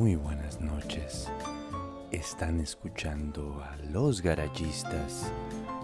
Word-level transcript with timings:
Muy 0.00 0.16
buenas 0.16 0.62
noches. 0.62 1.28
Están 2.10 2.58
escuchando 2.60 3.62
a 3.62 3.76
Los 3.90 4.22
Garayistas, 4.22 5.30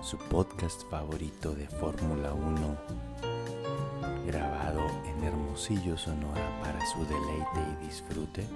su 0.03 0.17
podcast 0.17 0.89
favorito 0.89 1.55
de 1.55 1.69
Fórmula 1.69 2.33
1, 2.33 2.77
grabado 4.27 4.81
en 5.05 5.23
Hermosillo, 5.23 5.99
Sonora 5.99 6.49
para 6.63 6.81
su 6.87 7.01
deleite 7.01 7.61
y 7.75 7.85
disfrute. 7.85 8.47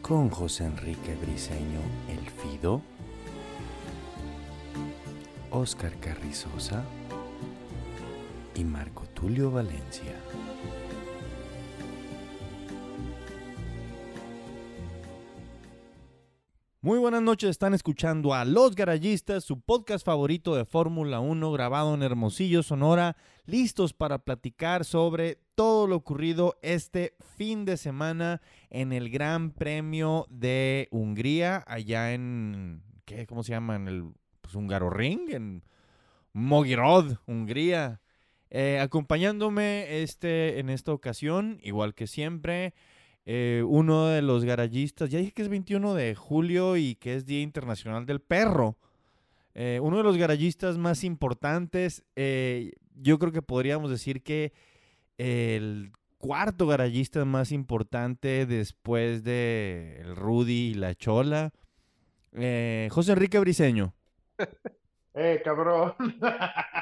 Con 0.00 0.30
José 0.30 0.66
Enrique 0.66 1.16
Briseño, 1.16 1.80
El 2.08 2.30
Fido, 2.30 2.82
Oscar 5.50 5.92
Carrizosa 5.98 6.84
y 8.54 8.62
Marco 8.62 9.06
Tulio 9.12 9.50
Valencia. 9.50 10.14
Están 17.40 17.72
escuchando 17.72 18.34
a 18.34 18.44
Los 18.44 18.74
Garayistas, 18.74 19.42
su 19.42 19.60
podcast 19.60 20.04
favorito 20.04 20.54
de 20.54 20.66
Fórmula 20.66 21.20
1, 21.20 21.50
grabado 21.50 21.94
en 21.94 22.02
Hermosillo, 22.02 22.62
Sonora, 22.62 23.16
listos 23.46 23.94
para 23.94 24.18
platicar 24.18 24.84
sobre 24.84 25.38
todo 25.54 25.86
lo 25.86 25.96
ocurrido 25.96 26.58
este 26.60 27.16
fin 27.38 27.64
de 27.64 27.78
semana 27.78 28.42
en 28.68 28.92
el 28.92 29.08
Gran 29.08 29.50
Premio 29.50 30.26
de 30.28 30.88
Hungría, 30.90 31.64
allá 31.66 32.12
en, 32.12 32.82
¿qué? 33.06 33.26
¿Cómo 33.26 33.42
se 33.42 33.52
llama? 33.52 33.76
En 33.76 33.88
el 33.88 34.12
pues, 34.42 34.54
Hungaroring, 34.54 35.32
en 35.32 35.64
Mogirod, 36.34 37.16
Hungría. 37.26 38.02
Eh, 38.50 38.78
acompañándome 38.78 40.02
este, 40.02 40.60
en 40.60 40.68
esta 40.68 40.92
ocasión, 40.92 41.58
igual 41.62 41.94
que 41.94 42.06
siempre, 42.06 42.74
eh, 43.24 43.62
uno 43.66 44.06
de 44.06 44.22
los 44.22 44.44
garayistas, 44.44 45.10
ya 45.10 45.18
dije 45.18 45.32
que 45.32 45.42
es 45.42 45.48
21 45.48 45.94
de 45.94 46.14
julio 46.14 46.76
y 46.76 46.96
que 46.96 47.14
es 47.14 47.26
Día 47.26 47.40
Internacional 47.40 48.06
del 48.06 48.20
Perro. 48.20 48.76
Eh, 49.54 49.80
uno 49.82 49.98
de 49.98 50.02
los 50.02 50.16
garayistas 50.16 50.78
más 50.78 51.04
importantes, 51.04 52.04
yo 52.14 53.18
creo 53.18 53.32
que 53.32 53.42
podríamos 53.42 53.90
decir 53.90 54.22
que 54.22 54.52
el 55.18 55.92
cuarto 56.18 56.66
garayista 56.66 57.24
más 57.24 57.52
importante 57.52 58.46
después 58.46 59.24
de 59.24 59.98
el 60.00 60.16
Rudy 60.16 60.70
y 60.70 60.74
la 60.74 60.94
Chola, 60.94 61.52
José 62.32 63.12
Enrique 63.12 63.38
Briseño. 63.38 63.94
¡Eh, 65.14 65.42
cabrón! 65.44 65.94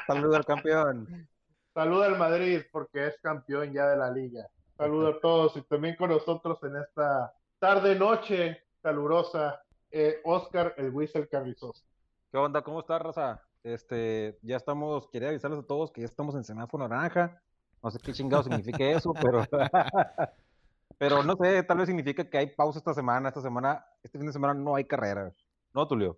Saludos 0.07 0.35
al 0.35 0.45
campeón. 0.45 1.27
Saluda 1.73 2.07
al 2.07 2.17
Madrid 2.17 2.61
porque 2.71 3.07
es 3.07 3.17
campeón 3.21 3.73
ya 3.73 3.87
de 3.87 3.97
la 3.97 4.11
liga. 4.11 4.47
Saludos 4.81 5.15
a 5.15 5.19
todos 5.19 5.57
y 5.57 5.61
también 5.61 5.95
con 5.95 6.09
nosotros 6.09 6.57
en 6.63 6.75
esta 6.75 7.31
tarde-noche 7.59 8.63
calurosa, 8.81 9.61
eh, 9.91 10.19
Oscar 10.23 10.73
el 10.75 10.89
Whistle 10.89 11.27
Carrizoso. 11.27 11.83
¿Qué 12.31 12.37
onda? 12.39 12.63
¿Cómo 12.63 12.79
está, 12.79 12.97
Raza? 12.97 13.43
Este, 13.61 14.39
ya 14.41 14.57
estamos, 14.57 15.07
quería 15.09 15.29
avisarles 15.29 15.59
a 15.59 15.67
todos 15.67 15.91
que 15.91 16.01
ya 16.01 16.07
estamos 16.07 16.33
en 16.33 16.43
semáforo 16.43 16.87
naranja. 16.87 17.39
No 17.83 17.91
sé 17.91 17.99
qué 17.99 18.11
chingado 18.11 18.41
significa 18.41 18.83
eso, 18.85 19.13
pero, 19.21 19.45
pero 20.97 21.21
no 21.21 21.35
sé, 21.35 21.61
tal 21.61 21.77
vez 21.77 21.85
significa 21.85 22.27
que 22.27 22.39
hay 22.39 22.47
pausa 22.47 22.79
esta 22.79 22.95
semana. 22.95 23.29
Esta 23.29 23.41
semana, 23.41 23.85
este 24.01 24.17
fin 24.17 24.25
de 24.25 24.33
semana 24.33 24.55
no 24.55 24.73
hay 24.73 24.85
carrera. 24.85 25.31
¿No, 25.75 25.87
Tulio? 25.87 26.17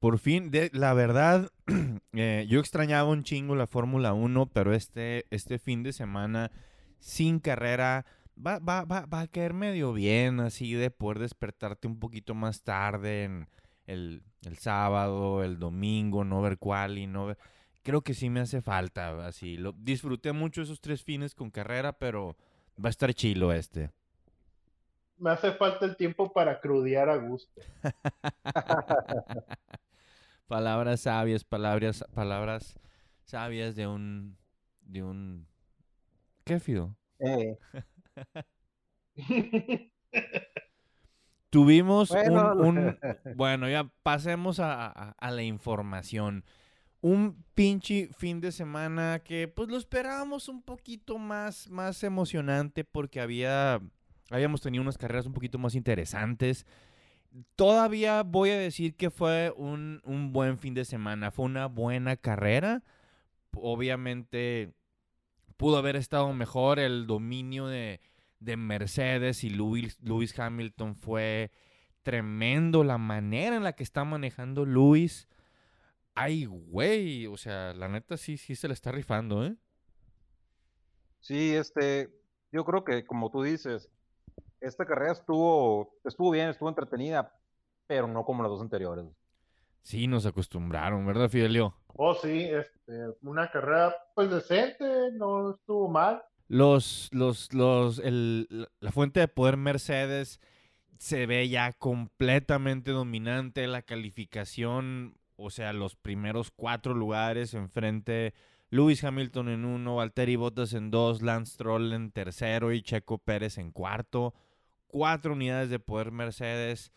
Por 0.00 0.18
fin, 0.18 0.50
de, 0.50 0.68
la 0.74 0.92
verdad, 0.92 1.50
eh, 2.12 2.44
yo 2.46 2.60
extrañaba 2.60 3.08
un 3.08 3.22
chingo 3.22 3.54
la 3.54 3.66
Fórmula 3.66 4.12
1, 4.12 4.50
pero 4.52 4.74
este, 4.74 5.24
este 5.30 5.58
fin 5.58 5.82
de 5.82 5.94
semana 5.94 6.50
sin 7.00 7.40
carrera 7.40 8.06
va, 8.36 8.58
va, 8.58 8.84
va, 8.84 9.06
va, 9.06 9.20
a 9.20 9.26
caer 9.26 9.52
medio 9.52 9.92
bien, 9.92 10.40
así 10.40 10.74
de 10.74 10.90
poder 10.90 11.18
despertarte 11.18 11.88
un 11.88 11.98
poquito 11.98 12.34
más 12.34 12.62
tarde 12.62 13.24
en 13.24 13.48
el, 13.86 14.22
el 14.44 14.58
sábado, 14.58 15.42
el 15.42 15.58
domingo, 15.58 16.24
no 16.24 16.40
ver 16.40 16.58
cuál 16.58 16.98
y 16.98 17.06
no 17.06 17.26
ver... 17.26 17.38
Creo 17.82 18.02
que 18.02 18.14
sí 18.14 18.28
me 18.30 18.40
hace 18.40 18.60
falta, 18.60 19.26
así. 19.26 19.56
Lo, 19.56 19.72
disfruté 19.72 20.32
mucho 20.32 20.62
esos 20.62 20.80
tres 20.80 21.02
fines 21.02 21.34
con 21.34 21.50
carrera, 21.50 21.94
pero 21.94 22.36
va 22.82 22.88
a 22.88 22.90
estar 22.90 23.12
chilo 23.14 23.52
este 23.52 23.90
me 25.20 25.30
hace 25.30 25.52
falta 25.52 25.84
el 25.84 25.96
tiempo 25.96 26.32
para 26.32 26.60
crudear 26.60 27.10
a 27.10 27.16
gusto. 27.16 27.60
palabras 30.48 31.02
sabias, 31.02 31.44
palabras, 31.44 32.04
palabras 32.14 32.78
sabias 33.24 33.76
de 33.76 33.86
un, 33.86 34.38
de 34.80 35.02
un, 35.02 35.46
¿qué 36.44 36.60
Fido? 36.60 36.96
Eh. 37.18 37.58
Tuvimos 41.50 42.10
un, 42.10 42.98
bueno, 43.34 43.68
ya 43.70 43.90
pasemos 44.02 44.60
a, 44.60 45.16
la 45.20 45.42
información. 45.42 46.44
Un 47.00 47.44
pinche 47.54 48.08
fin 48.16 48.40
de 48.40 48.52
semana 48.52 49.20
que 49.24 49.48
pues 49.48 49.68
lo 49.68 49.76
esperábamos 49.76 50.48
un 50.48 50.62
poquito 50.62 51.18
más, 51.18 51.68
más 51.70 52.04
emocionante 52.04 52.84
porque 52.84 53.20
había, 53.20 53.80
habíamos 54.30 54.60
tenido 54.60 54.82
unas 54.82 54.98
carreras 54.98 55.26
un 55.26 55.32
poquito 55.32 55.58
más 55.58 55.74
interesantes 55.74 56.66
todavía 57.56 58.22
voy 58.22 58.50
a 58.50 58.58
decir 58.58 58.96
que 58.96 59.10
fue 59.10 59.52
un, 59.56 60.00
buen 60.32 60.58
fin 60.58 60.74
de 60.74 60.84
semana. 60.84 61.30
Fue 61.30 61.44
una 61.44 61.66
buena 61.66 62.16
carrera. 62.16 62.82
Obviamente 63.52 64.72
pudo 65.60 65.76
haber 65.76 65.94
estado 65.94 66.32
mejor. 66.32 66.78
El 66.78 67.06
dominio 67.06 67.66
de, 67.66 68.00
Mercedes 68.40 69.44
y 69.44 69.50
Lewis, 69.50 70.38
Hamilton 70.38 70.96
fue 70.96 71.52
tremendo. 72.02 72.82
La 72.82 72.96
manera 72.96 73.56
en 73.56 73.62
la 73.62 73.74
que 73.74 73.82
está 73.82 74.02
manejando 74.04 74.64
Lewis. 74.64 75.28
Ay, 76.14 76.46
güey. 76.46 77.26
O 77.26 77.36
sea, 77.36 77.74
la 77.74 77.88
neta 77.88 78.16
sí, 78.16 78.38
sí 78.38 78.56
se 78.56 78.68
le 78.68 78.74
está 78.74 78.90
rifando, 78.90 79.44
¿eh? 79.44 79.54
Sí, 81.20 81.54
este. 81.54 82.08
Yo 82.50 82.64
creo 82.64 82.82
que, 82.82 83.04
como 83.04 83.30
tú 83.30 83.42
dices, 83.42 83.90
esta 84.60 84.86
carrera 84.86 85.12
estuvo, 85.12 85.94
estuvo 86.04 86.30
bien, 86.30 86.48
estuvo 86.48 86.70
entretenida, 86.70 87.38
pero 87.86 88.08
no 88.08 88.24
como 88.24 88.42
las 88.42 88.50
dos 88.50 88.62
anteriores. 88.62 89.04
Sí, 89.82 90.08
nos 90.08 90.24
acostumbraron, 90.26 91.06
¿verdad, 91.06 91.28
Fidelio? 91.28 91.76
Oh, 91.96 92.14
sí, 92.14 92.44
este, 92.44 93.14
una 93.22 93.50
carrera 93.50 93.94
pues 94.14 94.30
decente, 94.30 94.84
no 95.12 95.50
estuvo 95.50 95.88
mal. 95.88 96.22
Los, 96.48 97.08
los, 97.12 97.52
los, 97.52 97.98
el, 97.98 98.68
la 98.80 98.92
fuente 98.92 99.20
de 99.20 99.28
poder 99.28 99.56
Mercedes 99.56 100.40
se 100.98 101.26
ve 101.26 101.48
ya 101.48 101.72
completamente 101.72 102.90
dominante, 102.90 103.66
la 103.66 103.82
calificación, 103.82 105.16
o 105.36 105.50
sea, 105.50 105.72
los 105.72 105.96
primeros 105.96 106.50
cuatro 106.50 106.92
lugares 106.94 107.54
enfrente, 107.54 108.34
Lewis 108.70 109.02
Hamilton 109.04 109.48
en 109.48 109.64
uno, 109.64 109.96
Valtteri 109.96 110.36
Bottas 110.36 110.74
en 110.74 110.90
dos, 110.90 111.22
Lance 111.22 111.54
Stroll 111.54 111.92
en 111.92 112.10
tercero 112.10 112.72
y 112.72 112.82
Checo 112.82 113.18
Pérez 113.18 113.58
en 113.58 113.70
cuarto 113.70 114.34
cuatro 114.90 115.32
unidades 115.32 115.70
de 115.70 115.78
poder 115.78 116.10
Mercedes. 116.10 116.92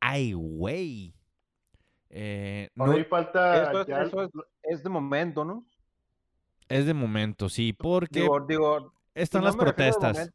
¡Ay, 0.00 0.32
güey! 0.32 1.14
Eh, 2.14 2.68
no, 2.74 2.86
falta. 3.08 3.72
Eso, 4.02 4.30
es, 4.62 4.82
de 4.82 4.90
momento, 4.90 5.46
¿no? 5.46 5.64
Es 6.68 6.84
de 6.84 6.92
momento, 6.92 7.48
sí, 7.48 7.72
porque 7.72 8.28
digo, 8.46 8.92
están 9.14 9.44
las 9.44 9.56
protestas. 9.56 10.30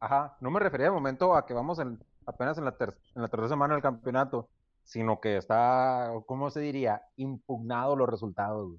ajá, 0.00 0.36
no 0.40 0.50
me 0.50 0.58
refería 0.58 0.86
de 0.86 0.92
momento 0.92 1.36
a 1.36 1.44
que 1.44 1.52
vamos 1.52 1.78
apenas 2.24 2.56
en 2.56 2.64
la, 2.64 2.74
en 2.78 3.22
la 3.22 3.28
tercera 3.28 3.48
semana 3.48 3.74
del 3.74 3.82
campeonato, 3.82 4.48
sino 4.84 5.20
que 5.20 5.36
está, 5.36 6.10
¿cómo 6.26 6.50
se 6.50 6.60
diría? 6.60 7.02
Impugnado 7.16 7.94
los 7.94 8.08
resultados. 8.08 8.72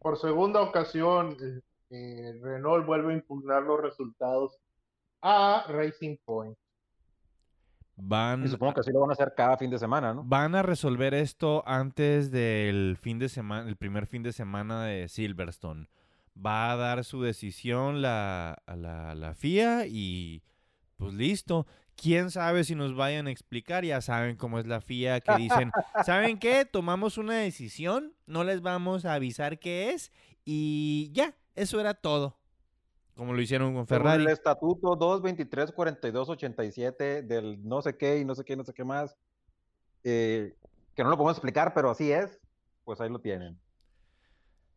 Por 0.00 0.18
segunda 0.18 0.60
ocasión, 0.60 1.36
eh, 1.40 1.60
eh, 1.90 2.38
Renault 2.42 2.86
vuelve 2.86 3.12
a 3.12 3.16
impugnar 3.16 3.62
los 3.62 3.80
resultados 3.80 4.58
a 5.22 5.64
Racing 5.68 6.18
Point. 6.24 6.56
Van, 7.96 8.48
supongo 8.48 8.74
que 8.74 8.80
así 8.80 8.92
lo 8.92 9.00
van 9.00 9.10
a 9.10 9.12
hacer 9.12 9.34
cada 9.36 9.56
fin 9.56 9.70
de 9.70 9.78
semana, 9.78 10.14
¿no? 10.14 10.24
Van 10.24 10.54
a 10.54 10.62
resolver 10.62 11.12
esto 11.12 11.62
antes 11.66 12.30
del 12.30 12.96
fin 13.00 13.18
de 13.18 13.28
semana, 13.28 13.68
el 13.68 13.76
primer 13.76 14.06
fin 14.06 14.22
de 14.22 14.32
semana 14.32 14.84
de 14.84 15.08
Silverstone. 15.08 15.88
Va 16.34 16.72
a 16.72 16.76
dar 16.76 17.04
su 17.04 17.22
decisión 17.22 18.00
la, 18.00 18.62
la, 18.66 19.14
la 19.14 19.34
FIA 19.34 19.86
y 19.86 20.42
pues 20.96 21.14
listo. 21.14 21.66
Quién 21.96 22.30
sabe 22.30 22.64
si 22.64 22.74
nos 22.74 22.94
vayan 22.94 23.26
a 23.26 23.30
explicar, 23.30 23.84
ya 23.84 24.00
saben 24.00 24.36
cómo 24.36 24.58
es 24.58 24.66
la 24.66 24.80
FIA, 24.80 25.20
que 25.20 25.36
dicen, 25.36 25.70
¿saben 26.06 26.38
qué? 26.38 26.64
Tomamos 26.64 27.18
una 27.18 27.34
decisión, 27.34 28.14
no 28.26 28.44
les 28.44 28.62
vamos 28.62 29.04
a 29.04 29.14
avisar 29.14 29.58
qué 29.58 29.90
es 29.90 30.10
y 30.44 31.10
ya, 31.12 31.34
eso 31.54 31.78
era 31.78 31.92
todo. 31.92 32.39
Como 33.20 33.34
lo 33.34 33.42
hicieron 33.42 33.74
con 33.74 33.86
Ferrari. 33.86 34.22
el 34.22 34.30
estatuto 34.30 34.96
223 34.96 35.72
42 35.72 36.30
87 36.30 37.20
del 37.20 37.62
no 37.68 37.82
sé 37.82 37.98
qué 37.98 38.18
y 38.18 38.24
no 38.24 38.34
sé 38.34 38.46
qué, 38.46 38.56
no 38.56 38.64
sé 38.64 38.72
qué 38.72 38.82
más. 38.82 39.14
Eh, 40.04 40.56
que 40.94 41.04
no 41.04 41.10
lo 41.10 41.18
podemos 41.18 41.36
explicar, 41.36 41.74
pero 41.74 41.90
así 41.90 42.10
es. 42.10 42.40
Pues 42.82 42.98
ahí 42.98 43.10
lo 43.10 43.18
tienen. 43.18 43.60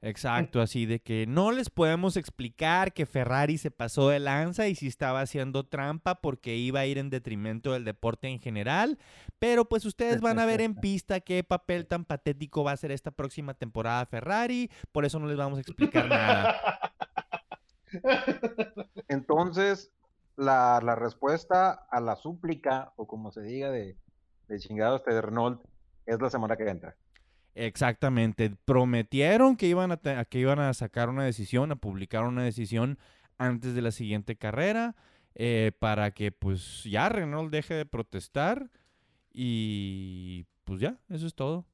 Exacto, 0.01 0.59
así 0.59 0.85
de 0.85 0.99
que 0.99 1.25
no 1.25 1.53
les 1.53 1.69
podemos 1.69 2.17
explicar 2.17 2.91
que 2.91 3.05
Ferrari 3.05 3.57
se 3.57 3.71
pasó 3.71 4.09
de 4.09 4.19
lanza 4.19 4.67
y 4.67 4.75
si 4.75 4.87
estaba 4.87 5.21
haciendo 5.21 5.63
trampa 5.63 6.15
porque 6.15 6.57
iba 6.57 6.81
a 6.81 6.85
ir 6.85 6.97
en 6.97 7.09
detrimento 7.09 7.71
del 7.71 7.85
deporte 7.85 8.27
en 8.27 8.41
general, 8.41 8.99
pero 9.39 9.69
pues 9.69 9.85
ustedes 9.85 10.19
van 10.19 10.39
a 10.39 10.45
ver 10.45 10.59
en 10.59 10.75
pista 10.81 11.21
qué 11.21 11.45
papel 11.45 11.87
tan 11.87 12.03
patético 12.03 12.65
va 12.65 12.73
a 12.73 12.77
ser 12.77 12.91
esta 12.91 13.11
próxima 13.11 13.53
temporada 13.53 14.05
Ferrari, 14.05 14.69
por 14.91 15.05
eso 15.05 15.17
no 15.17 15.27
les 15.27 15.37
vamos 15.37 15.59
a 15.59 15.61
explicar 15.61 16.09
nada. 16.09 16.79
Entonces, 19.07 19.91
la, 20.35 20.79
la 20.83 20.95
respuesta 20.95 21.71
a 21.71 21.99
la 21.99 22.15
súplica, 22.15 22.93
o 22.95 23.07
como 23.07 23.31
se 23.31 23.41
diga 23.41 23.69
de, 23.71 23.97
de 24.47 24.59
chingados 24.59 25.03
de 25.05 25.21
Renault, 25.21 25.61
es 26.05 26.21
la 26.21 26.29
semana 26.29 26.55
que 26.55 26.69
entra. 26.69 26.95
Exactamente. 27.55 28.51
Prometieron 28.65 29.55
que 29.55 29.67
iban 29.67 29.91
a, 29.91 30.25
que 30.25 30.39
iban 30.39 30.59
a 30.59 30.73
sacar 30.73 31.09
una 31.09 31.23
decisión, 31.23 31.71
a 31.71 31.75
publicar 31.75 32.23
una 32.23 32.43
decisión 32.43 32.97
antes 33.37 33.75
de 33.75 33.81
la 33.81 33.91
siguiente 33.91 34.35
carrera 34.35 34.95
eh, 35.35 35.71
para 35.79 36.11
que 36.11 36.31
pues 36.31 36.83
ya 36.83 37.09
Renault 37.09 37.51
deje 37.51 37.73
de 37.73 37.85
protestar 37.85 38.69
y 39.31 40.45
pues 40.63 40.79
ya, 40.79 40.99
eso 41.09 41.27
es 41.27 41.35
todo. 41.35 41.65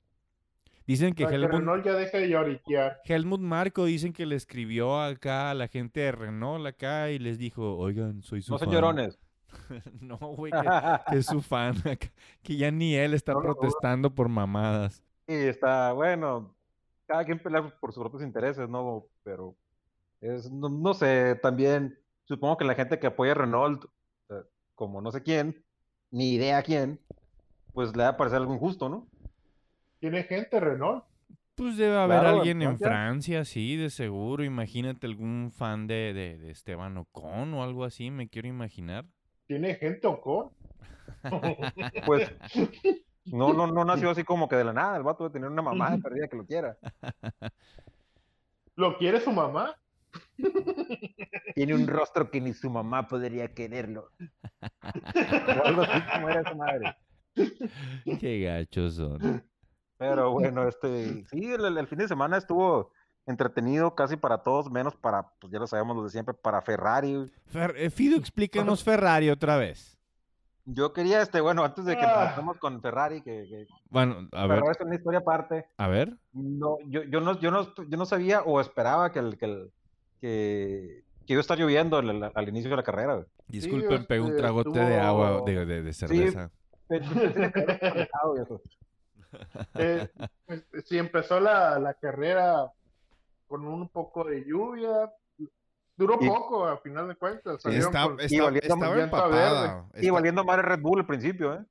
Dicen 0.90 1.14
que, 1.14 1.24
Helmut, 1.24 1.86
ya 1.86 1.94
deje 1.94 2.18
de 2.18 2.30
lloriquear. 2.30 3.00
Helmut 3.06 3.42
Marco 3.42 3.86
dicen 3.86 4.12
que 4.12 4.26
le 4.26 4.36
escribió 4.36 5.00
acá 5.00 5.52
a 5.52 5.54
la 5.54 5.68
gente 5.68 6.00
de 6.00 6.12
Renault 6.12 6.66
acá 6.66 7.12
y 7.12 7.20
les 7.20 7.38
dijo, 7.38 7.78
oigan, 7.78 8.24
soy 8.24 8.42
su 8.42 8.54
no 8.54 8.58
fan. 8.58 8.70
No 8.70 8.74
llorones. 8.74 9.20
no, 10.02 10.18
güey, 10.18 10.52
que, 10.52 11.16
es 11.16 11.28
su 11.28 11.42
fan, 11.44 11.76
que 12.42 12.58
ya 12.58 12.72
ni 12.72 12.96
él 12.96 13.14
está 13.14 13.36
protestando 13.40 14.16
por 14.16 14.30
mamadas. 14.30 15.04
Y 15.28 15.36
está, 15.36 15.94
bueno, 15.94 16.56
cada 17.06 17.24
quien 17.24 17.38
pelea 17.38 17.72
por 17.80 17.94
sus 17.94 18.02
propios 18.02 18.24
intereses, 18.24 18.68
¿no? 18.68 19.06
Pero 19.24 19.56
es, 20.22 20.50
no, 20.50 20.96
sé, 20.96 21.36
también 21.36 22.00
supongo 22.24 22.58
que 22.58 22.66
la 22.66 22.74
gente 22.74 22.98
que 22.98 23.06
apoya 23.06 23.34
a 23.34 23.36
Renault, 23.36 23.86
como 24.74 25.02
no 25.02 25.12
sé 25.12 25.22
quién, 25.22 25.64
ni 26.10 26.32
idea 26.32 26.64
quién, 26.64 27.00
pues 27.74 27.96
le 27.96 28.02
va 28.02 28.10
a 28.10 28.18
parecer 28.18 28.38
algo 28.38 28.56
injusto, 28.56 28.90
¿no? 28.90 29.08
¿Tiene 30.00 30.24
gente 30.24 30.60
Renault? 30.60 31.04
Pues 31.56 31.76
debe 31.76 31.98
haber 31.98 32.26
alguien 32.26 32.62
en 32.62 32.80
Francia, 32.80 33.44
sí, 33.44 33.76
de 33.76 33.90
seguro. 33.90 34.46
Imagínate 34.46 35.06
algún 35.08 35.52
fan 35.52 35.88
de, 35.88 36.14
de, 36.14 36.52
Esteban 36.52 36.98
Ocon 36.98 37.54
o 37.54 37.64
algo 37.64 37.84
así, 37.84 38.12
me 38.12 38.30
quiero 38.30 38.48
imaginar. 38.48 39.06
¿Tiene 39.46 39.76
gente 39.76 40.08
Ocon? 40.08 40.52
pues 42.06 42.32
no, 43.26 43.52
no, 43.52 43.68
no 43.68 43.84
nació 43.84 44.10
así 44.10 44.24
como 44.24 44.48
que 44.48 44.56
de 44.56 44.64
la 44.64 44.72
nada. 44.72 44.96
El 44.96 45.04
vato 45.04 45.26
debe 45.26 45.34
tener 45.34 45.50
una 45.50 45.62
mamá 45.62 45.98
perdida 46.02 46.30
que 46.30 46.38
lo 46.38 46.46
quiera. 46.46 46.78
¿Lo 48.76 48.98
quiere 48.98 49.20
su 49.20 49.34
mamá? 49.34 49.76
Tiene 51.56 51.76
un 51.76 51.88
rostro 51.88 52.32
que 52.32 52.40
ni 52.40 52.54
su 52.54 52.70
mamá 52.70 53.06
podría 53.06 53.54
quererlo. 53.54 54.12
algo 55.66 55.82
así 55.82 56.02
como 56.14 56.30
era 56.30 56.50
su 56.50 56.56
madre. 56.56 56.96
Qué 58.20 58.40
gachos 58.40 58.96
son. 58.96 59.44
Pero 60.00 60.32
bueno, 60.54 60.68
este, 60.68 61.26
sí, 61.28 61.54
el, 61.54 61.88
fin 61.88 62.00
de 62.00 62.08
semana 62.08 62.38
estuvo 62.38 62.92
entretenido 63.28 63.94
casi 63.94 64.16
para 64.16 64.40
todos, 64.40 64.72
menos 64.72 64.96
para, 64.96 65.30
pues 65.40 65.54
ya 65.54 65.60
lo 65.60 65.68
sabemos 65.68 65.96
los 65.96 66.06
de 66.06 66.10
siempre, 66.10 66.34
para 66.34 66.64
Ferrari. 66.64 67.32
Eh, 67.54 67.90
Fido, 67.92 68.18
explícanos 68.18 68.84
Ferrari 68.84 69.30
otra 69.30 69.58
vez. 69.58 70.00
Yo 70.66 70.94
quería, 70.94 71.22
este, 71.22 71.42
bueno, 71.42 71.64
antes 71.64 71.86
de 71.86 71.98
que 71.98 72.06
ah. 72.06 72.36
con 72.60 72.82
Ferrari, 72.82 73.22
que, 73.22 73.68
bueno, 73.90 74.28
a 74.32 74.48
ver. 74.48 74.62
es 74.70 74.80
una 74.82 74.96
historia 74.96 75.20
aparte. 75.20 75.66
A 75.78 75.88
ver. 75.88 76.16
No, 76.32 76.78
yo, 76.88 77.04
yo 77.04 77.22
no, 77.22 77.40
yo 77.40 77.50
no, 77.50 77.74
yo 77.76 77.98
no 77.98 78.06
sabía 78.06 78.44
o 78.44 78.62
esperaba 78.62 79.12
que 79.12 79.20
el, 79.20 79.38
que 79.38 79.46
el, 79.46 79.72
que, 80.22 81.04
que 81.26 81.34
iba 81.34 81.40
a 81.40 81.42
estar 81.42 81.58
lloviendo 81.58 81.98
al, 81.98 82.50
inicio 82.50 82.70
de 82.70 82.76
la 82.76 82.84
carrera. 82.84 83.26
Disculpen, 83.48 84.06
pegó 84.06 84.26
un 84.26 84.32
este, 84.32 84.42
tragote 84.42 84.80
de 84.80 85.00
agua, 85.00 85.42
de, 85.44 85.66
de, 85.66 85.94
cerveza. 85.94 86.52
Eh, 89.76 90.08
pues, 90.46 90.64
si 90.86 90.98
empezó 90.98 91.40
la, 91.40 91.80
la 91.80 91.94
carrera 91.94 92.72
con 93.48 93.66
un 93.66 93.88
poco 93.90 94.24
de 94.24 94.44
lluvia, 94.46 95.12
Duró 96.00 96.18
poco, 96.18 96.66
a 96.66 96.78
final 96.78 97.10
de 97.10 97.16
cuentas. 97.16 97.62
Sí, 97.62 97.72
está, 97.76 98.08
y 98.30 98.40
valiendo, 100.10 100.46
mal 100.46 100.60
el 100.60 100.66
Red 100.66 100.80
Bull 100.80 101.00
al 101.00 101.06
principio, 101.06 101.56
¿eh? 101.56 101.66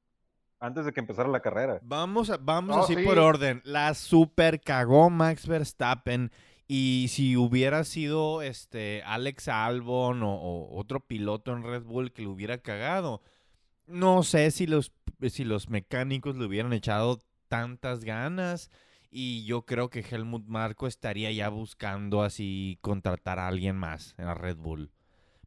Antes 0.60 0.84
de 0.84 0.92
que 0.92 1.00
empezara 1.00 1.30
la 1.30 1.40
carrera. 1.40 1.78
Vamos, 1.82 2.30
vamos 2.42 2.76
así 2.76 2.94
por 3.02 3.18
orden. 3.18 3.62
La 3.64 3.94
super 3.94 4.60
cagó 4.60 5.08
Max 5.08 5.46
Verstappen. 5.46 6.30
Y 6.66 7.06
si 7.08 7.38
hubiera 7.38 7.84
sido 7.84 8.42
este 8.42 9.02
Alex 9.06 9.48
Albon 9.48 10.22
o, 10.22 10.68
otro 10.72 11.00
piloto 11.00 11.52
en 11.52 11.62
Red 11.62 11.84
Bull 11.84 12.12
que 12.12 12.20
lo 12.20 12.32
hubiera 12.32 12.58
cagado, 12.58 13.22
no 13.86 14.22
sé 14.24 14.50
si 14.50 14.66
los, 14.66 14.92
si 15.30 15.44
los 15.44 15.70
mecánicos 15.70 16.36
le 16.36 16.44
hubieran 16.44 16.74
echado 16.74 17.18
tantas 17.48 18.04
ganas. 18.04 18.70
Y 19.10 19.44
yo 19.46 19.62
creo 19.62 19.88
que 19.88 20.00
Helmut 20.00 20.46
Marco 20.46 20.86
estaría 20.86 21.32
ya 21.32 21.48
buscando 21.48 22.22
así 22.22 22.78
contratar 22.82 23.38
a 23.38 23.48
alguien 23.48 23.76
más 23.76 24.14
en 24.18 24.26
la 24.26 24.34
Red 24.34 24.58
Bull. 24.58 24.90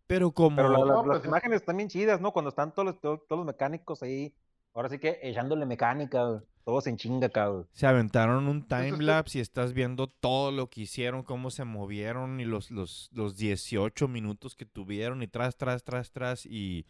Pero 0.07 0.31
como... 0.31 0.57
Pero 0.57 0.86
las 0.86 1.06
pues, 1.06 1.25
imágenes 1.25 1.62
están 1.62 1.77
bien 1.77 1.88
chidas, 1.88 2.19
¿no? 2.19 2.33
Cuando 2.33 2.50
están 2.50 2.74
todos 2.74 2.86
los, 2.86 3.00
todos, 3.00 3.21
los 3.30 3.45
mecánicos 3.45 4.03
ahí, 4.03 4.33
ahora 4.74 4.89
sí 4.89 4.98
que 5.00 5.19
echándole 5.21 5.65
mecánica, 5.65 6.44
todos 6.65 6.88
en 6.88 6.98
chinga, 6.98 7.30
cabrón. 7.30 7.68
Se 7.71 7.88
aventaron 7.88 8.48
un 8.48 8.68
timelapse 8.68 9.38
y 9.38 9.42
estás 9.42 9.74
viendo 9.74 10.07
todo 10.07 10.51
lo 10.51 10.69
que 10.69 10.81
hicieron, 10.81 11.24
cómo 11.24 11.50
se 11.50 11.63
movieron 11.63 12.39
y 12.39 12.45
los, 12.45 12.71
los, 12.71 13.09
los 13.13 13.38
18 13.38 14.07
minutos 14.07 14.56
que 14.56 14.65
tuvieron 14.65 15.24
y 15.24 15.27
tras, 15.27 15.56
tras, 15.56 15.83
tras, 15.83 16.12
tras. 16.12 16.45
Y, 16.45 16.86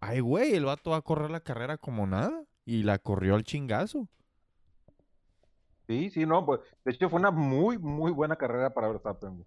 ay, 0.00 0.20
güey, 0.20 0.54
el 0.54 0.64
vato 0.64 0.90
va 0.90 0.98
a 0.98 1.02
correr 1.02 1.30
la 1.30 1.40
carrera 1.40 1.78
como 1.78 2.06
nada. 2.06 2.44
Y 2.64 2.84
la 2.84 2.98
corrió 2.98 3.34
al 3.34 3.42
chingazo. 3.42 4.08
Sí, 5.86 6.10
sí, 6.10 6.26
no, 6.26 6.46
pues 6.46 6.60
de 6.84 6.92
hecho 6.92 7.08
fue 7.08 7.20
una 7.20 7.30
muy, 7.30 7.78
muy 7.78 8.12
buena 8.12 8.36
carrera 8.36 8.72
para 8.72 8.88
Verstappen. 8.88 9.44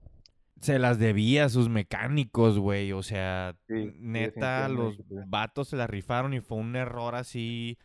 Se 0.59 0.79
las 0.79 0.99
debía 0.99 1.45
a 1.45 1.49
sus 1.49 1.69
mecánicos, 1.69 2.59
güey. 2.59 2.91
O 2.91 3.03
sea, 3.03 3.55
neta, 3.67 4.67
los 4.69 4.97
vatos 5.27 5.69
se 5.69 5.77
la 5.77 5.87
rifaron 5.87 6.33
y 6.33 6.41
fue 6.41 6.57
un 6.57 6.75
error 6.75 7.15
así 7.15 7.77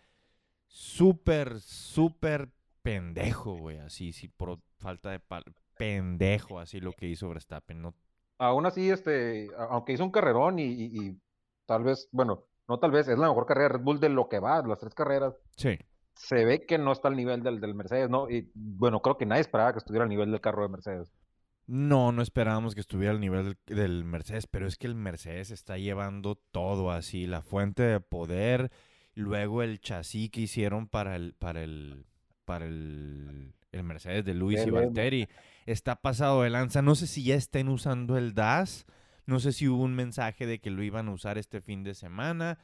súper, 0.67 1.61
súper 1.61 2.49
pendejo, 2.83 3.57
güey. 3.57 3.79
Así, 3.79 4.13
sí, 4.13 4.29
por 4.29 4.59
falta 4.79 5.11
de 5.11 5.21
pendejo, 5.77 6.59
así 6.59 6.81
lo 6.81 6.93
que 6.93 7.07
hizo 7.07 7.29
Verstappen. 7.29 7.83
No... 7.83 7.95
Aún 8.39 8.67
así, 8.67 8.91
este, 8.91 9.49
aunque 9.69 9.93
hizo 9.93 10.05
un 10.05 10.13
carrerón 10.13 10.59
y, 10.59 10.65
y 10.65 11.21
tal 11.67 11.85
vez, 11.85 12.09
bueno, 12.13 12.45
no 12.69 12.79
tal 12.79 12.93
vez, 12.93 13.09
es 13.09 13.19
la 13.19 13.29
mejor 13.29 13.47
carrera 13.47 13.69
de 13.69 13.79
Red 13.79 13.85
Bull 13.85 14.01
de 14.01 14.09
lo 14.09 14.29
que 14.29 14.39
va, 14.39 14.63
las 14.67 14.79
tres 14.79 14.95
carreras. 14.95 15.35
Sí 15.57 15.79
se 16.21 16.45
ve 16.45 16.67
que 16.67 16.77
no 16.77 16.93
está 16.93 17.09
al 17.09 17.17
nivel 17.17 17.43
del, 17.43 17.61
del 17.61 17.75
Mercedes, 17.75 18.11
¿no? 18.11 18.29
Y 18.29 18.51
bueno, 18.55 19.01
creo 19.01 19.17
que 19.17 19.25
nadie 19.25 19.41
esperaba 19.41 19.73
que 19.73 19.79
estuviera 19.79 20.05
al 20.05 20.11
nivel 20.11 20.31
del 20.31 20.41
carro 20.41 20.63
de 20.63 20.69
Mercedes. 20.69 21.11
No, 21.67 22.13
no 22.13 22.21
esperábamos 22.21 22.75
que 22.75 22.83
estuviera 22.83 23.13
al 23.13 23.21
nivel 23.21 23.57
del, 23.65 24.05
Mercedes, 24.05 24.47
pero 24.47 24.67
es 24.67 24.77
que 24.77 24.87
el 24.87 24.95
Mercedes 24.95 25.51
está 25.51 25.79
llevando 25.79 26.35
todo 26.35 26.91
así, 26.91 27.27
la 27.27 27.41
fuente 27.41 27.85
de 27.85 28.01
poder, 28.01 28.71
luego 29.15 29.63
el 29.63 29.81
chasis 29.81 30.31
que 30.31 30.43
hicieron 30.43 30.89
para 30.89 31.17
el, 31.17 31.33
para 31.33 31.63
el, 31.63 32.05
para 32.45 32.67
el, 32.67 33.55
el 33.73 33.83
Mercedes 33.85 34.25
de 34.25 34.35
Luis 34.35 34.67
y 34.67 34.71
Valtteri, 34.71 35.27
está 35.65 35.97
pasado 35.97 36.43
de 36.43 36.51
lanza. 36.51 36.83
No 36.83 36.97
sé 36.97 37.07
si 37.07 37.25
ya 37.25 37.35
estén 37.35 37.69
usando 37.69 38.19
el 38.19 38.35
DAS, 38.35 38.85
no 39.25 39.41
sé 39.41 39.53
si 39.53 39.69
hubo 39.69 39.83
un 39.83 39.95
mensaje 39.95 40.45
de 40.45 40.61
que 40.61 40.71
lo 40.71 40.83
iban 40.83 41.09
a 41.09 41.13
usar 41.13 41.39
este 41.39 41.63
fin 41.63 41.83
de 41.83 41.95
semana, 41.95 42.59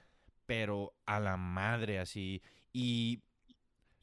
pero 0.44 0.94
a 1.06 1.20
la 1.20 1.38
madre 1.38 2.00
así. 2.00 2.42
Y 2.72 3.22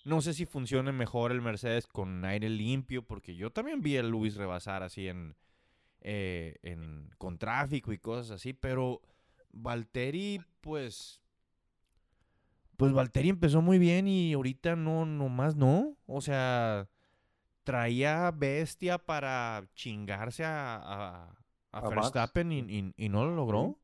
no 0.03 0.21
sé 0.21 0.33
si 0.33 0.45
funcione 0.45 0.91
mejor 0.91 1.31
el 1.31 1.41
Mercedes 1.41 1.87
con 1.87 2.25
aire 2.25 2.49
limpio, 2.49 3.03
porque 3.03 3.35
yo 3.35 3.51
también 3.51 3.81
vi 3.81 3.97
a 3.97 4.03
Luis 4.03 4.35
rebasar 4.35 4.83
así 4.83 5.07
en, 5.07 5.35
eh, 6.01 6.57
en 6.61 7.09
con 7.17 7.37
tráfico 7.37 7.93
y 7.93 7.97
cosas 7.97 8.31
así, 8.31 8.53
pero 8.53 9.01
Valtteri, 9.51 10.41
pues, 10.61 11.21
pues 12.75 12.91
Valtteri 12.91 13.29
empezó 13.29 13.61
muy 13.61 13.79
bien 13.79 14.07
y 14.07 14.33
ahorita 14.33 14.75
no, 14.75 15.05
nomás 15.05 15.55
no, 15.55 15.95
o 16.05 16.19
sea, 16.19 16.89
traía 17.63 18.31
bestia 18.31 18.97
para 18.97 19.63
chingarse 19.73 20.43
a, 20.43 21.33
a, 21.71 21.89
Verstappen 21.89 22.51
y, 22.51 23.09
no 23.09 23.25
lo 23.25 23.35
logró. 23.35 23.79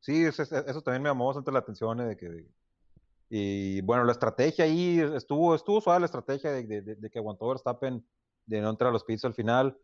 Sí, 0.00 0.24
eso, 0.24 0.42
eso 0.42 0.82
también 0.82 1.02
me 1.02 1.08
llamó 1.08 1.26
bastante 1.26 1.52
la 1.52 1.58
atención 1.58 2.00
eh, 2.00 2.04
de 2.04 2.16
que 2.16 2.46
y 3.28 3.80
bueno, 3.82 4.04
la 4.04 4.12
estrategia 4.12 4.64
ahí 4.64 5.00
estuvo, 5.00 5.54
estuvo 5.54 5.80
suave 5.80 6.00
la 6.00 6.06
estrategia 6.06 6.50
de, 6.50 7.10
que 7.10 7.18
aguantó 7.18 7.48
Verstappen 7.48 8.04
de 8.46 8.60
no 8.60 8.70
entrar 8.70 8.90
a 8.90 8.92
los 8.92 9.04
pits 9.04 9.24
al 9.24 9.34
final. 9.34 9.76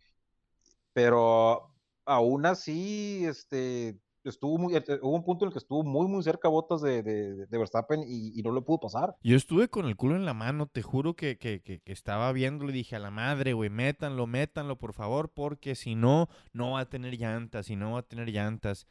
Pero 0.92 1.75
aún 2.04 2.46
así, 2.46 3.25
este, 3.25 3.99
estuvo 4.25 4.58
muy, 4.58 4.76
eh, 4.76 4.84
hubo 5.02 5.16
un 5.16 5.25
punto 5.25 5.44
en 5.44 5.49
el 5.49 5.52
que 5.52 5.58
estuvo 5.58 5.82
muy, 5.82 6.06
muy 6.06 6.22
cerca 6.22 6.49
Botas 6.49 6.82
de, 6.82 7.02
de, 7.02 7.46
de 7.46 7.58
Verstappen 7.58 8.02
y, 8.06 8.40
no 8.42 8.52
le 8.52 8.61
pudo 8.61 8.80
pasar. 8.80 9.16
Yo 9.22 9.37
estuve 9.37 9.68
con 9.68 9.87
el 9.87 9.96
culo 9.96 10.16
en 10.16 10.25
la 10.25 10.34
mano, 10.34 10.66
te 10.66 10.82
juro 10.82 11.14
que, 11.14 11.38
que, 11.38 11.80
estaba 11.87 12.30
viéndolo 12.32 12.70
y 12.70 12.75
dije 12.75 12.96
a 12.96 13.00
la 13.00 13.11
madre, 13.11 13.52
güey, 13.52 13.70
métanlo, 13.70 14.26
métanlo, 14.26 14.78
por 14.78 14.92
favor, 14.92 15.30
porque 15.32 15.75
si 15.75 15.94
no, 15.94 16.28
no 16.52 16.72
va 16.72 16.80
a 16.80 16.88
tener 16.88 17.14
llantas, 17.14 17.70
y 17.70 17.76
no 17.76 17.92
va 17.92 18.00
a 18.00 18.02
tener 18.02 18.28
llantas. 18.28 18.87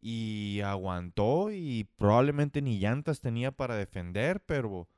Y 0.00 0.60
aguantó 0.60 1.50
y 1.50 1.88
probablemente 1.96 2.62
ni 2.62 2.78
llantas 2.78 3.20
tenía 3.20 3.50
para 3.52 3.74
defender, 3.76 4.40
pero 4.44 4.88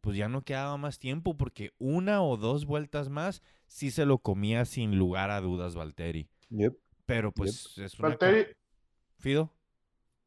pues 0.00 0.16
ya 0.16 0.28
no 0.28 0.42
quedaba 0.42 0.76
más 0.76 0.98
tiempo 0.98 1.36
porque 1.36 1.72
una 1.78 2.22
o 2.22 2.36
dos 2.36 2.64
vueltas 2.66 3.08
más 3.08 3.42
sí 3.66 3.90
se 3.90 4.06
lo 4.06 4.18
comía 4.18 4.64
sin 4.64 4.98
lugar 4.98 5.30
a 5.30 5.40
dudas 5.40 5.74
Valtteri. 5.76 6.28
Yep. 6.50 6.76
Pero 7.06 7.32
pues 7.32 7.74
Yep. 7.76 7.84
es 7.86 7.98
una... 7.98 8.08
Valtteri, 8.08 8.46
Fido. 9.18 9.52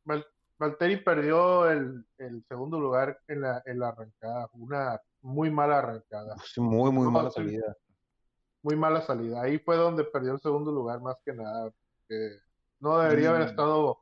Val- 0.03 0.25
Valtteri 0.59 0.97
perdió 0.97 1.69
el, 1.69 2.05
el 2.17 2.43
segundo 2.47 2.79
lugar 2.79 3.19
en 3.27 3.41
la, 3.41 3.63
en 3.65 3.79
la 3.79 3.89
arrancada, 3.89 4.49
una 4.53 4.99
muy 5.21 5.49
mala 5.49 5.79
arrancada, 5.79 6.35
Sí, 6.53 6.61
muy, 6.61 6.91
muy 6.91 7.05
No, 7.05 7.11
mala 7.11 7.29
sí. 7.31 7.35
salida. 7.35 7.75
muy 8.63 8.75
mala 8.75 9.01
salida. 9.01 9.41
Ahí 9.41 9.57
fue 9.59 9.75
donde 9.77 10.03
perdió 10.03 10.33
el 10.33 10.39
segundo 10.39 10.71
lugar 10.71 11.01
más 11.01 11.15
que 11.25 11.33
nada. 11.33 11.71
porque 11.71 12.37
no 12.79 12.99
debería 12.99 13.29
haber 13.29 13.43
Mm. 13.43 13.49
estado, 13.49 13.99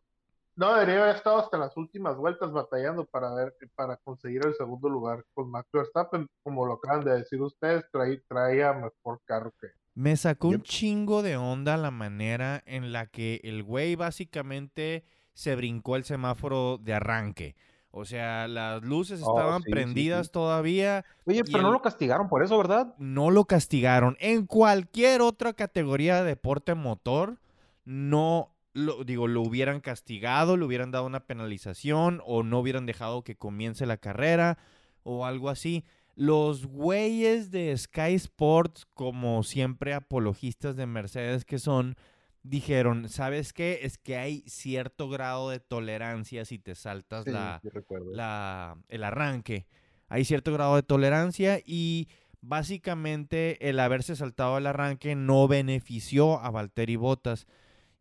no 0.59 0.73
debería 0.73 1.03
haber 1.03 1.15
estado 1.15 1.39
hasta 1.39 1.57
las 1.57 1.75
últimas 1.77 2.17
vueltas 2.17 2.51
batallando 2.51 3.05
para 3.05 3.33
ver, 3.33 3.55
para 3.75 3.97
conseguir 3.97 4.45
el 4.45 4.53
segundo 4.55 4.89
lugar 4.89 5.25
con 5.33 5.49
Max 5.51 5.69
Verstappen, 5.73 6.27
como 6.43 6.65
lo 6.65 6.73
acaban 6.73 7.03
de 7.03 7.13
decir 7.17 7.41
ustedes, 7.41 7.85
traía, 7.91 8.19
traía 8.27 8.73
mejor 8.73 9.21
carro 9.25 9.51
que 9.59 9.67
Me 9.93 10.15
sacó 10.17 10.47
un 10.49 10.61
chingo 10.61 11.21
de 11.23 11.35
onda 11.37 11.75
la 11.77 11.91
manera 11.91 12.61
en 12.65 12.91
la 12.93 13.07
que 13.07 13.41
el 13.43 13.63
güey 13.63 13.95
básicamente 13.95 15.05
se 15.33 15.55
brincó 15.55 15.95
el 15.95 16.03
semáforo 16.05 16.77
de 16.77 16.93
arranque. 16.93 17.55
O 17.91 18.05
sea, 18.05 18.47
las 18.47 18.81
luces 18.83 19.21
Oh, 19.21 19.29
estaban 19.29 19.63
sí, 19.63 19.69
prendidas 19.69 20.27
sí. 20.27 20.31
todavía, 20.31 21.05
Oye, 21.25 21.43
pero 21.45 21.63
no 21.63 21.71
lo 21.71 21.81
castigaron 21.81 22.27
por 22.29 22.43
eso, 22.43 22.57
¿verdad? 22.57 22.97
no 22.97 23.31
lo 23.31 23.45
castigaron. 23.45 24.17
En 24.19 24.45
cualquier 24.45 25.21
otra 25.21 25.53
categoría 25.53 26.17
de 26.17 26.23
deporte 26.29 26.75
motor, 26.75 27.39
no 27.85 28.55
lo 28.73 29.03
digo, 29.03 29.27
lo 29.27 29.41
hubieran 29.41 29.79
castigado, 29.81 30.55
le 30.57 30.65
hubieran 30.65 30.91
dado 30.91 31.05
una 31.05 31.25
penalización 31.25 32.21
o 32.25 32.43
no 32.43 32.59
hubieran 32.59 32.85
dejado 32.85 33.23
que 33.23 33.35
comience 33.35 33.85
la 33.85 33.97
carrera 33.97 34.57
o 35.03 35.25
algo 35.25 35.49
así. 35.49 35.85
Los 36.15 36.65
güeyes 36.65 37.49
de 37.51 37.75
Sky 37.77 38.13
Sports, 38.15 38.85
como 38.93 39.43
siempre 39.43 39.93
apologistas 39.93 40.75
de 40.75 40.85
Mercedes 40.85 41.45
que 41.45 41.59
son, 41.59 41.95
dijeron, 42.43 43.09
¿sabes 43.09 43.53
qué? 43.53 43.79
Es 43.83 43.97
que 43.97 44.17
hay 44.17 44.41
cierto 44.47 45.09
grado 45.09 45.49
de 45.49 45.59
tolerancia 45.59 46.45
si 46.45 46.59
te 46.59 46.75
saltas 46.75 47.25
la, 47.27 47.59
sí 47.61 47.69
recuerdo. 47.69 48.11
la- 48.13 48.77
el 48.89 49.03
arranque. 49.03 49.65
Hay 50.09 50.25
cierto 50.25 50.51
grado 50.53 50.75
de 50.75 50.83
tolerancia 50.83 51.59
y 51.65 52.07
básicamente 52.41 53.69
el 53.69 53.79
haberse 53.79 54.15
saltado 54.15 54.57
el 54.57 54.67
arranque 54.67 55.15
no 55.15 55.47
benefició 55.47 56.39
a 56.39 56.49
Valtteri 56.51 56.95
Bottas. 56.97 57.47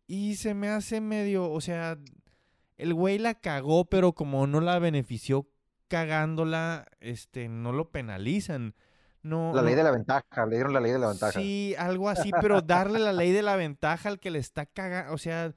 Y 0.09 0.35
se 0.37 0.55
me 0.55 0.69
hace 0.69 1.01
medio, 1.01 1.49
o 1.53 1.61
sea, 1.61 1.99
el 2.79 2.95
güey 2.95 3.19
la 3.19 3.35
cagó, 3.35 3.85
pero 3.85 4.15
como 4.15 4.47
no 4.49 4.61
la 4.61 4.79
benefició 4.81 5.47
cagándola, 5.87 6.87
este, 7.01 7.49
no 7.49 7.73
lo 7.73 7.91
penalizan. 7.91 8.75
No, 9.23 9.53
La 9.55 9.63
ley 9.63 9.73
no- 9.75 9.79
de 9.79 9.85
la 9.85 9.91
ventaja, 9.91 10.47
le 10.47 10.55
dieron 10.57 10.73
la 10.73 10.81
ley 10.81 10.93
de 10.93 10.99
la 10.99 11.09
ventaja. 11.09 11.39
Sí, 11.39 11.75
algo 11.79 12.09
así, 12.09 12.31
pero 12.41 12.63
darle 12.63 12.99
la 13.01 13.13
ley 13.13 13.33
de 13.33 13.43
la 13.43 13.57
ventaja 13.57 14.09
al 14.09 14.19
que 14.21 14.31
le 14.31 14.39
está 14.39 14.65
cagando, 14.67 15.13
o 15.13 15.19
sea, 15.19 15.55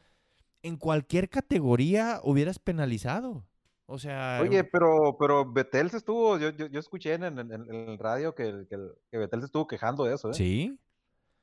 en 0.64 0.78
cualquier 0.78 1.30
categoría 1.30 2.20
hubieras 2.24 2.60
penalizado. 2.60 3.46
O 3.86 4.00
sea, 4.00 4.40
Oye, 4.42 4.64
pero, 4.64 5.18
pero 5.20 5.50
Betel 5.52 5.90
se 5.92 5.98
estuvo, 5.98 6.38
yo, 6.38 6.50
yo, 6.52 6.68
yo 6.68 6.80
escuché 6.80 7.14
en, 7.14 7.24
en- 7.24 7.40
en- 7.40 7.70
el 7.90 7.98
radio 8.00 8.34
que, 8.36 8.66
que, 8.70 8.78
que 9.10 9.18
Betel 9.18 9.42
se 9.42 9.46
estuvo 9.48 9.68
quejando 9.68 10.06
de 10.06 10.16
eso, 10.16 10.32
¿eh? 10.32 10.34
sí, 10.34 10.78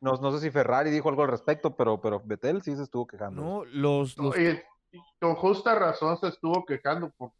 No, 0.01 0.13
no 0.13 0.33
sé 0.33 0.41
si 0.41 0.51
Ferrari 0.51 0.91
dijo 0.91 1.09
algo 1.09 1.23
al 1.23 1.29
respecto, 1.29 1.75
pero, 1.75 2.01
pero 2.01 2.23
Betel 2.25 2.63
sí 2.63 2.77
se 2.77 2.85
estuvo 2.85 3.07
quejando. 3.07 3.43
no, 3.43 3.65
los, 3.65 4.17
los 4.17 4.39
Y, 4.39 4.61
y 4.93 5.01
con 5.21 5.35
justa 5.35 5.75
razón 5.75 6.19
se 6.19 6.29
estuvo 6.29 6.65
quejando 6.65 7.11
porque 7.17 7.35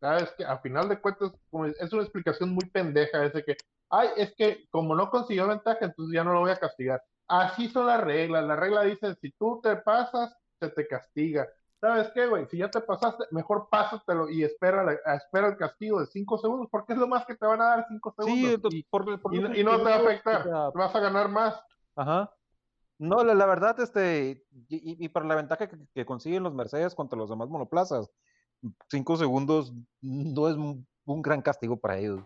sabes 0.00 0.30
que 0.36 0.44
a 0.44 0.58
final 0.58 0.88
de 0.88 1.00
cuentas 1.00 1.32
es 1.78 1.92
una 1.92 2.02
explicación 2.02 2.50
muy 2.50 2.64
pendeja 2.70 3.24
ese 3.24 3.44
que 3.44 3.56
ay 3.90 4.08
es 4.16 4.34
que 4.34 4.66
como 4.70 4.94
no 4.94 5.10
consiguió 5.10 5.46
ventaja 5.46 5.84
entonces 5.84 6.14
ya 6.14 6.24
no 6.24 6.32
lo 6.32 6.40
voy 6.40 6.52
a 6.52 6.58
castigar 6.58 7.02
así 7.28 7.68
son 7.68 7.86
las 7.86 8.00
reglas 8.00 8.44
la 8.44 8.56
regla 8.56 8.82
dice 8.82 9.14
si 9.20 9.30
tú 9.32 9.60
te 9.62 9.76
pasas 9.76 10.34
se 10.58 10.68
te 10.70 10.86
castiga 10.86 11.48
sabes 11.80 12.10
qué 12.14 12.26
güey 12.26 12.46
si 12.46 12.58
ya 12.58 12.70
te 12.70 12.80
pasaste 12.80 13.24
mejor 13.30 13.68
pásatelo 13.70 14.28
y 14.28 14.44
espera 14.44 14.84
la- 14.84 15.14
espera 15.14 15.48
el 15.48 15.56
castigo 15.56 16.00
de 16.00 16.06
5 16.06 16.38
segundos 16.38 16.68
porque 16.70 16.92
es 16.92 16.98
lo 16.98 17.06
más 17.08 17.24
que 17.26 17.34
te 17.34 17.46
van 17.46 17.60
a 17.62 17.64
dar 17.76 17.86
5 17.88 18.14
Sí, 18.18 18.24
segundos 18.24 18.54
entonces, 18.54 18.80
y, 18.80 18.82
por, 18.84 19.20
por 19.20 19.34
y 19.34 19.40
lo 19.40 19.48
no- 19.48 19.54
que 19.54 19.60
y 19.60 19.64
no 19.64 19.76
te 19.78 19.82
va 19.84 19.94
a 19.94 19.98
afectar 19.98 20.42
sea, 20.42 20.70
vas 20.74 20.94
a 20.94 21.00
ganar 21.00 21.28
más 21.28 21.60
Ajá. 21.96 22.32
No, 22.98 23.24
la, 23.24 23.34
la 23.34 23.46
verdad, 23.46 23.80
este, 23.80 24.44
y, 24.68 24.76
y- 24.76 25.04
y 25.04 25.08
para 25.08 25.24
la 25.26 25.34
ventaja 25.34 25.66
que, 25.68 25.78
que 25.94 26.04
consiguen 26.04 26.42
los 26.42 26.52
Mercedes 26.54 26.94
contra 26.94 27.18
los 27.18 27.30
demás 27.30 27.48
monoplazas, 27.48 28.10
cinco 28.90 29.16
segundos 29.16 29.72
no 30.02 30.48
es 30.48 30.56
un, 30.56 30.86
un 31.06 31.22
gran 31.22 31.40
castigo 31.40 31.78
para 31.78 31.96
ellos. 31.98 32.20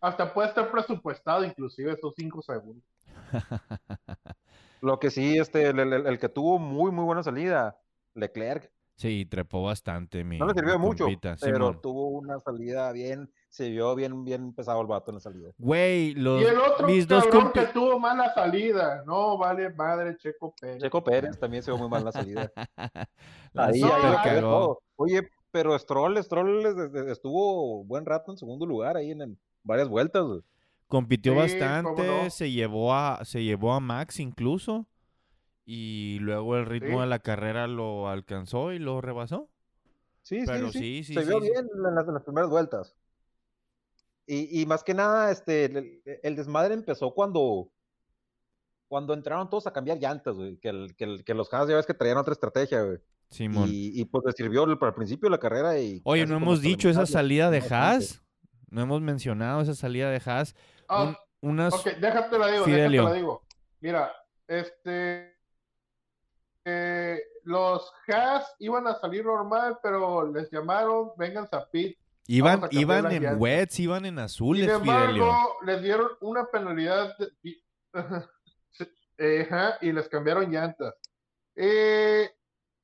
hasta 0.00 0.34
puede 0.34 0.48
estar 0.48 0.70
presupuestado 0.72 1.44
inclusive 1.44 1.92
esos 1.92 2.14
5 2.16 2.42
segundos 2.42 2.84
Lo 4.82 4.98
que 4.98 5.10
sí, 5.10 5.38
este, 5.38 5.68
el, 5.68 5.78
el- 5.80 6.06
el 6.06 6.18
que 6.18 6.28
tuvo 6.28 6.58
muy, 6.58 6.90
muy 6.90 7.04
buena 7.04 7.22
salida, 7.22 7.78
Leclerc, 8.16 8.70
sí, 8.96 9.26
trepó 9.26 9.62
bastante 9.62 10.24
mi 10.24 10.38
no 10.38 10.46
le 10.46 10.54
sirvió 10.54 10.78
mi 10.78 10.86
mucho, 10.86 11.04
compita, 11.04 11.36
pero 11.40 11.56
Simón. 11.56 11.80
tuvo 11.82 12.08
una 12.08 12.40
salida 12.40 12.90
bien, 12.92 13.30
se 13.48 13.70
vio 13.70 13.94
bien, 13.94 14.24
bien 14.24 14.52
pesado 14.54 14.80
el 14.80 14.86
vato 14.86 15.10
en 15.10 15.16
la 15.16 15.20
salida. 15.20 15.50
Güey, 15.58 16.14
los 16.14 16.40
Y 16.42 16.44
el 16.46 16.58
otro 16.58 16.86
mis 16.86 17.06
dos 17.06 17.24
que 17.52 17.66
tuvo 17.66 17.98
mala 17.98 18.32
salida. 18.34 19.02
No, 19.06 19.36
vale 19.38 19.70
madre, 19.70 20.16
Checo 20.16 20.54
Pérez. 20.60 20.82
Checo 20.82 21.02
Pérez 21.04 21.38
también 21.38 21.62
se 21.62 21.70
vio 21.70 21.78
muy 21.78 21.88
mal 21.88 22.04
la 22.04 22.12
salida. 22.12 22.50
La 23.52 23.66
Ahí, 23.66 23.82
ahí, 23.82 24.16
cagó. 24.24 24.40
todo. 24.40 24.82
Oye, 24.96 25.28
pero 25.50 25.78
Stroll, 25.78 26.22
Stroll 26.22 26.66
es- 26.66 26.76
es- 26.94 27.06
estuvo 27.08 27.84
buen 27.84 28.04
rato 28.04 28.30
en 28.32 28.36
segundo 28.38 28.66
lugar 28.66 28.96
ahí 28.96 29.10
en, 29.12 29.22
en 29.22 29.38
varias 29.62 29.88
vueltas. 29.88 30.24
Compitió 30.88 31.32
Sí, 31.32 31.38
bastante, 31.38 32.06
no. 32.24 32.30
se 32.30 32.50
llevó 32.50 32.94
a 32.94 33.24
se 33.24 33.42
llevó 33.42 33.72
a 33.72 33.80
Max 33.80 34.20
incluso 34.20 34.86
y 35.66 36.18
luego 36.20 36.56
el 36.56 36.64
ritmo 36.64 36.96
Sí. 36.98 37.00
de 37.00 37.06
la 37.06 37.18
carrera 37.18 37.66
lo 37.66 38.08
alcanzó 38.08 38.72
y 38.72 38.78
lo 38.78 39.00
rebasó. 39.02 39.50
Sí, 40.22 40.42
Pero 40.46 40.70
sí, 40.72 40.78
sí, 40.78 41.04
sí, 41.04 41.14
Se 41.14 41.20
sí, 41.22 41.26
vio 41.28 41.40
sí. 41.40 41.50
bien 41.50 41.68
en 41.74 41.94
las, 41.94 42.06
en 42.08 42.14
las 42.14 42.22
primeras 42.24 42.48
vueltas. 42.48 42.96
Y, 44.26 44.60
y 44.62 44.66
más 44.66 44.82
que 44.82 44.94
nada, 44.94 45.30
este, 45.30 45.66
el, 45.66 46.02
el 46.22 46.36
desmadre 46.36 46.74
empezó 46.74 47.12
cuando, 47.14 47.68
cuando 48.88 49.14
entraron 49.14 49.48
todos 49.48 49.66
a 49.68 49.72
cambiar 49.72 49.98
llantas, 49.98 50.34
güey. 50.34 50.56
Que, 50.56 50.68
el- 50.68 50.96
que, 50.96 51.04
el- 51.04 51.24
que 51.24 51.34
los 51.34 51.52
Haas 51.54 51.68
ya 51.68 51.76
ves 51.76 51.86
que 51.86 51.94
traían 51.94 52.18
otra 52.18 52.32
estrategia, 52.32 52.82
güey. 52.82 52.98
Simón. 53.30 53.68
Y, 53.68 54.00
y 54.00 54.04
pues 54.04 54.24
les 54.26 54.34
sirvió 54.34 54.64
el- 54.64 54.78
para 54.78 54.90
el 54.90 54.94
principio 54.96 55.26
de 55.28 55.30
la 55.30 55.38
carrera. 55.38 55.78
Y 55.78 56.00
Oye, 56.04 56.26
no 56.26 56.36
hemos 56.36 56.60
dicho 56.60 56.88
esa 56.88 57.06
salida 57.06 57.50
de. 57.50 57.58
Haas. 57.70 58.22
No 58.68 58.82
hemos 58.82 59.00
mencionado 59.00 59.60
esa 59.60 59.74
salida 59.76 60.10
de 60.10 60.20
Haas. 60.24 60.56
Ah, 60.88 61.16
Un- 61.40 61.50
unas 61.50 61.74
ok, 61.74 61.86
déjate 62.00 62.36
la 62.38 62.48
digo, 62.50 62.64
Fidelio. 62.64 63.02
déjate 63.02 63.14
la 63.14 63.20
digo. 63.20 63.42
Mira, 63.80 64.12
este. 64.48 65.35
Eh, 66.68 67.20
los 67.44 67.92
Haas 68.08 68.54
iban 68.58 68.86
a 68.88 68.96
salir 68.96 69.24
normal, 69.24 69.78
pero 69.82 70.30
les 70.32 70.50
llamaron, 70.50 71.12
vengan 71.16 71.48
a 71.52 71.64
pit. 71.70 71.96
iban 72.26 72.64
a 72.64 72.68
iban 72.72 73.06
en 73.12 73.22
llantas. 73.22 73.40
wets, 73.40 73.78
iban 73.78 74.04
en 74.04 74.14
Sin 74.16 74.18
azules, 74.18 74.68
embargo, 74.68 75.02
Fidelio. 75.06 75.32
les 75.64 75.82
dieron 75.82 76.08
una 76.22 76.44
penalidad 76.46 77.16
de- 77.18 77.30
y, 77.44 77.62
eh, 79.18 79.48
les 79.80 80.08
cambiaron 80.08 80.50
llantas. 80.50 80.94
Eh, 81.54 82.30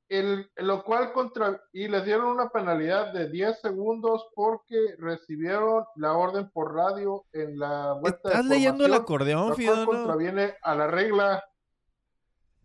el, 0.09 0.49
lo 0.57 0.83
cual 0.83 1.11
contra 1.11 1.61
y 1.71 1.87
les 1.87 2.05
dieron 2.05 2.27
una 2.27 2.49
penalidad 2.49 3.11
de 3.13 3.29
10 3.29 3.59
segundos 3.61 4.27
porque 4.35 4.95
recibieron 4.99 5.85
la 5.95 6.13
orden 6.13 6.49
por 6.51 6.73
radio 6.73 7.25
en 7.33 7.57
la 7.57 7.93
vuelta 7.93 8.29
de 8.29 8.35
¿Estás 8.35 8.45
leyendo 8.45 8.85
el 8.85 8.93
acordeón, 8.93 9.49
lo 9.49 9.55
Fido? 9.55 9.85
contraviene 9.85 10.55
a 10.61 10.75
la 10.75 10.87
regla. 10.87 11.43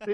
Sí, 0.05 0.13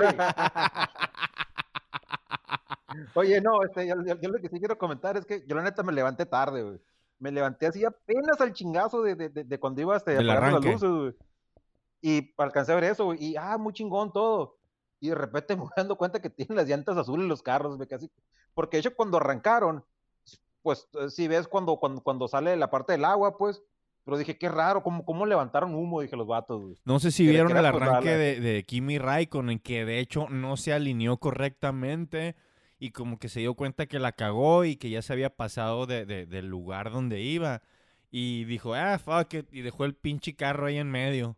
Oye, 3.14 3.40
no, 3.40 3.62
este, 3.62 3.86
yo, 3.88 3.94
yo- 4.04 4.20
yo 4.20 4.28
lo 4.30 4.38
que 4.40 4.48
sí 4.48 4.58
quiero 4.58 4.78
comentar 4.78 5.16
es 5.16 5.26
que 5.26 5.44
yo 5.46 5.56
la 5.56 5.62
neta 5.62 5.82
me 5.82 5.92
levanté 5.92 6.26
tarde, 6.26 6.62
güey. 6.62 6.80
Me 7.18 7.32
levanté 7.32 7.66
así 7.66 7.84
apenas 7.84 8.40
al 8.40 8.52
chingazo 8.52 9.02
de, 9.02 9.14
de, 9.14 9.28
de, 9.30 9.44
de 9.44 9.60
cuando 9.60 9.80
iba 9.80 9.96
este, 9.96 10.12
Del 10.14 10.30
apagando 10.30 10.60
las 10.60 10.72
luces, 10.82 10.90
güey. 10.90 11.14
Y 12.02 12.34
alcancé 12.36 12.72
a 12.72 12.74
ver 12.76 12.84
eso, 12.84 13.06
güey. 13.06 13.24
Y, 13.24 13.36
ah, 13.36 13.56
muy 13.58 13.72
chingón 13.72 14.12
todo. 14.12 14.58
Y 15.00 15.08
de 15.08 15.14
repente 15.14 15.56
me 15.56 15.62
voy 15.62 15.70
dando 15.76 15.96
cuenta 15.96 16.20
que 16.20 16.30
tienen 16.30 16.56
las 16.56 16.68
llantas 16.68 16.96
azules 16.96 17.26
los 17.26 17.42
carros, 17.42 17.76
güey, 17.76 17.88
casi. 17.88 18.10
Porque 18.54 18.76
de 18.76 18.80
hecho 18.82 18.94
cuando 18.94 19.16
arrancaron, 19.16 19.84
pues 20.62 20.88
eh, 20.94 21.08
si 21.10 21.26
ves 21.28 21.48
cuando, 21.48 21.76
cuando, 21.78 22.00
cuando 22.02 22.28
sale 22.28 22.56
la 22.56 22.70
parte 22.70 22.92
del 22.92 23.04
agua, 23.04 23.36
pues, 23.36 23.62
Pero 24.04 24.18
dije, 24.18 24.36
qué 24.36 24.48
raro, 24.50 24.82
¿cómo, 24.82 25.04
cómo 25.04 25.24
levantaron 25.24 25.74
humo? 25.74 26.00
Dije 26.02 26.14
los 26.16 26.26
vatos, 26.26 26.60
güey. 26.62 26.76
No 26.84 26.98
sé 27.00 27.10
si 27.10 27.24
Que- 27.24 27.30
vieron 27.30 27.56
el 27.56 27.64
arranque 27.64 28.10
de, 28.10 28.40
de 28.40 28.62
Kimi 28.64 28.98
Raikkonen, 28.98 29.58
que 29.58 29.84
de 29.86 29.98
hecho 29.98 30.28
no 30.28 30.56
se 30.58 30.72
alineó 30.74 31.16
correctamente 31.18 32.36
y 32.78 32.90
como 32.90 33.18
que 33.18 33.28
se 33.30 33.40
dio 33.40 33.54
cuenta 33.54 33.86
que 33.86 33.98
la 33.98 34.12
cagó 34.12 34.64
y 34.66 34.76
que 34.76 34.90
ya 34.90 35.00
se 35.00 35.12
había 35.12 35.30
pasado 35.30 35.86
de- 35.86 36.04
de- 36.04 36.26
del 36.26 36.48
lugar 36.48 36.90
donde 36.92 37.22
iba. 37.22 37.62
Y 38.10 38.44
dijo, 38.44 38.74
ah, 38.74 38.98
fuck 38.98 39.32
it, 39.34 39.46
y 39.52 39.62
dejó 39.62 39.84
el 39.86 39.94
pinche 39.94 40.34
carro 40.36 40.66
ahí 40.66 40.76
en 40.76 40.90
medio. 40.90 41.36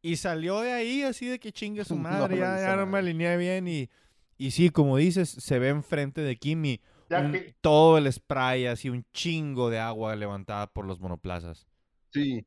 Y 0.00 0.16
salió 0.16 0.60
de 0.60 0.72
ahí 0.72 1.02
así 1.02 1.26
de 1.26 1.38
que 1.38 1.52
chingue 1.52 1.84
su 1.84 1.94
madre, 2.30 2.36
no 2.36 2.40
ya, 2.40 2.74
no 2.76 2.86
me 2.86 2.98
alineé 2.98 3.36
bien. 3.36 3.68
Y, 3.68 3.90
y 4.38 4.52
sí, 4.52 4.70
como 4.70 4.96
dices, 4.96 5.28
se 5.28 5.58
ve 5.58 5.68
enfrente 5.68 6.22
de 6.22 6.36
Kimi 6.36 6.80
Ya 7.10 7.20
un- 7.20 7.32
que, 7.32 7.54
todo 7.60 7.98
el 7.98 8.10
spray, 8.10 8.64
así 8.66 8.88
un 8.88 9.04
chingo 9.12 9.68
de 9.68 9.78
agua 9.78 10.16
levantada 10.16 10.68
por 10.68 10.86
los 10.86 11.00
monoplazas. 11.00 11.66
Sí. 12.12 12.46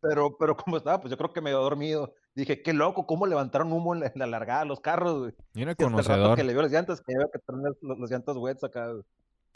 Pero, 0.00 0.36
pero 0.38 0.56
como 0.56 0.76
estaba, 0.78 0.98
pues 1.00 1.10
yo 1.10 1.18
creo 1.18 1.32
que 1.32 1.40
medio 1.42 1.58
dormido. 1.60 2.14
Dije, 2.34 2.62
qué 2.62 2.72
loco, 2.72 3.06
¿cómo 3.06 3.26
levantaron 3.26 3.72
humo 3.72 3.92
en 3.94 4.00
la, 4.00 4.06
en 4.06 4.12
la 4.16 4.26
largada 4.26 4.60
de 4.60 4.66
los 4.66 4.80
carros, 4.80 5.18
güey? 5.18 5.34
Mira, 5.52 5.70
Y 5.70 5.72
hasta 5.72 5.84
el 5.84 5.90
rato 5.90 6.02
conocedor. 6.06 6.36
que 6.36 6.44
le 6.44 6.52
vio 6.52 6.62
las 6.62 6.72
llantas, 6.72 7.00
que 7.02 7.14
veo 7.16 7.30
que 7.30 7.38
traen 7.40 7.62
las, 7.64 7.74
las- 7.82 7.98
las 7.98 8.10
llantas 8.10 8.36
wets 8.36 8.64
acá. 8.64 8.86
güey. 8.92 9.02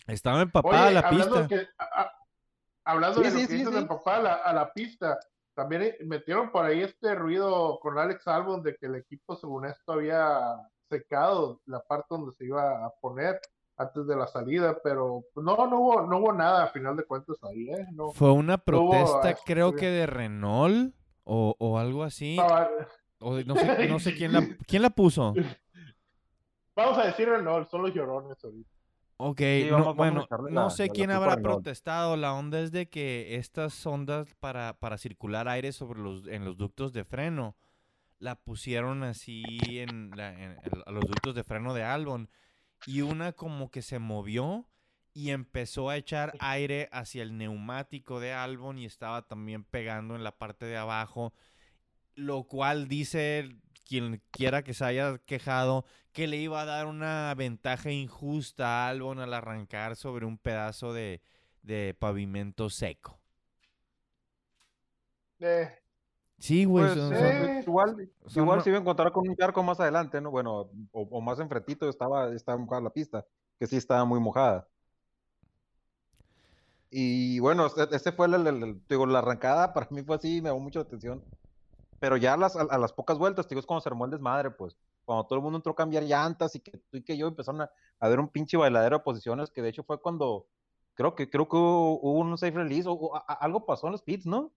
Estaba 0.07 0.43
empapada 0.43 0.87
oye, 0.87 0.95
la 0.95 1.01
hablando, 1.01 1.35
pista. 1.37 1.49
que, 1.49 1.67
a- 1.79 2.03
a- 2.03 2.13
hablando 2.85 3.19
Sí, 3.21 3.25
de 3.25 3.31
sí, 3.31 3.37
que 3.39 3.47
sí, 3.47 3.53
dices 3.59 3.73
sí. 3.75 3.81
de 3.81 3.87
papá 3.87 4.17
a 4.17 4.23
la, 4.23 4.35
a 4.35 4.53
la 4.53 4.73
pista, 4.73 5.19
también 5.55 5.83
eh, 5.83 5.97
metieron 6.05 6.51
por 6.53 6.65
ahí 6.67 6.83
este 6.83 7.15
ruido 7.15 7.79
con 7.81 7.97
Alex 7.99 8.27
Albon 8.29 8.63
de 8.63 8.77
que 8.77 8.87
el 8.87 8.97
equipo, 8.97 9.37
según 9.37 9.65
esto, 9.65 9.93
había 9.93 10.57
secado 10.91 11.61
la 11.67 11.81
parte 11.81 12.07
donde 12.11 12.33
se 12.33 12.45
iba 12.45 12.85
a 12.85 12.91
poner 13.01 13.41
antes 13.76 14.07
de 14.07 14.16
la 14.16 14.26
salida, 14.26 14.78
pero 14.85 15.25
no, 15.37 15.57
no 15.66 15.81
hubo, 15.81 16.02
no 16.07 16.19
hubo 16.19 16.33
nada 16.33 16.64
a 16.64 16.69
final 16.69 16.97
de 16.97 17.04
cuentas 17.04 17.37
ahí, 17.43 17.69
¿eh? 17.71 17.87
No, 17.93 18.12
Fue 18.12 18.31
una 18.33 18.62
no 18.66 18.81
hubo, 18.81 18.90
protesta, 18.90 19.37
creo 19.45 19.75
que 19.75 19.87
de 19.90 20.07
Renault 20.07 20.95
o, 21.25 21.57
o 21.59 21.78
algo 21.78 22.02
así. 22.04 22.33
estaba- 22.38 22.71
O 23.21 23.35
de- 23.37 23.45
no 23.45 23.57
sé, 23.57 23.88
no 23.88 23.99
sé 23.99 24.14
quién 24.14 24.33
la, 24.33 24.40
quién 24.66 24.83
la 24.83 24.90
puso. 24.90 25.35
Vamos 26.76 26.99
a 26.99 27.07
decir 27.07 27.28
Renault, 27.28 27.69
son 27.69 27.83
los 27.83 27.95
llorones 27.95 28.43
ahorita. 28.45 28.71
Ok, 29.16 29.38
Sí, 29.38 29.66
no, 29.71 29.78
vamos- 29.78 29.97
bueno, 29.97 30.26
no 30.50 30.71
sé 30.71 30.88
quién 30.90 31.11
habrá 31.12 31.37
Renault. 31.37 31.62
protestado. 31.62 32.16
La 32.16 32.35
onda 32.35 32.61
es 32.61 32.73
de 32.73 32.88
que 32.88 33.37
estas 33.37 33.85
ondas 33.87 34.35
para, 34.40 34.75
para 34.78 34.99
circular 34.99 35.47
aire 35.49 35.71
sobre 35.73 36.00
los, 36.00 36.26
en 36.26 36.45
los 36.45 36.57
ductos 36.57 36.93
de 36.93 37.04
freno 37.04 37.57
la 38.19 38.35
pusieron 38.37 39.02
así 39.04 39.43
en, 39.64 40.11
la- 40.16 40.33
en- 40.33 40.52
en 40.62 40.83
a 40.87 40.90
los 40.90 41.04
ductos 41.04 41.35
de 41.35 41.45
freno 41.45 41.75
de 41.75 41.85
Albon 41.85 42.28
y 42.87 43.03
una 43.03 43.33
como 43.33 43.71
que 43.71 43.83
se 43.83 43.99
movió 43.99 44.67
y 45.12 45.31
empezó 45.31 45.91
a 45.91 45.97
echar 45.97 46.33
aire 46.41 46.88
hacia 46.93 47.23
el 47.23 47.37
neumático 47.37 48.21
de 48.21 48.33
Albon 48.33 48.79
y 48.79 48.85
estaba 48.85 49.23
también 49.23 49.64
pegando 49.64 50.17
en 50.17 50.25
la 50.25 50.37
parte 50.37 50.67
de 50.67 50.76
abajo, 50.76 51.33
lo 52.14 52.45
cual 52.45 52.88
dice 52.88 53.57
quien 53.85 54.23
quiera 54.31 54.64
que 54.64 54.75
se 54.75 54.85
haya 54.85 55.19
quejado 55.19 55.85
que 56.12 56.26
le 56.26 56.37
iba 56.37 56.62
a 56.62 56.64
dar 56.64 56.87
una 56.87 57.35
ventaja 57.37 57.91
injusta 57.91 58.67
a 58.67 58.88
Albon 58.88 59.21
al 59.21 59.35
arrancar 59.35 59.97
sobre 59.97 60.26
un 60.26 60.38
pedazo 60.38 60.93
de, 60.93 61.21
de 61.62 61.95
pavimento 61.99 62.71
seco. 62.71 63.21
Eh, 65.41 65.84
Sí, 66.38 66.64
güey. 66.64 66.85
Pues, 66.87 66.99
son- 66.99 67.14
eh, 67.14 67.62
son- 67.62 67.62
igual, 67.62 68.11
son 68.26 68.43
igual 68.43 68.59
no- 68.59 68.64
se 68.64 68.71
iba 68.71 68.79
a 68.79 68.81
encontrar 68.83 69.12
con 69.12 69.29
un 69.29 69.37
charco 69.37 69.62
más 69.62 69.81
adelante, 69.81 70.21
¿no? 70.21 70.31
Bueno, 70.31 70.69
o, 70.93 71.03
o 71.11 71.21
más 71.21 71.38
enfrentito 71.41 71.88
estaba, 71.88 72.33
estaba 72.35 72.59
mojada 72.59 72.83
la 72.83 72.91
pista, 72.91 73.25
que 73.59 73.67
sí 73.67 73.76
estaba 73.76 74.05
muy 74.05 74.21
mojada. 74.21 74.67
Y 76.91 77.41
bueno, 77.41 77.67
este, 77.67 77.88
este 77.95 78.12
fue 78.12 78.26
el, 78.26 78.35
el- 78.35 78.62
el- 78.62 78.83
digo, 78.88 79.07
la 79.07 79.19
arrancada, 79.21 79.73
para 79.75 79.88
mí 79.91 80.03
fue 80.03 80.17
así, 80.17 80.41
me 80.41 80.49
llamó 80.50 80.61
mucho 80.61 80.79
la 80.81 80.85
atención. 80.85 81.23
Pero 82.00 82.17
ya 82.17 82.35
a 82.35 82.37
las, 82.37 82.57
a, 82.57 82.62
a 82.62 82.79
las 82.79 82.93
pocas 82.93 83.19
vueltas, 83.19 83.49
digo, 83.49 83.61
es 83.61 83.67
cuando 83.67 83.81
se 83.81 83.88
armó 83.88 84.05
el 84.05 84.11
desmadre, 84.11 84.50
pues. 84.50 84.76
Cuando 85.05 85.25
todo 85.26 85.37
el 85.38 85.43
mundo 85.43 85.59
entró 85.59 85.73
a 85.73 85.76
cambiar 85.76 86.03
llantas 86.05 86.55
y 86.55 86.61
que 86.61 86.73
tú 86.91 86.97
y 86.99 87.03
que 87.03 87.17
yo 87.17 87.26
empezaron 87.29 87.62
a, 87.62 87.71
a 88.00 88.09
ver 88.09 88.19
un 88.21 88.29
pinche 88.29 88.57
bailadero 88.57 88.99
de 88.99 89.05
posiciones, 89.05 89.50
que 89.50 89.62
de 89.62 89.69
hecho 89.71 89.83
fue 89.85 90.00
cuando, 90.00 90.47
creo 90.95 91.14
que, 91.14 91.29
creo 91.29 91.49
que 91.49 91.57
hubo, 91.57 92.00
hubo 92.00 92.19
un 92.21 92.37
safe 92.38 92.53
release, 92.53 92.88
o, 92.88 92.93
o 92.93 93.17
a- 93.17 93.25
a- 93.26 93.35
algo 93.35 93.64
pasó 93.67 93.87
en 93.87 93.93
los 93.93 94.03
pits, 94.03 94.26
¿no? 94.26 94.50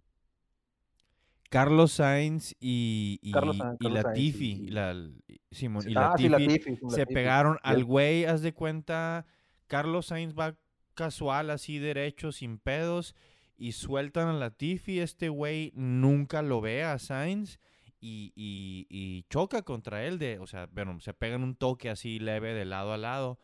Carlos 1.49 1.93
Sainz 1.93 2.55
y, 2.59 3.19
y, 3.21 3.31
Carlos 3.31 3.57
Sainz, 3.57 3.77
y 3.79 3.89
Latifi, 3.89 4.51
y- 4.51 4.67
la- 4.69 5.09
Simón, 5.51 5.83
y 5.89 5.93
ah, 5.95 6.13
sí, 6.17 6.27
Latifi 6.29 6.75
sí, 6.75 6.79
se 6.89 6.99
Latifi. 6.99 7.13
pegaron 7.13 7.57
al 7.63 7.83
güey, 7.85 8.25
haz 8.25 8.41
de 8.41 8.53
cuenta, 8.53 9.25
Carlos 9.67 10.07
Sainz 10.07 10.33
va 10.37 10.55
casual, 10.93 11.49
así 11.49 11.79
derecho, 11.79 12.31
sin 12.31 12.57
pedos, 12.57 13.15
y 13.57 13.71
sueltan 13.71 14.27
a 14.27 14.33
Latifi, 14.33 14.99
este 14.99 15.29
güey 15.29 15.71
nunca 15.75 16.41
lo 16.41 16.59
ve 16.61 16.83
a 16.83 16.99
Sainz 16.99 17.59
y, 17.99 18.33
y- 18.35 18.85
y 18.89 19.23
choca 19.29 19.61
contra 19.63 20.05
él, 20.05 20.19
de, 20.19 20.39
o 20.39 20.47
sea, 20.47 20.67
bueno, 20.71 20.99
se 20.99 21.13
pegan 21.13 21.43
un 21.43 21.55
toque 21.55 21.89
así 21.89 22.19
leve 22.19 22.53
de 22.53 22.65
lado 22.65 22.93
a 22.93 22.97
lado. 22.97 23.39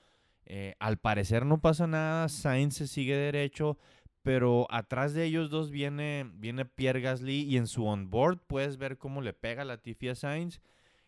Eh, 0.46 0.76
al 0.80 0.98
parecer 0.98 1.46
no 1.46 1.62
pasa 1.62 1.88
nada, 1.88 2.28
Sainz 2.28 2.76
se 2.76 2.88
sigue 2.88 3.16
derecho, 3.16 3.78
pero 4.24 4.66
atrás 4.72 5.14
de 5.14 5.26
ellos 5.26 5.50
dos 5.52 5.70
viene, 5.70 6.30
viene 6.34 6.66
Pierre 6.66 7.02
Gasly 7.02 7.42
y 7.44 7.58
en 7.58 7.68
su 7.68 7.86
onboard 7.86 8.40
puedes 8.48 8.78
ver 8.78 8.98
cómo 8.98 9.22
le 9.22 9.34
pega 9.34 9.64
Latifi 9.66 10.10
a 10.10 10.16
Sainz. 10.16 10.60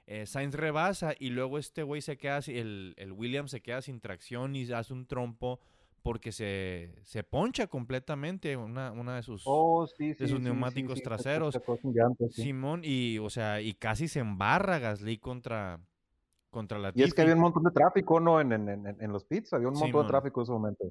Eh, 0.05 0.27
Sainz 0.27 0.53
rebasa 0.53 1.13
y 1.17 1.29
luego 1.29 1.57
este 1.57 1.81
güey 1.81 2.01
se 2.01 2.17
queda, 2.17 2.39
el, 2.45 2.93
el 2.97 3.11
Williams 3.13 3.49
se 3.49 3.61
queda 3.61 3.81
sin 3.81 3.99
tracción 4.01 4.55
y 4.55 4.71
hace 4.71 4.93
un 4.93 5.07
trompo 5.07 5.59
porque 6.03 6.31
se, 6.31 6.93
se 7.03 7.23
poncha 7.23 7.65
completamente 7.65 8.55
una, 8.57 8.91
una 8.91 9.15
de 9.15 9.23
sus... 9.23 9.41
Oh, 9.45 9.87
sí, 9.87 10.09
de 10.09 10.27
sí, 10.27 10.27
sus 10.27 10.37
sí, 10.37 10.43
neumáticos 10.43 11.01
traseros. 11.01 11.57
Simón 12.29 12.81
y, 12.83 13.17
o 13.17 13.31
sea, 13.31 13.59
y 13.61 13.73
casi 13.73 14.07
se 14.07 14.19
embarra 14.19 14.77
Gasly 14.77 15.17
contra, 15.17 15.79
contra 16.51 16.77
Y 16.77 16.81
Latifi. 16.83 17.03
es 17.05 17.13
que 17.15 17.21
había 17.23 17.33
un 17.33 17.41
montón 17.41 17.63
de 17.63 17.71
tráfico, 17.71 18.19
¿no? 18.19 18.39
En, 18.39 18.51
en, 18.51 18.69
en, 18.69 18.85
en 18.99 19.11
los 19.11 19.25
pits, 19.25 19.53
había 19.53 19.69
un 19.69 19.79
montón 19.79 19.87
Simón. 19.89 20.05
de 20.05 20.09
tráfico 20.11 20.41
en 20.41 20.43
ese 20.43 20.51
momento. 20.51 20.85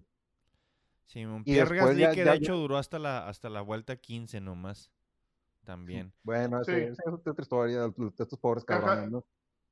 Simón. 1.06 1.42
y 1.44 1.52
Pierre 1.52 1.76
Gasly 1.76 2.00
ya- 2.00 2.10
que 2.12 2.20
de 2.20 2.26
ya- 2.26 2.34
hecho 2.34 2.56
duró 2.56 2.78
hasta 2.78 2.98
la, 2.98 3.28
hasta 3.28 3.48
la 3.50 3.60
vuelta 3.60 3.96
15 3.96 4.40
nomás. 4.40 4.90
También. 5.64 6.12
Bueno, 6.22 6.62
Sí. 6.64 6.72
esa 6.72 7.02
es 7.06 7.12
otra 7.12 7.34
historia 7.38 7.80
de 7.88 7.92
estos 8.18 8.38
pobres 8.38 8.64
cabrones, 8.64 9.10
¿no? 9.10 9.24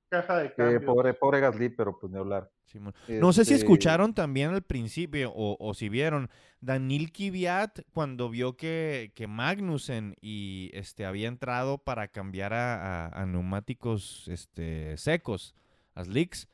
caja 0.09 0.39
de 0.41 0.49
Que 0.51 0.57
cambio. 0.57 0.85
pobre, 0.85 1.15
pobre 1.15 1.41
Gasly, 1.41 1.71
pero 1.71 1.99
pues 1.99 2.13
ni 2.13 2.19
hablar. 2.19 2.51
Simón. 2.67 2.93
No 3.09 3.33
sé 3.33 3.47
si 3.47 3.55
Este, 3.55 3.65
escucharon 3.65 4.13
también 4.15 4.51
al 4.51 4.61
principio 4.61 5.33
o, 5.35 5.57
o 5.59 5.73
si 5.73 5.89
vieron. 5.89 6.29
Daniel 6.61 7.11
Kiviat, 7.13 7.81
cuando 7.95 8.29
vio 8.29 8.55
que, 8.59 9.13
que 9.15 9.27
Magnussen 9.27 10.15
y 10.21 10.71
este, 10.75 11.07
había 11.07 11.29
entrado 11.29 11.79
para 11.79 12.09
cambiar 12.09 12.53
a, 12.53 13.07
a- 13.07 13.23
a 13.23 13.25
neumáticos 13.27 14.29
este, 14.29 14.99
secos, 14.99 15.55
a 15.95 16.05
slicks, 16.05 16.47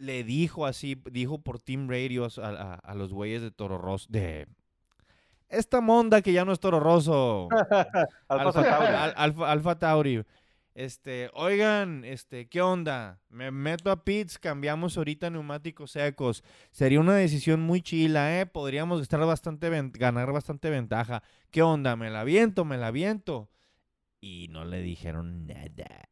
le 0.00 0.24
dijo 0.24 0.66
así, 0.66 1.00
dijo 1.10 1.38
por 1.42 1.60
Team 1.60 1.88
Radio 1.88 2.24
a, 2.24 2.28
a- 2.48 2.74
a 2.74 2.94
los 2.94 3.12
güeyes 3.12 3.42
de 3.42 3.50
Toro 3.50 3.78
Rosso, 3.78 4.06
de 4.10 4.48
esta 5.48 5.80
monda 5.80 6.22
que 6.22 6.32
ya 6.32 6.44
no 6.44 6.52
es 6.52 6.60
Toro 6.60 6.80
Rosso. 6.80 7.48
Alfa. 8.28 8.60
Al- 9.04 9.14
Alfa- 9.16 9.50
Alfa 9.50 9.78
Tauri. 9.78 10.24
Este, 10.72 11.28
oigan, 11.34 12.04
este, 12.04 12.48
¿qué 12.48 12.62
onda? 12.62 13.18
Me 13.28 13.50
meto 13.50 13.90
a 13.90 14.04
pits, 14.04 14.38
cambiamos 14.38 14.96
ahorita 14.96 15.28
neumáticos 15.28 15.90
secos. 15.90 16.44
Sería 16.70 17.00
una 17.00 17.14
decisión 17.16 17.60
muy 17.60 17.82
chila, 17.82 18.40
¿eh? 18.40 18.46
Podríamos 18.46 19.02
estar 19.02 19.20
bastante 19.26 19.68
ganar 19.94 20.32
bastante 20.32 20.70
ventaja. 20.70 21.22
¿Qué 21.50 21.62
onda? 21.62 21.96
¿Me 21.96 22.08
la 22.08 22.22
viento? 22.24 22.64
¿Me 22.64 22.78
la 22.78 22.92
viento? 22.92 23.50
Y 24.20 24.46
no 24.50 24.64
le 24.64 24.80
dijeron 24.80 25.46
nada. 25.46 26.06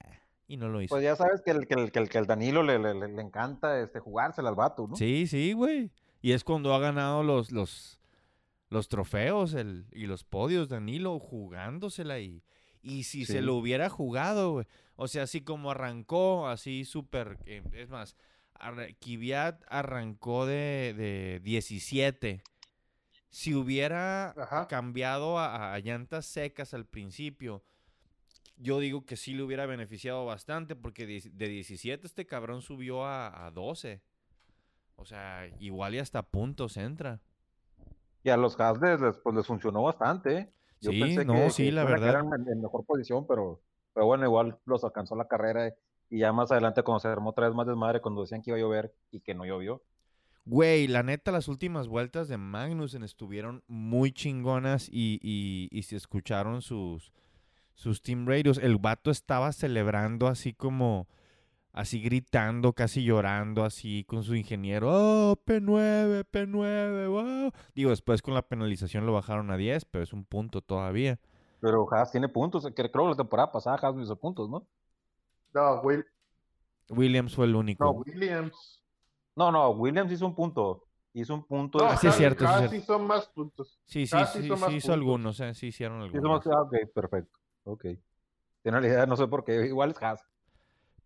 Y 0.49 0.57
no 0.57 0.69
lo 0.69 0.81
hizo. 0.83 0.95
Pues 0.95 1.05
ya 1.05 1.15
sabes 1.15 1.43
que 1.43 1.51
el, 1.53 1.67
que 1.67 1.75
el, 1.75 1.93
que 1.93 1.99
el, 2.01 2.09
que 2.09 2.19
el 2.19 2.27
Danilo 2.27 2.63
le, 2.63 2.79
le, 2.79 2.95
le- 2.95 3.23
encanta 3.23 3.79
este, 3.81 4.01
jugársela 4.01 4.49
al 4.49 4.55
vato, 4.55 4.89
¿no? 4.89 4.97
Sí, 4.97 5.27
sí, 5.27 5.53
güey. 5.53 5.91
Y 6.23 6.33
es 6.33 6.43
cuando 6.43 6.75
ha 6.75 6.79
ganado 6.79 7.23
los, 7.23 7.53
los, 7.53 8.01
los 8.71 8.89
trofeos 8.89 9.53
el, 9.55 9.87
y 9.93 10.07
los 10.07 10.25
podios, 10.25 10.69
Danilo, 10.71 11.19
jugándosela 11.21 12.19
y, 12.19 12.43
y 12.83 13.05
si 13.05 13.27
se 13.27 13.43
lo 13.43 13.55
hubiera 13.57 13.89
jugado, 13.91 14.53
güey. 14.53 14.67
O 14.97 15.07
sea, 15.07 15.25
así 15.25 15.43
como 15.43 15.71
arrancó, 15.71 16.49
así 16.49 16.85
súper, 16.87 17.39
eh, 17.45 17.63
es 17.73 17.89
más, 17.91 18.17
arra- 18.55 18.89
Kvyat 18.99 19.63
arrancó 19.69 20.47
de, 20.47 20.95
de 20.97 21.41
17. 21.45 22.43
Si 23.31 23.55
hubiera 23.55 24.31
Ajá. 24.31 24.67
cambiado 24.67 25.39
a, 25.39 25.75
a 25.75 25.79
llantas 25.81 26.25
secas 26.25 26.73
al 26.73 26.87
principio, 26.87 27.63
yo 28.59 28.79
digo 28.81 29.05
que 29.07 29.17
sí 29.17 29.35
le 29.35 29.43
hubiera 29.43 29.67
beneficiado 29.67 30.25
bastante 30.27 30.77
porque 30.77 31.07
de, 31.07 31.23
de 31.33 31.49
17 31.49 32.07
este 32.07 32.27
cabrón 32.27 32.63
subió 32.63 33.05
a, 33.05 33.47
a 33.47 33.51
12. 33.51 34.03
O 34.97 35.05
sea, 35.07 35.49
igual 35.59 35.95
y 35.95 35.99
hasta 35.99 36.23
puntos 36.23 36.77
entra. 36.77 37.21
Y 38.23 38.31
a 38.31 38.37
los 38.37 38.59
Hasles 38.61 39.01
les, 39.01 39.17
pues, 39.19 39.35
les 39.37 39.47
funcionó 39.47 39.83
bastante, 39.83 40.37
¿eh? 40.39 40.53
Yo 40.81 40.93
Sí, 40.93 41.01
pensé 41.01 41.25
no, 41.25 41.33
que, 41.33 41.51
sí, 41.51 41.65
que 41.67 41.73
la 41.73 41.85
verdad. 41.85 42.21
quedar 42.21 42.25
en, 42.25 42.49
en 42.49 42.63
mejor 42.63 42.85
posición, 42.87 43.27
pero, 43.27 43.61
pero 43.93 44.07
bueno, 44.07 44.25
igual 44.25 44.59
los 44.65 44.85
alcanzó 44.85 45.17
la 45.17 45.27
carrera 45.29 45.75
y 46.11 46.19
ya 46.19 46.33
más 46.33 46.51
adelante 46.53 46.83
cuando 46.83 47.01
se 47.01 47.09
armó 47.09 47.31
otra 47.31 47.47
vez 47.49 47.57
más 47.57 47.67
desmadre, 47.67 48.01
cuando 48.01 48.23
decían 48.23 48.43
que 48.43 48.51
iba 48.51 48.57
a 48.59 48.61
llover 48.61 48.95
y 49.11 49.21
que 49.21 49.35
no 49.35 49.45
llovió. 49.45 49.83
Güey, 50.45 50.87
la 50.87 51.03
neta, 51.03 51.31
las 51.31 51.47
últimas 51.49 51.89
vueltas 51.89 52.27
de 52.29 52.39
Magnussen 52.39 53.03
estuvieron 53.03 53.63
muy 53.67 54.13
chingonas 54.13 54.89
y, 54.91 55.19
y, 55.23 55.69
y 55.71 55.83
se 55.83 55.97
escucharon 55.97 56.63
sus, 56.63 57.13
sus 57.79 58.03
team 58.03 58.27
radios. 58.27 58.59
El 58.59 58.77
vato 58.79 59.11
estaba 59.13 59.53
celebrando 59.53 60.27
así 60.27 60.53
como, 60.53 61.07
así 61.73 62.03
gritando, 62.03 62.73
casi 62.73 63.05
llorando, 63.05 63.65
así 63.65 64.03
con 64.05 64.25
su 64.25 64.35
ingeniero. 64.35 64.89
¡Oh, 64.91 65.37
P9, 65.47 66.25
P9, 66.25 67.09
wow! 67.09 67.53
Digo, 67.77 67.91
después 67.91 68.21
con 68.21 68.35
la 68.35 68.43
penalización 68.43 69.07
lo 69.07 69.13
bajaron 69.13 69.53
a 69.53 69.57
10, 69.57 69.85
pero 69.85 70.03
es 70.03 70.13
un 70.13 70.25
punto 70.25 70.61
todavía. 70.61 71.21
Pero 71.61 71.87
Haas 71.93 72.11
tiene 72.11 72.29
puntos. 72.29 72.67
Creo 72.75 72.91
que 72.91 72.99
la 73.11 73.15
temporada 73.17 73.53
pasada 73.53 73.77
Haas 73.81 73.95
no 73.95 74.03
hizo 74.03 74.17
puntos, 74.17 74.51
¿no? 74.51 74.67
No, 75.55 75.81
Will, 75.83 76.05
Williams 76.89 77.35
fue 77.35 77.47
el 77.47 77.55
único. 77.55 77.85
no, 77.85 77.91
Williams. 77.93 78.83
No, 79.37 79.53
no, 79.53 79.71
Williams 79.71 80.11
hizo 80.11 80.27
un 80.27 80.35
punto. 80.35 80.85
Hizo 81.15 81.33
un 81.35 81.45
punto. 81.45 81.79
No, 81.79 81.85
Ah, 81.87 81.97
sí, 81.97 82.09
es 82.09 82.17
cierto, 82.17 82.41
sí 82.41 82.45
es 82.45 82.51
Haas 82.51 82.59
cierto. 82.71 82.77
hizo 82.77 82.99
más 82.99 83.27
puntos. 83.29 83.79
sí, 83.87 84.05
sí, 84.07 84.17
Haas 84.17 84.33
sí, 84.33 84.41
hizo 84.41 84.57
sí 84.57 84.61
más 84.61 84.71
hizo 84.73 84.89
puntos. 84.89 84.91
algunos, 84.91 85.41
eh, 85.41 85.55
sí 85.55 85.69
hicieron 85.69 85.99
Hizo 86.05 86.17
algunos. 86.17 86.45
más- 86.47 86.55
ah, 86.57 86.63
ok, 86.63 86.75
perfecto. 86.93 87.39
Ok. 87.69 87.85
Tiene 88.63 88.81
la 88.81 88.87
idea, 88.87 89.07
no 89.07 89.17
sé 89.17 89.27
por 89.27 89.45
qué. 89.45 89.67
Igual 89.67 89.91
es 89.91 90.03
Haas. 90.03 90.25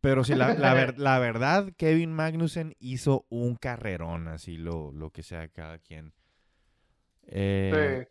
Pero 0.00 0.24
sí, 0.24 0.34
la, 0.34 0.54
la, 0.54 0.74
ver- 0.74 0.98
la 0.98 1.18
verdad, 1.18 1.72
Kevin 1.76 2.12
Magnussen 2.12 2.74
hizo 2.80 3.26
un 3.28 3.56
carrerón, 3.56 4.28
así 4.28 4.56
lo, 4.56 4.90
lo 4.92 5.10
que 5.10 5.22
sea 5.22 5.48
cada 5.48 5.78
quien. 5.78 6.12
Eh, 7.26 8.06
Sí. 8.06 8.08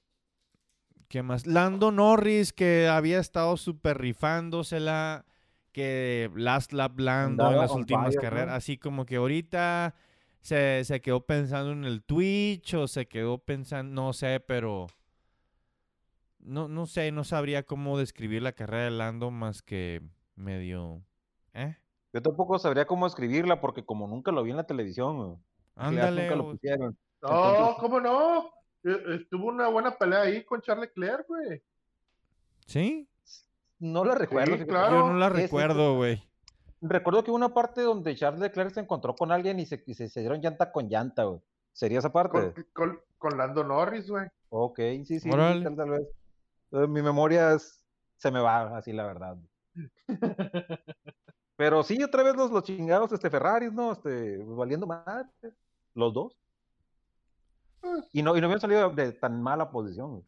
¿Qué 1.08 1.24
más? 1.24 1.46
Lando 1.46 1.92
Norris, 1.92 2.54
que 2.54 2.88
había 2.88 3.20
estado 3.20 3.58
súper 3.58 3.98
rifándosela, 3.98 5.26
que 5.74 6.32
last 6.36 6.72
lap 6.72 6.98
Lando 7.00 7.52
en 7.52 7.58
las 7.58 7.72
últimas 7.72 8.06
fire, 8.08 8.16
¿no? 8.16 8.22
carreras, 8.22 8.56
así 8.56 8.78
como 8.78 9.06
que 9.06 9.18
ahorita 9.18 9.94
se, 10.40 10.86
se 10.86 11.02
quedó 11.02 11.26
pensando 11.26 11.74
en 11.74 11.84
el 11.84 12.02
Twitch 12.04 12.76
o 12.76 12.88
se 12.88 13.08
quedó 13.08 13.40
pensando, 13.40 14.02
no 14.02 14.14
sé, 14.14 14.40
pero 14.40 14.88
no, 16.44 16.68
no 16.68 16.86
sé, 16.86 17.12
no 17.12 17.24
sabría 17.24 17.64
cómo 17.64 17.98
describir 17.98 18.42
la 18.42 18.52
carrera 18.54 18.86
de 18.86 18.92
Lando 18.92 19.32
más 19.32 19.62
que 19.62 20.02
medio... 20.36 21.02
¿Eh? 21.54 21.76
Yo 22.14 22.22
tampoco 22.22 22.60
sabría 22.60 22.86
cómo 22.86 23.08
escribirla 23.08 23.62
porque 23.62 23.86
como 23.86 24.08
nunca 24.08 24.32
lo 24.32 24.44
vi 24.44 24.52
en 24.52 24.58
la 24.58 24.66
televisión, 24.68 25.42
Ándale, 25.76 26.24
nunca 26.24 26.36
lo 26.36 26.52
pusieron. 26.52 26.98
No, 27.22 27.50
Entonces- 27.50 27.76
¿cómo 27.80 28.00
no? 28.00 28.46
Eh, 28.84 29.16
Estuvo 29.22 29.48
una 29.48 29.68
buena 29.68 29.92
pelea 29.92 30.22
ahí 30.22 30.44
con 30.44 30.62
Charles 30.62 30.90
Leclerc, 30.96 31.28
güey. 31.28 31.62
¿sí? 32.66 33.08
No 33.80 34.04
la 34.06 34.16
recuerdo. 34.16 34.58
Sí, 34.58 34.66
claro. 34.66 34.98
Yo 34.98 35.08
no 35.08 35.18
la 35.20 35.30
recuerdo, 35.30 35.96
güey. 35.96 36.24
Recuerdo 36.82 37.24
que 37.24 37.32
hubo 37.32 37.38
una 37.38 37.54
parte 37.54 37.82
donde 37.82 38.16
Charles 38.16 38.42
Leclerc 38.42 38.72
se 38.74 38.80
encontró 38.80 39.16
con 39.16 39.32
alguien 39.32 39.60
y 39.60 39.66
se, 39.66 39.84
y 39.86 39.94
se, 39.94 40.10
se 40.10 40.20
dieron 40.20 40.42
llanta 40.42 40.72
con 40.72 40.90
llanta, 40.90 41.24
güey. 41.24 41.42
¿Sería 41.74 42.00
esa 42.00 42.12
parte? 42.12 42.54
Con, 42.54 42.66
con, 42.74 43.00
con 43.18 43.38
Lando 43.38 43.64
Norris, 43.64 44.10
güey. 44.10 44.28
Ok, 44.50 44.80
sí, 45.06 45.20
sí, 45.20 45.30
tal, 45.30 45.64
tal 45.76 45.90
vez. 45.90 46.08
Mi 46.72 47.02
memoria 47.02 47.54
es- 47.54 47.84
se 48.18 48.32
me 48.32 48.40
va 48.40 48.78
así, 48.78 48.94
la 48.94 49.06
verdad. 49.06 49.38
Pero 51.56 51.84
sí, 51.84 52.02
otra 52.04 52.24
vez 52.24 52.36
los, 52.36 52.50
los 52.52 52.64
chingados 52.64 53.12
este, 53.12 53.30
Ferraris, 53.30 53.72
¿no? 53.72 53.92
Este, 53.92 54.38
valiendo 54.44 54.88
más. 54.88 55.26
Los 55.94 56.14
dos. 56.14 56.38
Pues, 57.82 58.06
Y 58.14 58.24
no, 58.24 58.36
y 58.36 58.42
no 58.42 58.48
habían 58.48 58.60
salido 58.62 58.90
de 58.92 59.12
tan 59.14 59.42
mala 59.42 59.70
posición. 59.70 60.26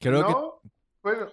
Creo 0.00 0.26
que 0.26 0.32
no, 0.32 0.60
bueno, 1.02 1.28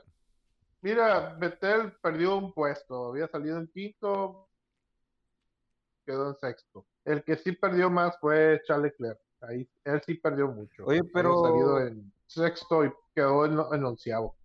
mira, 0.81 1.34
Vettel 1.39 1.93
perdió 2.01 2.38
un 2.38 2.53
puesto, 2.53 3.07
había 3.10 3.27
salido 3.27 3.57
en 3.57 3.67
quinto, 3.67 4.47
quedó 6.05 6.29
en 6.29 6.36
sexto. 6.36 6.86
El 7.03 7.23
que 7.23 7.36
sí 7.38 7.53
perdió 7.53 7.89
más 7.89 8.17
fue 8.19 8.62
Charles 8.67 8.91
Leclerc, 8.99 9.19
ahí, 9.41 9.67
él 9.84 10.01
sí 10.05 10.13
perdió 10.15 10.47
mucho. 10.47 10.86
Oye, 10.86 10.99
Había 10.99 11.12
pero- 11.13 11.41
salido 11.43 11.79
en 11.81 12.13
sexto 12.32 12.86
y 12.86 12.91
quedó 13.13 13.46
en, 13.46 13.54
en 13.54 13.86
onceavo. 13.86 14.36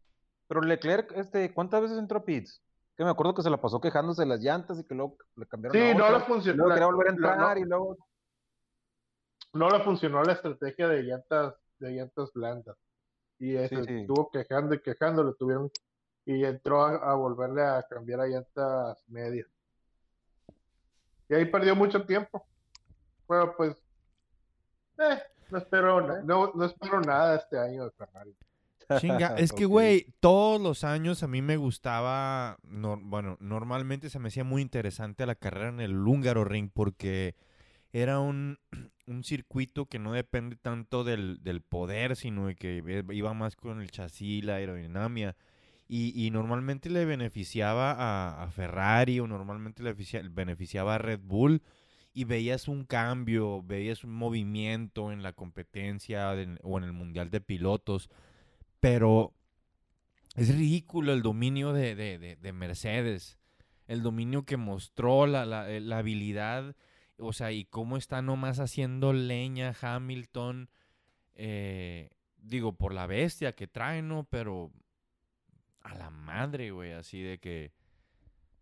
Pero 0.48 0.60
Leclerc, 0.60 1.12
este, 1.16 1.52
¿cuántas 1.52 1.82
veces 1.82 1.98
entró 1.98 2.18
a 2.18 2.24
pits? 2.24 2.62
Que 2.96 3.04
me 3.04 3.10
acuerdo 3.10 3.34
que 3.34 3.42
se 3.42 3.50
la 3.50 3.60
pasó 3.60 3.80
quejándose 3.80 4.22
de 4.22 4.28
las 4.28 4.40
llantas 4.40 4.78
y 4.78 4.84
que 4.84 4.94
luego 4.94 5.16
le 5.36 5.46
cambiaron 5.46 5.76
Sí, 5.76 5.94
no 5.96 6.10
le 6.10 6.20
funcionó. 6.20 6.64
luego 6.64 6.74
quería 6.74 6.86
volver 6.86 7.08
a 7.08 7.10
entrar 7.10 7.38
no, 7.38 7.62
y 7.62 7.64
luego... 7.64 7.96
no 9.52 9.68
le 9.70 9.84
funcionó 9.84 10.22
la 10.22 10.32
estrategia 10.32 10.88
de 10.88 11.02
llantas, 11.02 11.54
de 11.78 11.90
llantas 11.90 12.32
blandas. 12.32 12.76
Y 13.38 13.56
sí. 13.68 13.74
estuvo 13.74 14.30
quejando 14.30 14.74
y 14.74 14.80
quejando, 14.80 15.22
lo 15.22 15.34
tuvieron 15.34 15.70
y 16.24 16.44
entró 16.44 16.82
a, 16.82 16.96
a 16.96 17.14
volverle 17.14 17.62
a 17.62 17.82
cambiar 17.82 18.20
a 18.20 18.26
llantas 18.26 19.04
medias. 19.08 19.48
Y 21.28 21.34
ahí 21.34 21.44
perdió 21.44 21.76
mucho 21.76 22.04
tiempo. 22.06 22.46
Bueno, 23.26 23.52
pues 23.56 23.76
eh, 24.98 25.22
no 25.50 25.58
espero 25.58 26.22
no, 26.24 26.52
no 26.54 26.64
espero 26.64 27.00
nada 27.00 27.36
este 27.36 27.58
año 27.58 27.84
de 27.84 27.90
Ferrari. 27.92 28.34
Chinga, 29.00 29.34
es 29.38 29.52
que, 29.52 29.64
güey, 29.64 30.06
todos 30.20 30.60
los 30.60 30.84
años 30.84 31.22
a 31.22 31.26
mí 31.28 31.42
me 31.42 31.56
gustaba, 31.56 32.58
bueno, 32.62 33.36
normalmente 33.40 34.10
se 34.10 34.18
me 34.18 34.28
hacía 34.28 34.44
muy 34.44 34.62
interesante 34.62 35.26
la 35.26 35.34
carrera 35.34 35.68
en 35.70 35.80
el 35.80 35.96
húngaro 36.06 36.44
ring 36.44 36.70
porque 36.72 37.34
era 37.92 38.20
un, 38.20 38.58
un 39.06 39.24
circuito 39.24 39.86
que 39.86 39.98
no 39.98 40.12
depende 40.12 40.56
tanto 40.56 41.02
del, 41.02 41.42
del 41.42 41.62
poder, 41.62 42.14
sino 42.16 42.46
de 42.46 42.54
que 42.56 42.82
iba 43.10 43.34
más 43.34 43.56
con 43.56 43.80
el 43.80 43.90
chasis, 43.90 44.44
la 44.44 44.54
aerodinámica. 44.56 45.36
Y, 45.88 46.12
y 46.20 46.30
normalmente 46.32 46.90
le 46.90 47.04
beneficiaba 47.04 47.92
a, 47.92 48.42
a 48.42 48.50
Ferrari 48.50 49.20
o 49.20 49.28
normalmente 49.28 49.84
le 49.84 49.94
beneficia- 49.94 50.28
beneficiaba 50.28 50.96
a 50.96 50.98
Red 50.98 51.20
Bull 51.22 51.62
y 52.18 52.24
veías 52.24 52.66
un 52.66 52.84
cambio, 52.86 53.62
veías 53.62 54.02
un 54.02 54.14
movimiento 54.14 55.12
en 55.12 55.22
la 55.22 55.34
competencia 55.34 56.32
en- 56.40 56.58
o 56.62 56.78
en 56.78 56.84
el 56.84 56.92
Mundial 56.94 57.28
de 57.30 57.42
Pilotos 57.42 58.08
pero 58.80 59.34
es 60.34 60.54
ridículo 60.54 61.12
el 61.12 61.20
dominio 61.22 61.72
de, 61.72 61.94
de- 61.94 62.18
de- 62.18 62.36
de 62.36 62.52
Mercedes, 62.52 63.38
el 63.86 64.02
dominio 64.02 64.44
que 64.44 64.56
mostró, 64.56 65.26
la, 65.26 65.44
la- 65.44 65.70
eh, 65.70 65.80
la 65.80 65.98
habilidad, 65.98 66.74
o 67.18 67.32
sea, 67.32 67.52
y 67.52 67.64
cómo 67.64 67.96
está 67.96 68.22
nomás 68.22 68.60
haciendo 68.60 69.12
leña 69.12 69.74
Hamilton, 69.80 70.70
eh, 71.34 72.10
digo, 72.38 72.72
por 72.76 72.94
la 72.94 73.06
bestia 73.06 73.54
que 73.54 73.66
trae, 73.66 74.00
¿no? 74.02 74.24
Pero 74.24 74.70
a 75.80 75.94
la 75.94 76.10
madre, 76.10 76.70
güey, 76.70 76.92
así 76.92 77.20
de 77.22 77.38
que, 77.38 77.72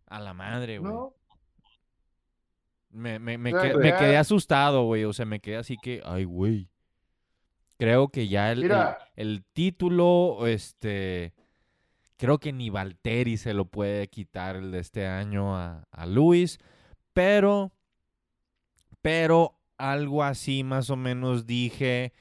a 0.06 0.20
la 0.20 0.32
madre, 0.34 0.78
güey. 0.78 0.92
¿No? 0.92 1.14
Me, 2.94 3.18
me, 3.18 3.36
me, 3.38 3.52
que- 3.52 3.72
quedé 3.98 4.16
asustado, 4.16 4.84
güey. 4.84 5.04
O 5.04 5.12
sea, 5.12 5.26
me 5.26 5.40
quedé 5.40 5.56
así 5.56 5.76
que, 5.76 6.00
ay, 6.04 6.24
güey. 6.24 6.68
Creo 7.78 8.08
que 8.08 8.28
ya 8.28 8.52
el, 8.52 8.70
el- 9.16 9.44
título, 9.52 10.46
este, 10.46 11.34
creo 12.16 12.38
que 12.38 12.52
ni 12.52 12.70
Valtteri 12.70 13.36
se 13.36 13.52
lo 13.52 13.64
puede 13.64 14.08
quitar 14.08 14.56
el 14.56 14.70
de 14.70 14.78
este 14.78 15.06
año 15.08 15.56
a, 15.56 15.84
a 15.90 16.06
Luis. 16.06 16.58
Pero, 17.12 17.72
pero 19.02 19.58
algo 19.76 20.22
así 20.22 20.62
más 20.64 20.88
o 20.90 20.96
menos 20.96 21.46
dije 21.46 22.12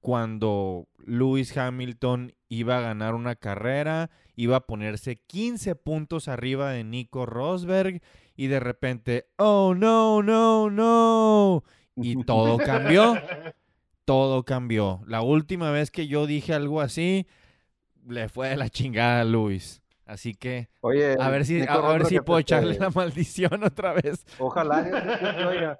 cuando 0.00 0.88
Lewis 1.04 1.56
Hamilton 1.56 2.32
iba 2.48 2.78
a 2.78 2.80
ganar 2.80 3.14
una 3.14 3.34
carrera, 3.34 4.10
iba 4.34 4.56
a 4.56 4.66
ponerse 4.66 5.16
15 5.16 5.74
puntos 5.74 6.26
arriba 6.28 6.70
de 6.70 6.84
Nico 6.84 7.26
Rosberg 7.26 8.00
y 8.40 8.46
de 8.46 8.58
repente, 8.58 9.26
oh 9.36 9.74
no, 9.76 10.22
no, 10.22 10.70
no. 10.70 11.62
Y 11.94 12.24
todo 12.24 12.56
cambió, 12.56 13.14
todo 14.06 14.44
cambió. 14.44 15.02
La 15.06 15.20
última 15.20 15.70
vez 15.70 15.90
que 15.90 16.06
yo 16.06 16.26
dije 16.26 16.54
algo 16.54 16.80
así, 16.80 17.26
le 18.08 18.30
fue 18.30 18.48
de 18.48 18.56
la 18.56 18.70
chingada 18.70 19.20
a 19.20 19.24
Luis. 19.24 19.82
Así 20.06 20.34
que 20.34 20.70
Oye, 20.80 21.18
a 21.20 21.28
ver 21.28 21.44
si, 21.44 21.60
a, 21.60 21.80
ver 21.92 22.06
si 22.06 22.18
puedo 22.20 22.38
echarle 22.38 22.78
la 22.78 22.88
maldición 22.88 23.62
otra 23.62 23.92
vez. 23.92 24.24
Ojalá. 24.38 24.86
Oiga. 25.46 25.78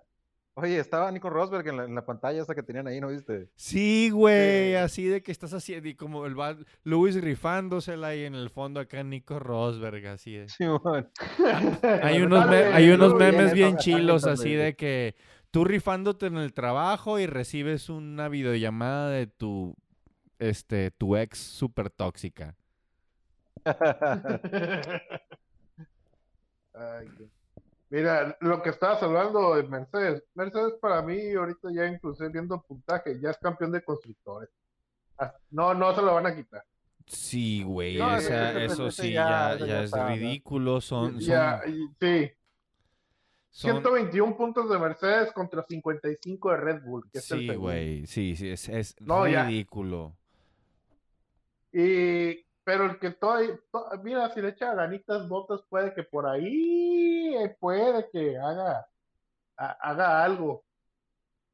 Oye, 0.61 0.79
estaba 0.79 1.11
Nico 1.11 1.31
Rosberg 1.31 1.67
en 1.69 1.77
la, 1.77 1.85
en 1.85 1.95
la 1.95 2.05
pantalla 2.05 2.43
esa 2.43 2.55
que 2.55 2.63
tenían 2.63 2.87
ahí, 2.87 3.01
¿no 3.01 3.09
viste? 3.09 3.49
Sí, 3.57 4.11
güey, 4.11 4.71
Sí. 4.71 4.75
así 4.77 5.05
de 5.07 5.23
que 5.23 5.33
estás 5.33 5.53
haciendo, 5.55 5.89
y 5.89 5.95
como 5.95 6.27
el 6.27 6.39
va- 6.39 6.57
Luis 6.85 7.21
rifándosela 7.21 8.15
y 8.15 8.25
en 8.25 8.35
el 8.35 8.51
fondo 8.51 8.81
acá 8.81 9.03
Nico 9.03 9.39
Rosberg, 9.39 10.07
así 10.07 10.35
de. 10.35 10.49
Sí. 10.49 10.65
Hay 12.03 12.23
unos, 12.23 12.47
hay 12.49 12.91
unos 12.91 13.15
memes 13.15 13.53
bien 13.55 13.77
chilos 13.79 14.25
así 14.27 14.53
de 14.55 14.75
que 14.77 15.15
tú 15.51 15.65
rifándote 15.65 16.27
en 16.27 16.37
el 16.37 16.53
trabajo 16.53 17.19
y 17.19 17.27
recibes 17.27 17.89
una 17.89 18.29
videollamada 18.29 19.11
de 19.11 19.27
tu, 19.27 19.75
este, 20.39 20.91
tu 20.91 21.17
ex 21.17 21.39
súper 21.39 21.91
tóxica. 21.91 22.57
Ay, 26.75 27.09
qué- 27.19 27.40
Mira, 27.91 28.37
lo 28.41 28.63
que 28.63 28.71
estabas 28.71 29.03
hablando 29.03 29.57
de 29.57 29.65
Mercedes. 29.65 30.23
Mercedes 30.35 30.75
para 30.81 31.03
mí, 31.03 31.33
ahorita 31.35 31.69
ya 31.75 31.87
inclusive 31.87 32.29
viendo 32.31 32.63
puntaje, 32.63 33.19
ya 33.21 33.31
es 33.31 33.39
campeón 33.39 33.73
de 33.73 33.83
constructores. 33.83 34.49
Ah, 35.19 35.35
No, 35.51 35.75
no 35.75 35.95
se 35.95 36.01
lo 36.01 36.15
van 36.15 36.27
a 36.27 36.35
quitar. 36.35 36.65
Sí, 37.07 37.65
güey, 37.65 37.99
No, 37.99 38.17
eso 38.17 38.91
sí, 38.93 39.13
ya- 39.13 39.57
ya, 39.57 39.59
ya 39.59 39.67
ya 39.67 39.83
es 39.83 39.93
ridículo, 39.93 40.81
son, 40.81 41.19
Ya, 41.19 41.61
son, 41.63 41.73
y- 41.75 41.89
sí, 42.01 42.31
Son- 43.53 43.73
121 43.83 44.37
puntos 44.37 44.71
de 44.71 44.79
Mercedes 44.79 45.33
contra 45.33 45.65
55 45.65 46.53
de 46.53 46.57
Red 46.59 46.83
Bull. 46.85 47.11
Que 47.13 47.21
Sí, 47.21 47.49
güey, 47.53 48.07
sí, 48.07 48.37
sí, 48.37 48.51
es, 48.51 48.69
es 48.69 48.95
No, 49.01 49.27
ya. 49.27 49.45
ridículo. 49.47 50.17
Y, 51.73 52.45
pero 52.71 52.85
el 52.85 53.01
que 53.01 53.11
todavía, 53.11 53.59
to- 53.73 53.89
mira, 54.05 54.33
si 54.33 54.41
le 54.41 54.51
echa 54.51 54.73
ganitas 54.75 55.29
botas, 55.29 55.61
puede 55.69 55.93
que 55.93 56.05
por 56.05 56.25
ahí, 56.29 57.35
eh, 57.37 57.57
puede 57.59 58.09
que 58.11 58.39
haga, 58.39 58.87
ha- 59.57 59.77
haga 59.91 60.23
algo. 60.23 60.63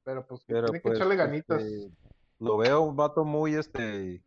Pero 0.04 0.26
pues 0.26 0.44
que 0.44 0.52
Pero 0.52 0.66
tiene 0.66 0.80
que 0.82 0.88
pues, 0.90 0.96
echarle 0.98 1.16
ganitas. 1.16 1.62
este, 1.62 1.90
lo 2.38 2.58
veo 2.58 2.82
un 2.82 2.96
vato 2.96 3.24
muy, 3.24 3.54
este, 3.54 4.22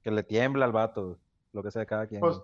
que 0.00 0.10
le 0.12 0.22
tiembla 0.22 0.64
al 0.66 0.70
vato, 0.70 1.18
lo 1.52 1.60
que 1.60 1.72
sea 1.72 1.84
cada 1.84 2.06
quien. 2.06 2.20
Pues 2.20 2.40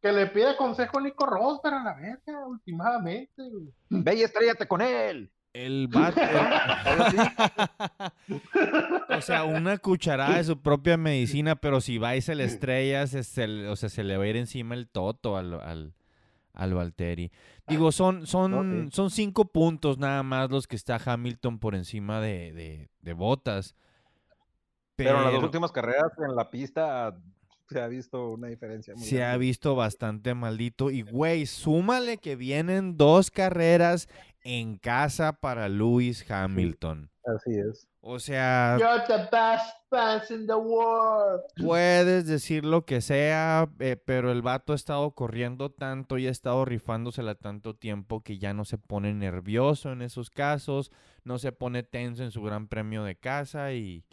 que 0.00 0.10
le 0.10 0.26
pida 0.28 0.56
consejo 0.56 0.96
a 0.98 1.02
Nico 1.02 1.26
Rosberg 1.26 1.74
a 1.74 1.84
la 1.84 1.92
verga, 1.96 2.46
últimamente. 2.46 3.42
Ve 3.90 4.14
y 4.14 4.22
estrellate 4.22 4.66
con 4.66 4.80
él. 4.80 5.30
El 5.54 5.88
vato. 5.88 6.20
o 9.08 9.20
sea, 9.20 9.44
una 9.44 9.78
cucharada 9.78 10.36
de 10.36 10.44
su 10.44 10.60
propia 10.60 10.96
medicina, 10.96 11.56
pero 11.56 11.80
si 11.80 11.98
va 11.98 12.16
y 12.16 12.20
se 12.20 12.34
le 12.34 12.44
estrella, 12.44 13.06
se, 13.06 13.68
o 13.68 13.76
sea, 13.76 13.88
se 13.88 14.04
le 14.04 14.16
va 14.16 14.24
a 14.24 14.26
ir 14.26 14.36
encima 14.36 14.74
el 14.74 14.88
toto 14.88 15.36
al, 15.36 15.54
al, 15.60 15.94
al 16.52 16.74
Valtteri. 16.74 17.30
Digo, 17.68 17.92
son, 17.92 18.26
son, 18.26 18.84
Ok. 18.86 18.92
son 18.92 19.10
cinco 19.10 19.46
puntos 19.46 19.98
nada 19.98 20.22
más 20.22 20.50
los 20.50 20.66
que 20.66 20.76
está 20.76 21.00
Hamilton 21.04 21.58
por 21.58 21.74
encima 21.74 22.20
de, 22.20 22.52
de, 22.52 22.88
de 23.00 23.12
Botas. 23.12 23.74
Pero 24.96 25.18
en 25.18 25.24
las 25.24 25.32
dos 25.34 25.44
últimas 25.44 25.72
carreras 25.72 26.12
en 26.18 26.36
la 26.36 26.50
pista 26.50 27.16
se 27.68 27.80
ha 27.80 27.88
visto 27.88 28.30
una 28.30 28.48
diferencia. 28.48 28.94
muy 28.94 29.04
se 29.04 29.24
ha 29.24 29.36
visto 29.36 29.74
bastante 29.74 30.34
maldito. 30.34 30.90
Y, 30.90 31.02
güey, 31.02 31.46
súmale 31.46 32.18
que 32.18 32.36
vienen 32.36 32.96
dos 32.96 33.30
carreras 33.30 34.08
en 34.44 34.76
casa 34.78 35.32
para 35.40 35.68
Lewis 35.68 36.24
Hamilton. 36.30 37.10
Así 37.24 37.52
es. 37.58 37.88
O 38.02 38.18
sea, 38.18 38.76
You're 38.78 39.02
the 39.06 39.28
best 39.34 39.74
fans 39.88 40.30
in 40.30 40.46
the 40.46 40.54
world. 40.54 41.40
Puedes 41.56 42.26
decir 42.26 42.62
lo 42.66 42.84
que 42.84 43.00
sea, 43.00 43.66
eh, 43.78 43.96
pero 43.96 44.30
el 44.30 44.42
vato 44.42 44.74
ha 44.74 44.76
estado 44.76 45.10
corriendo 45.12 45.70
tanto 45.70 46.18
y 46.18 46.26
ha 46.26 46.30
estado 46.30 46.66
rifándosela 46.66 47.34
tanto 47.34 47.74
tiempo 47.74 48.22
que 48.22 48.36
ya 48.38 48.52
no 48.52 48.66
se 48.66 48.76
pone 48.76 49.14
nervioso 49.14 49.90
en 49.90 50.02
esos 50.02 50.28
casos, 50.28 50.92
no 51.24 51.38
se 51.38 51.50
pone 51.52 51.82
tenso 51.82 52.22
en 52.22 52.30
su 52.30 52.42
gran 52.42 52.68
premio 52.68 53.04
de 53.04 53.16
casa 53.16 53.72
y... 53.72 54.04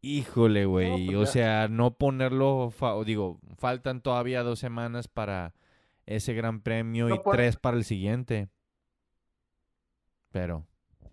Híjole, 0.00 0.66
güey, 0.66 1.06
pues 1.06 1.16
o 1.16 1.26
sea, 1.26 1.66
no 1.68 1.94
ponerlo, 1.96 2.70
fa- 2.70 2.94
digo, 3.04 3.40
faltan 3.56 4.02
todavía 4.02 4.42
dos 4.42 4.58
semanas 4.58 5.08
para 5.08 5.54
ese 6.04 6.34
gran 6.34 6.60
premio 6.60 7.08
No 7.08 7.14
y 7.14 7.20
tres 7.30 7.56
para 7.56 7.78
el 7.78 7.84
siguiente. 7.84 8.48
Pero... 10.34 10.66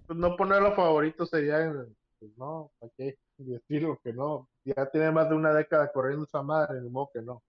Pues 0.07 0.17
no 0.17 0.35
ponerlo 0.35 0.73
favorito 0.73 1.27
sería, 1.27 1.71
pues 2.19 2.31
no, 2.37 2.71
¿para 2.79 2.91
qué 2.97 3.17
decirlo 3.37 3.99
que 4.03 4.11
no? 4.13 4.49
Ya 4.65 4.89
tiene 4.89 5.11
más 5.11 5.29
de 5.29 5.35
una 5.35 5.53
década 5.53 5.91
corriendo 5.91 6.25
esa 6.25 6.41
madre, 6.41 6.81
ni 6.81 6.89
modo 6.89 7.11
que 7.13 7.21
no. 7.21 7.43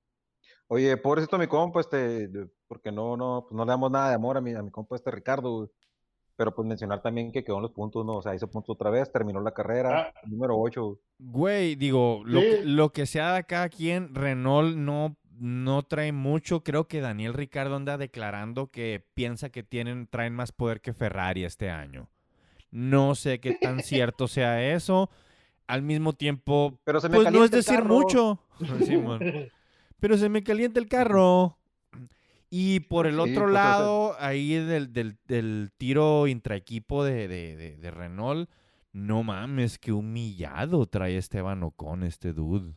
Oye, 0.69 0.95
pobrecito 0.99 1.39
mi 1.39 1.47
compa, 1.47 1.81
este, 1.81 2.29
de- 2.29 2.49
porque 2.69 2.93
no, 2.93 3.17
no, 3.17 3.47
pues 3.49 3.57
no 3.57 3.65
le 3.65 3.71
damos 3.71 3.91
nada 3.91 4.11
de 4.11 4.15
amor 4.17 4.37
a 4.37 4.43
mi, 4.43 4.53
a 4.53 4.63
mi 4.63 4.71
compa 4.71 4.97
este 4.97 5.11
Ricardo. 5.11 5.71
Pero 6.37 6.55
pues 6.55 6.67
mencionar 6.69 7.01
también 7.03 7.33
que 7.33 7.43
quedó 7.45 7.57
en 7.57 7.63
los 7.63 7.73
puntos, 7.73 8.05
¿no? 8.07 8.17
O 8.19 8.23
sea, 8.23 8.35
hizo 8.35 8.51
puntos 8.51 8.75
otra 8.75 8.91
vez, 8.91 9.11
terminó 9.11 9.41
la 9.41 9.53
carrera, 9.55 10.13
Ah. 10.15 10.21
número 10.27 10.57
8. 10.59 10.99
Güey, 11.19 11.75
digo, 11.77 12.21
lo, 12.25 12.41
que, 12.41 12.57
Sí. 12.63 12.69
lo 12.69 12.91
que 12.91 13.07
sea 13.07 13.33
de 13.35 13.45
cada 13.45 13.69
quien, 13.71 14.15
Renault 14.15 14.77
no, 14.77 15.17
no 15.43 15.83
trae 15.83 16.13
mucho. 16.13 16.63
Creo 16.63 16.87
que 16.87 17.01
Daniel 17.01 17.35
Ricardo 17.35 17.75
anda 17.75 17.99
declarando 17.99 18.71
que 18.71 19.05
piensa 19.15 19.51
que 19.51 19.65
tienen, 19.65 20.07
traen 20.07 20.35
más 20.35 20.53
poder 20.53 20.81
que 20.81 20.93
Ferrari 20.95 21.45
este 21.45 21.69
año. 21.69 22.09
No 22.71 23.17
sé 23.17 23.41
qué 23.41 23.55
tan 23.61 23.81
cierto 23.83 24.29
sea 24.29 24.73
eso. 24.73 25.11
Al 25.67 25.83
mismo 25.83 26.13
tiempo, 26.13 26.79
Pero 26.85 27.01
se 27.01 27.09
me 27.09 27.17
pues 27.17 27.25
no 27.33 27.45
es 27.45 27.51
calienta 27.51 27.57
el 27.57 27.63
decir 27.65 27.77
carro. 27.81 27.95
mucho. 27.95 28.43
Pero 30.01 30.17
se 30.17 30.29
me 30.29 30.43
calienta 30.45 30.79
el 30.79 30.89
carro. 30.89 31.59
Y 32.49 32.81
por 32.81 33.07
el 33.07 33.19
otro 33.19 33.43
pues, 33.45 33.53
lado, 33.55 34.15
ahí 34.21 34.55
del, 34.55 34.93
del- 34.93 35.17
del 35.27 35.73
tiro 35.77 36.27
intraequipo 36.29 37.03
de, 37.05 37.27
de, 37.27 37.57
de- 37.57 37.77
de 37.79 37.91
Renault, 37.91 38.49
no 38.93 39.23
mames, 39.23 39.79
qué 39.79 39.91
humillado 39.91 40.87
trae 40.87 41.17
Esteban 41.17 41.63
Ocon, 41.63 42.03
este 42.05 42.33
dude. 42.33 42.75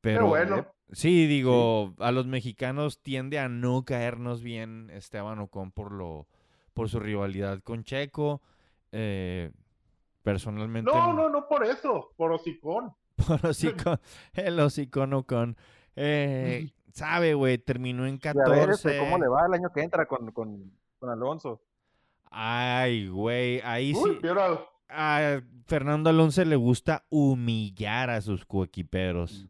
Pero, 0.00 0.26
bueno. 0.28 0.66
Sí, 0.92 1.26
digo, 1.26 1.94
a 1.98 2.12
los 2.12 2.26
mexicanos 2.26 3.00
tiende 3.00 3.38
a 3.38 3.48
no 3.48 3.84
caernos 3.84 4.42
bien 4.42 4.90
Esteban 4.90 5.38
Ocon 5.38 5.72
por, 5.72 5.92
lo, 5.92 6.26
por 6.74 6.88
su 6.88 7.00
rivalidad 7.00 7.60
con 7.60 7.84
Checo. 7.84 8.42
Eh, 8.92 9.50
personalmente... 10.22 10.90
No, 10.90 11.12
no, 11.12 11.28
no 11.28 11.48
por 11.48 11.64
eso, 11.64 12.12
por 12.16 12.32
hocicón. 12.32 12.94
Por 13.26 13.46
hocico, 13.46 13.98
el 14.34 14.60
hocicón 14.60 15.14
Ocon. 15.14 15.56
Eh, 15.94 16.70
sabe, 16.92 17.32
güey, 17.32 17.56
terminó 17.56 18.06
en 18.06 18.20
Y 18.22 18.28
a 18.28 18.32
ver, 18.48 18.70
este, 18.70 18.90
14. 18.90 18.98
¿cómo 18.98 19.18
le 19.18 19.28
va 19.28 19.46
el 19.46 19.54
año 19.54 19.72
que 19.72 19.80
entra 19.80 20.06
con, 20.06 20.32
con, 20.32 20.70
con 20.98 21.08
Alonso? 21.08 21.62
Ay, 22.30 23.08
güey, 23.08 23.60
ahí 23.62 23.94
Uy, 23.94 24.10
sí. 24.10 24.18
pero 24.20 24.68
A 24.90 25.40
Fernando 25.66 26.10
Alonso 26.10 26.44
le 26.44 26.56
gusta 26.56 27.06
humillar 27.08 28.10
a 28.10 28.20
sus 28.20 28.44
coequiperos. 28.44 29.48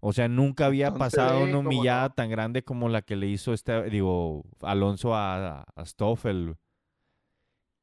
O 0.00 0.12
sea, 0.12 0.28
nunca 0.28 0.66
había 0.66 0.88
Entonces, 0.88 1.16
pasado 1.16 1.44
una 1.44 1.58
humillada 1.58 2.08
no. 2.08 2.14
tan 2.14 2.30
grande 2.30 2.62
como 2.64 2.88
la 2.88 3.02
que 3.02 3.16
le 3.16 3.26
hizo 3.26 3.52
este, 3.52 3.84
digo, 3.90 4.44
Alonso 4.62 5.14
a, 5.14 5.62
a 5.62 5.84
Stoffel. 5.86 6.56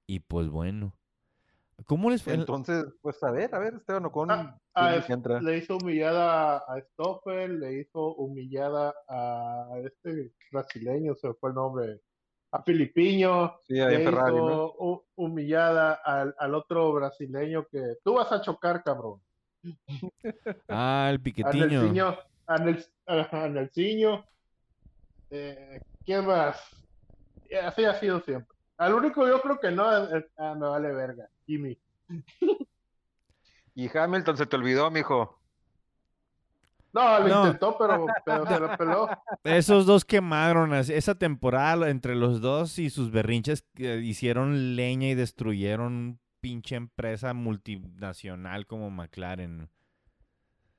Y 0.08 0.22
pues 0.22 0.50
bueno. 0.50 0.94
¿Cómo 1.86 2.10
les 2.10 2.24
fue? 2.24 2.34
Entonces, 2.34 2.86
pues 3.02 3.22
a 3.24 3.30
ver, 3.30 3.54
a 3.54 3.60
ver, 3.60 3.76
Esteban 3.76 4.06
Ocon, 4.06 4.32
Ah, 4.32 4.60
¿quién 5.06 5.22
a 5.26 5.40
le 5.42 5.58
hizo 5.58 5.78
humillada 5.78 6.58
a 6.58 6.82
Stoffel, 6.82 7.60
le 7.60 7.82
hizo 7.82 8.16
humillada 8.16 8.96
a 9.08 9.70
este 9.86 10.34
brasileño, 10.52 11.14
se 11.16 11.34
fue 11.36 11.50
el 11.52 11.56
nombre, 11.56 12.02
a 12.52 12.64
Filipiño, 12.64 13.58
Sí, 13.68 13.78
en 13.80 13.90
le 13.90 14.04
Ferrari, 14.04 14.38
hizo 14.38 15.06
humillada 15.16 15.94
al, 16.04 16.34
al 16.40 16.56
otro 16.56 16.94
brasileño 16.94 17.68
que 17.68 17.98
tú 18.04 18.16
vas 18.16 18.32
a 18.32 18.42
chocar, 18.42 18.84
cabrón. 18.84 19.22
Ah, 20.70 21.08
el 21.12 21.20
piquetiño. 21.20 21.66
Nelsinho, 21.68 22.18
a, 22.48 22.58
Nel, 22.58 22.86
a 23.08 23.48
Nelsinho. 23.50 24.26
Eh, 25.30 25.82
¿quién 26.06 26.26
más? 26.26 26.60
Y 27.50 27.56
Así 27.56 27.86
ha 27.86 27.94
sido 27.96 28.22
siempre. 28.22 28.56
Al 28.78 28.94
único 28.94 29.28
yo 29.28 29.42
creo 29.42 29.60
que 29.60 29.72
no, 29.72 29.84
ah, 29.86 30.56
me 30.56 30.68
vale 30.68 30.94
verga, 30.94 31.30
Kimi. 31.46 31.78
Y 33.76 33.96
Hamilton 33.96 34.36
se 34.38 34.48
te 34.48 34.56
olvidó, 34.56 34.90
mijo. 34.90 35.40
No, 36.94 37.20
lo 37.20 37.28
No. 37.28 37.46
intentó, 37.46 37.78
pero, 37.78 38.08
pero 38.26 38.48
se 38.48 38.60
lo 38.60 38.76
peló. 38.76 39.08
Esos 39.44 39.86
dos 39.86 40.04
quemaron 40.04 40.74
esa 40.74 41.14
temporada 41.14 41.92
entre 41.92 42.16
los 42.16 42.42
dos 42.42 42.80
y 42.80 42.90
sus 42.90 43.12
berrinches 43.12 43.62
que 43.76 43.98
hicieron 43.98 44.76
leña 44.76 45.10
y 45.10 45.14
destruyeron 45.16 45.94
un 45.94 46.20
pinche 46.40 46.76
empresa 46.76 47.34
multinacional 47.34 48.66
como 48.68 48.90
McLaren. 48.90 49.70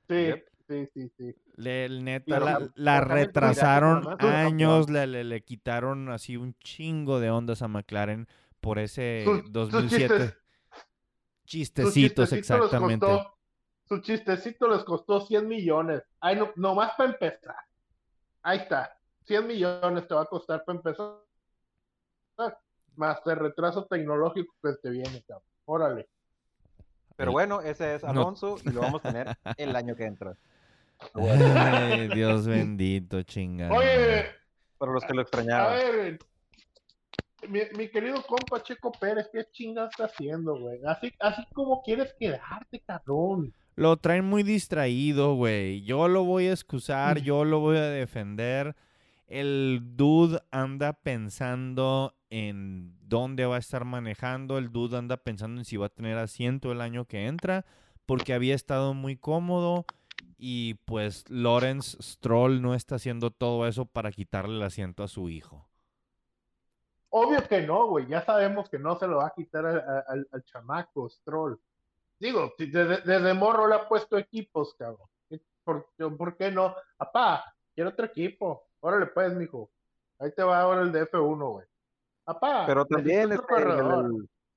Sí, 0.07 0.15
Yep. 0.25 0.45
sí, 0.67 0.87
sí, 0.93 1.11
sí. 1.17 1.35
Le, 1.55 1.85
el 1.85 2.03
neta, 2.03 2.69
la, 2.75 3.01
retrasaron 3.01 4.07
años, 4.21 4.89
le, 4.89 5.05
le, 5.07 5.23
le 5.23 5.43
quitaron 5.43 6.09
así 6.09 6.37
un 6.37 6.55
chingo 6.59 7.19
de 7.19 7.29
ondas 7.29 7.61
a 7.61 7.67
McLaren 7.67 8.27
por 8.59 8.79
ese 8.79 9.21
Sus- 9.25 9.41
sus 9.41 9.51
2007. 9.51 10.15
chistes- 10.15 10.33
Su 10.33 11.45
Chistecitos, 11.45 12.29
chistecito 12.29 12.35
exactamente. 12.65 13.05
Costó, 13.05 13.37
su 13.87 13.99
chistecito 14.01 14.67
les 14.67 14.83
costó 14.83 15.21
100 15.21 15.47
millones. 15.47 16.03
Ay, 16.19 16.35
no, 16.35 16.51
nomás 16.55 16.91
para 16.95 17.09
empezar. 17.11 17.55
Ahí 18.43 18.59
está. 18.59 18.95
100 19.25 19.47
millones 19.47 20.07
te 20.07 20.13
va 20.13 20.21
a 20.21 20.25
costar 20.25 20.63
para 20.63 20.77
empezar. 20.77 21.15
Más 22.99 23.19
el 23.25 23.37
retraso 23.37 23.85
tecnológico 23.85 24.53
que 24.61 24.73
te 24.83 24.89
viene, 24.89 25.23
cabrón. 25.25 25.47
Órale. 25.63 26.09
Pero 27.15 27.31
bueno, 27.31 27.61
ese 27.61 27.95
es 27.95 28.03
No. 28.03 28.09
Alonso 28.09 28.57
y 28.65 28.69
lo 28.71 28.81
vamos 28.81 29.05
a 29.05 29.11
tener 29.11 29.37
el 29.57 29.73
año 29.73 29.95
que 29.95 30.03
entra. 30.05 30.35
Ay, 31.13 32.09
Dios 32.09 32.45
bendito, 32.45 33.23
chingada. 33.23 33.73
Oye, 33.73 34.25
Para 34.77 34.91
los 34.91 35.05
que 35.05 35.13
lo 35.13 35.19
a 35.19 35.23
extrañaban. 35.23 35.73
ver. 35.77 36.19
Mi, 37.47 37.61
mi 37.77 37.87
querido 37.89 38.21
compa 38.27 38.61
Checo 38.61 38.91
Pérez, 38.91 39.29
¿qué 39.31 39.45
chingas 39.49 39.91
está 39.91 40.05
haciendo, 40.05 40.59
güey? 40.59 40.81
Así, 40.85 41.13
así 41.21 41.41
como 41.53 41.81
quieres 41.83 42.13
quedarte, 42.19 42.81
cabrón. 42.81 43.53
Lo 43.77 43.95
traen 43.95 44.25
muy 44.25 44.43
distraído, 44.43 45.35
güey. 45.35 45.83
Yo 45.83 46.09
lo 46.09 46.25
voy 46.25 46.47
a 46.47 46.51
excusar, 46.51 47.21
Mm. 47.21 47.23
yo 47.23 47.45
lo 47.45 47.59
voy 47.61 47.77
a 47.77 47.83
defender. 47.89 48.75
El 49.29 49.81
dude 49.95 50.41
anda 50.49 50.93
pensando 50.93 52.15
en 52.31 52.97
dónde 53.07 53.45
va 53.45 53.57
a 53.57 53.59
estar 53.59 53.85
manejando. 53.85 54.57
El 54.57 54.71
dude 54.71 54.97
anda 54.97 55.17
pensando 55.17 55.61
en 55.61 55.65
si 55.65 55.77
va 55.77 55.85
a 55.85 55.89
tener 55.89 56.17
asiento 56.17 56.71
el 56.71 56.81
año 56.81 57.05
que 57.05 57.27
entra, 57.27 57.63
porque 58.07 58.33
había 58.33 58.55
estado 58.55 58.95
muy 58.95 59.17
cómodo. 59.17 59.85
Y 60.39 60.75
pues 60.85 61.29
Lawrence 61.29 62.01
Stroll 62.01 62.59
no 62.63 62.73
está 62.73 62.95
haciendo 62.95 63.29
todo 63.29 63.67
eso 63.67 63.85
para 63.85 64.11
quitarle 64.11 64.55
el 64.55 64.63
asiento 64.63 65.03
a 65.03 65.07
su 65.07 65.29
hijo. 65.29 65.69
Obvio 67.09 67.47
que 67.47 67.61
no, 67.61 67.85
güey. 67.85 68.07
Ya 68.07 68.25
sabemos 68.25 68.67
que 68.67 68.79
no 68.79 68.97
se 68.97 69.05
lo 69.05 69.17
va 69.17 69.27
a 69.27 69.33
quitar 69.35 69.63
al, 69.65 70.43
chamaco 70.45 71.07
Stroll. 71.07 71.61
Digo, 72.17 72.53
desde, 72.57 73.33
morro 73.35 73.67
le 73.67 73.75
ha 73.75 73.87
puesto 73.87 74.17
equipos, 74.17 74.73
cabrón. 74.73 75.07
¿Por, 75.63 75.87
¿Por, 76.17 76.35
qué 76.35 76.49
no? 76.49 76.73
Apá, 76.97 77.55
quiero 77.75 77.89
otro 77.89 78.05
equipo. 78.05 78.67
Órale, 78.79 79.07
pues, 79.07 79.33
mijo. 79.35 79.69
Ahí 80.19 80.31
te 80.31 80.43
va 80.43 80.61
ahora 80.61 80.81
el 80.81 80.91
de 80.91 81.09
F1, 81.09 81.51
güey. 81.51 81.65
Apá. 82.25 82.65
Pero 82.65 82.85
también 82.85 83.31
este, 83.31 83.53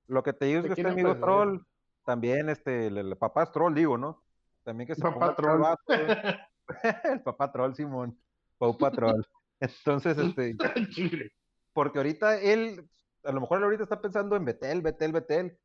lo 0.09 0.23
que 0.23 0.33
te 0.33 0.47
digo 0.47 0.61
es 0.61 0.67
que 0.67 0.73
este 0.73 0.89
amigo 0.89 1.15
Stroll, 1.15 1.65
también 2.05 2.49
este, 2.49 2.89
el, 2.89 3.17
papá 3.17 3.47
Stroll, 3.47 3.75
digo, 3.75 3.97
¿no? 3.97 4.23
También 4.65 4.87
que 4.87 4.95
se 4.95 5.03
papá 5.03 5.35
Troll. 5.35 5.63
el 7.05 7.23
papá 7.23 7.53
Troll, 7.53 7.75
Simón. 7.75 8.19
Papá 8.59 8.91
Troll. 8.91 9.23
Entonces, 9.61 10.19
este. 10.19 10.57
porque 11.73 11.99
ahorita 11.99 12.41
él, 12.41 12.89
a 13.25 13.33
lo 13.33 13.41
mejor 13.41 13.59
él 13.59 13.65
ahorita 13.65 13.85
está 13.85 14.01
pensando 14.01 14.37
en 14.37 14.45
Betel, 14.45 14.83
Betel, 14.83 15.13
Betel, 15.13 15.59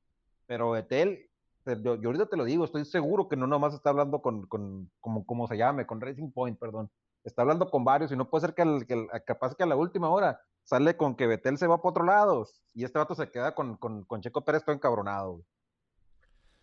pero 0.45 0.71
Betel, 0.71 1.29
yo, 1.65 1.93
ahorita 1.93 2.27
te 2.27 2.37
lo 2.37 2.45
digo, 2.45 2.63
estoy 2.63 2.85
seguro 2.85 3.27
que 3.27 3.35
no 3.35 3.47
nomás 3.47 3.73
está 3.73 3.89
hablando 3.89 4.21
con, 4.21 4.45
con 4.47 4.89
como, 5.01 5.25
como 5.25 5.47
se 5.47 5.57
llame, 5.57 5.85
con 5.85 5.99
Racing 5.99 6.31
Point, 6.31 6.57
perdón. 6.57 6.89
Está 7.23 7.41
hablando 7.41 7.69
con 7.69 7.83
varios 7.83 8.11
y 8.11 8.15
no 8.15 8.29
puede 8.29 8.47
ser 8.47 8.53
que, 8.53 8.61
el, 8.61 8.87
que 8.87 9.07
capaz 9.25 9.55
que 9.55 9.63
a 9.63 9.67
la 9.67 9.75
última 9.75 10.09
hora 10.09 10.39
sale 10.63 10.97
con 10.97 11.15
que 11.15 11.27
Betel 11.27 11.57
se 11.57 11.67
va 11.67 11.77
para 11.77 11.89
otro 11.89 12.05
lado 12.05 12.47
y 12.73 12.83
este 12.83 12.99
vato 12.99 13.15
se 13.15 13.31
queda 13.31 13.55
con, 13.55 13.77
con, 13.77 14.03
con 14.05 14.21
Checo 14.21 14.43
Pérez 14.43 14.63
todo 14.63 14.75
encabronado. 14.75 15.43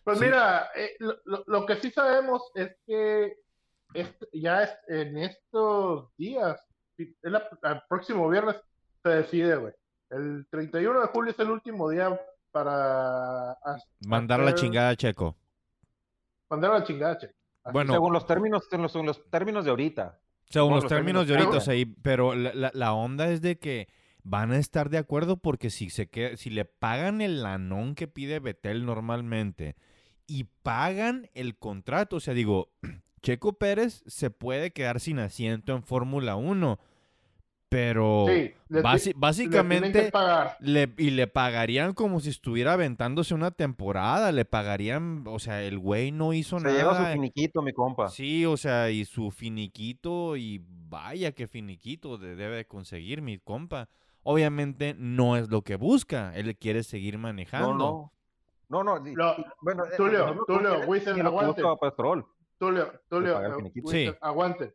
Pues 0.05 0.21
mira, 0.21 0.69
eh, 0.77 0.97
lo, 1.25 1.65
que 1.65 1.77
sí 1.77 1.91
sabemos 1.91 2.53
es 2.55 2.77
que 2.87 3.39
ya 4.35 4.69
en 4.89 5.17
estos 5.17 6.15
días, 6.17 6.63
el, 6.99 7.43
próximo 7.89 8.29
viernes, 8.29 8.57
se 9.03 9.09
decide, 9.09 9.57
güey. 9.57 9.73
El 10.11 10.47
31 10.51 11.01
de 11.01 11.07
julio 11.07 11.31
es 11.33 11.39
el 11.39 11.51
último 11.51 11.89
día 11.89 12.21
para... 12.53 13.57
Mandar 14.07 14.41
la 14.41 14.55
chingada 14.55 14.91
a 14.91 14.97
Checo. 14.97 15.37
Mandar 16.51 16.73
la 16.73 16.85
chingada 16.85 17.15
a 17.15 17.19
Checo. 17.19 17.35
bueno, 17.73 17.95
según 17.95 18.13
los 18.13 18.27
términos, 18.27 18.69
según 18.69 19.07
los 19.07 19.31
términos 19.31 19.65
de 19.65 19.71
ahorita. 19.71 20.21
Según 20.51 20.75
los, 20.75 20.87
términos, 20.87 21.27
de 21.27 21.35
ahorita, 21.35 21.57
o 21.57 21.61
sea, 21.61 21.75
pero 22.03 22.35
la, 22.35 22.71
la, 22.73 22.93
onda 22.93 23.31
es 23.31 23.41
de 23.41 23.59
que 23.59 23.89
van 24.23 24.53
a 24.53 24.59
estar 24.59 24.89
de 24.89 24.99
acuerdo 24.99 25.37
porque 25.37 25.71
si 25.71 25.91
se 25.91 26.09
queda, 26.09 26.37
si 26.37 26.51
le 26.51 26.65
pagan 26.65 27.21
el 27.21 27.43
lanón 27.43 27.95
que 27.95 28.09
pide 28.09 28.39
Betel 28.41 28.87
normalmente 28.87 29.77
y 30.27 30.45
pagan 30.63 31.29
el 31.35 31.57
contrato, 31.57 32.17
o 32.17 32.21
sea, 32.21 32.35
digo, 32.35 32.71
Checo 33.23 33.55
Pérez 33.55 34.03
se 34.07 34.31
puede 34.31 34.73
quedar 34.73 35.01
sin 35.01 35.19
asiento 35.19 35.75
en 35.75 35.83
Fórmula 35.83 36.37
1 36.37 36.79
pero 37.69 38.27
básicamente 39.17 40.13
le, 40.61 40.93
y 40.97 41.11
le 41.11 41.27
pagarían 41.27 41.93
como 41.93 42.21
si 42.21 42.31
estuviera 42.31 42.75
aventándose 42.75 43.35
una 43.35 43.51
temporada, 43.51 44.31
le 44.31 44.45
pagarían, 44.45 45.25
o 45.27 45.39
sea, 45.39 45.63
el 45.63 45.79
güey 45.79 46.13
no 46.13 46.33
hizo 46.33 46.61
nada. 46.61 46.71
Se 46.71 46.79
lleva 46.79 46.97
su 46.97 47.13
finiquito, 47.13 47.63
mi 47.63 47.73
compa. 47.73 48.09
Sí, 48.09 48.47
o 48.47 48.57
sea, 48.57 48.91
y 48.91 49.05
su 49.05 49.31
finiquito 49.31 50.37
y 50.37 50.65
vaya 50.69 51.33
que 51.33 51.49
finiquito 51.49 52.17
debe 52.17 52.67
conseguir 52.67 53.23
mi 53.23 53.39
compa. 53.39 53.89
Obviamente 54.23 54.95
no 54.97 55.37
es 55.37 55.49
lo 55.51 55.63
que 55.63 55.77
busca, 55.77 56.33
él 56.35 56.57
quiere 56.57 56.83
seguir 56.83 57.19
manejando. 57.19 58.13
No, 58.69 58.83
no. 58.83 58.99
No, 58.99 59.37
bueno, 59.61 59.85
Tulio, 59.97 60.45
Tulio, 60.47 60.81
Wiesel, 60.87 61.21
aguante. 61.21 61.63
Tulio, 62.59 63.01
Tulio, 63.09 64.17
aguante. 64.21 64.75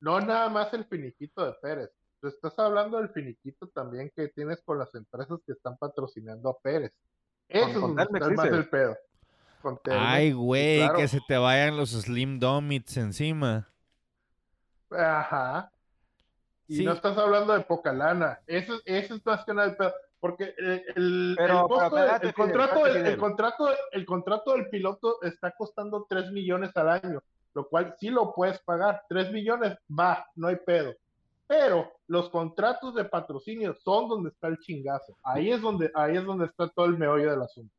No 0.00 0.20
nada 0.20 0.50
más 0.50 0.72
el 0.74 0.84
finiquito 0.84 1.44
de 1.46 1.52
Pérez 1.62 1.90
estás 2.28 2.58
hablando 2.58 2.98
del 2.98 3.08
finiquito 3.10 3.68
también 3.68 4.10
que 4.14 4.28
tienes 4.28 4.60
con 4.62 4.78
las 4.78 4.94
empresas 4.94 5.38
que 5.46 5.52
están 5.52 5.76
patrocinando 5.76 6.48
a 6.50 6.58
Pérez. 6.58 6.92
Eso 7.48 7.96
es 7.98 8.34
más 8.36 8.46
el 8.46 8.68
pedo. 8.68 8.96
Ay, 9.90 10.32
güey, 10.32 10.88
que 10.94 11.08
se 11.08 11.20
te 11.26 11.36
vayan 11.36 11.76
los 11.76 11.90
Slim 11.90 12.38
Domits 12.38 12.96
encima. 12.96 13.68
Ajá. 14.90 15.70
Y 16.68 16.84
no 16.84 16.92
estás 16.92 17.16
hablando 17.16 17.52
de 17.52 17.60
poca 17.60 17.92
lana. 17.92 18.40
Eso, 18.46 18.80
eso 18.84 19.14
es 19.14 19.26
más 19.26 19.44
que 19.44 19.54
nada 19.54 19.68
el 19.68 19.76
pedo. 19.76 19.94
Porque 20.18 20.54
el, 20.58 21.36
contrato, 21.36 21.98
el, 22.22 22.34
contrato, 23.18 23.68
el 23.92 24.06
contrato 24.06 24.52
del 24.52 24.68
piloto 24.70 25.22
está 25.22 25.52
costando 25.52 26.06
3 26.08 26.32
millones 26.32 26.76
al 26.76 26.88
año, 26.88 27.22
lo 27.54 27.68
cual 27.68 27.94
sí 27.98 28.08
lo 28.08 28.32
puedes 28.34 28.58
pagar. 28.60 29.02
3 29.08 29.30
millones, 29.30 29.76
va, 29.88 30.26
no 30.34 30.48
hay 30.48 30.56
pedo. 30.56 30.94
Pero 31.46 31.92
los 32.08 32.28
contratos 32.28 32.94
de 32.94 33.04
patrocinio 33.04 33.74
son 33.74 34.08
donde 34.08 34.30
está 34.30 34.48
el 34.48 34.58
chingazo. 34.58 35.16
Ahí 35.22 35.50
es 35.50 35.60
donde, 35.60 35.90
ahí 35.94 36.16
es 36.16 36.24
donde 36.24 36.46
está 36.46 36.68
todo 36.68 36.86
el 36.86 36.98
meollo 36.98 37.30
del 37.30 37.42
asunto. 37.42 37.72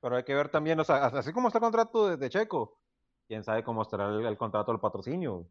Pero 0.00 0.16
hay 0.16 0.24
que 0.24 0.34
ver 0.34 0.48
también, 0.48 0.78
o 0.78 0.84
sea, 0.84 1.06
así 1.06 1.32
como 1.32 1.48
está 1.48 1.58
el 1.58 1.62
contrato 1.62 2.16
de, 2.16 2.30
Checo, 2.30 2.78
quién 3.26 3.44
sabe 3.44 3.62
cómo 3.64 3.82
estará 3.82 4.08
el, 4.08 4.36
contrato 4.36 4.72
del 4.72 4.80
patrocinio. 4.80 5.46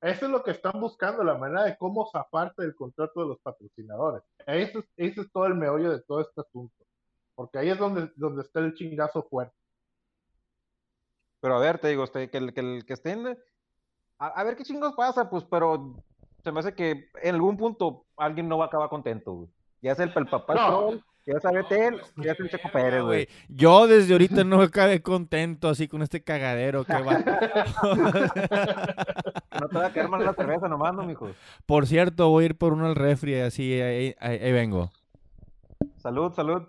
Eso 0.00 0.26
es 0.26 0.30
lo 0.30 0.42
que 0.42 0.52
están 0.52 0.80
buscando, 0.80 1.24
la 1.24 1.36
manera 1.36 1.64
de 1.64 1.76
cómo 1.76 2.08
zafarte 2.10 2.62
del 2.62 2.76
contrato 2.76 3.22
de 3.22 3.28
los 3.28 3.38
patrocinadores. 3.40 4.22
Ese 4.46 4.84
es, 4.96 5.16
es 5.18 5.32
todo 5.32 5.46
el 5.46 5.54
meollo 5.54 5.90
de 5.90 6.00
todo 6.02 6.20
este 6.20 6.40
asunto. 6.40 6.84
Porque 7.34 7.58
ahí 7.58 7.70
es 7.70 7.78
donde, 7.78 8.10
donde 8.16 8.42
está 8.42 8.60
el 8.60 8.74
chingazo 8.74 9.22
fuerte. 9.24 9.56
Pero 11.40 11.56
a 11.56 11.60
ver, 11.60 11.78
te 11.78 11.88
digo, 11.88 12.04
este, 12.04 12.30
que, 12.30 12.38
el, 12.38 12.52
que, 12.52 12.60
el, 12.60 12.84
que 12.84 12.92
estén. 12.92 13.38
A, 14.18 14.26
a, 14.26 14.44
ver 14.44 14.56
qué 14.56 14.64
chingos 14.64 14.94
pasa, 14.94 15.28
pues, 15.28 15.44
pero 15.44 15.96
se 16.46 16.52
me 16.52 16.60
hace 16.60 16.74
que 16.74 17.10
en 17.24 17.34
algún 17.34 17.56
punto 17.56 18.06
alguien 18.16 18.48
no 18.48 18.56
va 18.56 18.66
a 18.66 18.68
acabar 18.68 18.88
contento, 18.88 19.32
güey. 19.32 19.48
Ya 19.82 19.90
es 19.90 19.98
el, 19.98 20.12
el 20.14 20.26
papá 20.28 20.54
no. 20.54 20.92
ya 21.26 21.40
sabe 21.40 21.64
él, 21.70 22.00
ya 22.18 22.30
es 22.30 22.38
el 22.38 22.48
Checo 22.48 22.68
Pérez, 22.72 23.02
güey. 23.02 23.26
Yo 23.48 23.88
desde 23.88 24.12
ahorita 24.12 24.44
no 24.44 24.62
acabé 24.62 25.02
contento 25.02 25.68
así 25.68 25.88
con 25.88 26.02
este 26.02 26.22
cagadero 26.22 26.84
que 26.84 26.92
va. 26.92 27.18
no 29.60 29.68
te 29.68 29.76
va 29.76 29.86
a 29.86 29.92
quedar 29.92 30.08
mal 30.08 30.24
la 30.24 30.34
cerveza 30.34 30.68
nomás, 30.68 30.94
no, 30.94 31.02
mijo. 31.02 31.30
Por 31.66 31.88
cierto, 31.88 32.28
voy 32.28 32.44
a 32.44 32.46
ir 32.46 32.56
por 32.56 32.72
uno 32.72 32.86
al 32.86 32.94
refri, 32.94 33.40
así, 33.40 33.80
ahí, 33.80 34.14
ahí, 34.20 34.52
vengo. 34.52 34.92
Salud, 35.96 36.32
salud. 36.32 36.62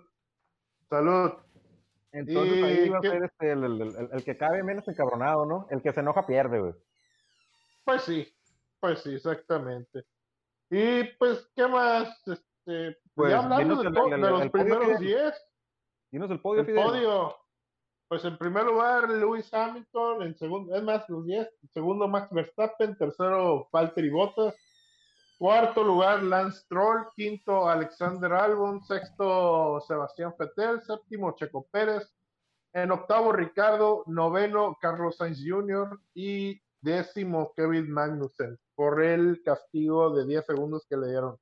Salud. 0.90 1.34
Entonces 2.10 2.64
ahí 2.64 2.88
va 2.88 2.98
a 2.98 3.02
ser 3.02 3.22
este, 3.22 3.52
el, 3.52 3.62
el, 3.62 4.08
el, 4.10 4.24
que 4.24 4.36
cabe 4.36 4.64
menos 4.64 4.88
encabronado, 4.88 5.46
¿no? 5.46 5.68
El 5.70 5.82
que 5.82 5.92
se 5.92 6.00
enoja 6.00 6.26
pierde, 6.26 6.58
güey. 6.58 6.74
Pues 7.84 8.02
sí, 8.02 8.26
pues 8.80 9.00
sí, 9.00 9.14
exactamente. 9.14 10.04
Y 10.70 11.04
pues, 11.18 11.48
¿qué 11.54 11.66
más? 11.66 12.08
Este, 12.26 12.98
pues, 13.14 13.30
ya 13.30 13.38
hablando 13.38 13.82
de, 13.82 14.18
los 14.18 14.50
primeros 14.50 14.98
10. 14.98 15.34
Dinos 16.10 16.30
el 16.30 16.40
podio, 16.40 16.60
el 16.60 16.74
podio. 16.74 17.36
Pues 18.08 18.24
en 18.24 18.38
primer 18.38 18.64
lugar, 18.64 19.08
Lewis 19.10 19.52
Hamilton, 19.52 20.22
en 20.22 20.34
segundo, 20.36 20.74
es 20.74 20.82
más, 20.82 21.06
los 21.08 21.26
10, 21.26 21.46
segundo 21.74 22.08
Max 22.08 22.32
Verstappen, 22.32 22.96
tercero 22.96 23.68
Valtteri 23.70 24.08
Bottas, 24.08 24.54
cuarto 25.38 25.84
lugar 25.84 26.22
Lance 26.22 26.60
Stroll, 26.60 27.08
quinto 27.14 27.68
Alexander 27.68 28.32
Albon, 28.32 28.82
sexto 28.82 29.82
Sebastián 29.86 30.34
Vettel, 30.38 30.82
séptimo 30.82 31.34
Checo 31.36 31.68
Pérez, 31.70 32.10
en 32.72 32.92
octavo 32.92 33.30
Ricardo, 33.30 34.04
noveno 34.06 34.78
Carlos 34.80 35.18
Sainz 35.18 35.44
Jr. 35.46 36.00
y 36.14 36.58
décimo 36.80 37.52
Kevin 37.54 37.90
Magnussen 37.90 38.58
por 38.78 39.02
el 39.02 39.42
castigo 39.42 40.14
de 40.14 40.24
10 40.24 40.46
segundos 40.46 40.86
que 40.88 40.96
le 40.96 41.08
dieron. 41.08 41.36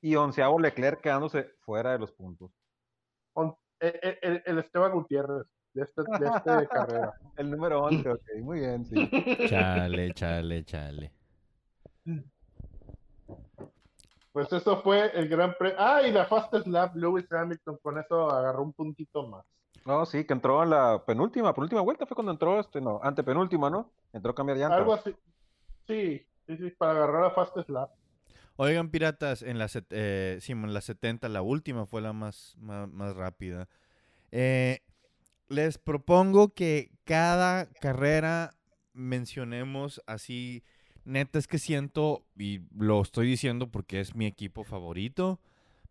Y 0.00 0.16
onceavo 0.16 0.58
Leclerc 0.58 1.02
quedándose 1.02 1.50
fuera 1.60 1.92
de 1.92 1.98
los 1.98 2.12
puntos. 2.12 2.50
E, 3.78 4.18
e, 4.22 4.42
el, 4.46 4.58
Esteban 4.58 4.92
Gutiérrez 4.92 5.46
de 5.74 5.82
este, 5.82 6.02
de 6.18 6.26
este 6.34 6.68
carrera. 6.72 7.12
El 7.36 7.50
número 7.50 7.82
11, 7.82 8.08
ok, 8.08 8.22
muy 8.40 8.60
bien, 8.60 8.86
sí. 8.86 8.94
Chale, 9.50 10.14
chale, 10.14 10.64
chale. 10.64 11.12
Pues 14.32 14.50
eso 14.50 14.80
fue 14.80 15.10
el 15.14 15.28
gran 15.28 15.54
premio. 15.58 15.76
Ah, 15.78 16.00
y 16.00 16.10
la 16.10 16.24
Fastest 16.24 16.68
Lap, 16.68 16.96
Lewis 16.96 17.30
Hamilton, 17.30 17.80
con 17.82 17.98
eso 17.98 18.30
agarró 18.30 18.62
un 18.62 18.72
puntito 18.72 19.26
más. 19.26 19.44
No, 19.84 20.06
sí, 20.06 20.24
que 20.24 20.32
entró 20.32 20.62
en 20.62 20.70
la 20.70 21.04
penúltima, 21.04 21.52
penúltima 21.52 21.82
vuelta 21.82 22.06
fue 22.06 22.14
cuando 22.14 22.32
entró, 22.32 22.58
este, 22.58 22.80
no, 22.80 22.98
antepenúltima, 23.02 23.68
¿no? 23.68 23.92
Entró 24.10 24.30
a 24.30 24.34
cambiar 24.34 24.56
llanta. 24.56 24.76
Algo 24.76 24.94
así. 24.94 25.14
Sí, 25.86 26.26
Sí, 26.46 26.56
sí, 26.56 26.70
para 26.70 26.92
agarrar 26.92 27.24
a 27.24 27.30
Fast 27.30 27.56
Slap. 27.66 27.90
Oigan, 28.56 28.90
piratas, 28.90 29.42
en 29.42 29.58
la, 29.58 29.68
eh, 29.90 30.38
sí, 30.40 30.52
en 30.52 30.74
la 30.74 30.80
70, 30.80 31.28
la 31.28 31.42
última 31.42 31.86
fue 31.86 32.02
la 32.02 32.12
más, 32.12 32.56
más, 32.58 33.16
rápida. 33.16 33.68
Eh, 34.30 34.80
les 35.48 35.78
propongo 35.78 36.52
que 36.52 36.90
cada 37.04 37.66
carrera 37.66 38.54
mencionemos 38.92 40.02
así. 40.06 40.62
Neta, 41.04 41.38
es 41.38 41.48
que 41.48 41.58
siento, 41.58 42.24
y 42.36 42.60
lo 42.76 43.00
estoy 43.00 43.26
diciendo 43.26 43.70
porque 43.70 44.00
es 44.00 44.14
mi 44.14 44.26
equipo 44.26 44.64
favorito, 44.64 45.40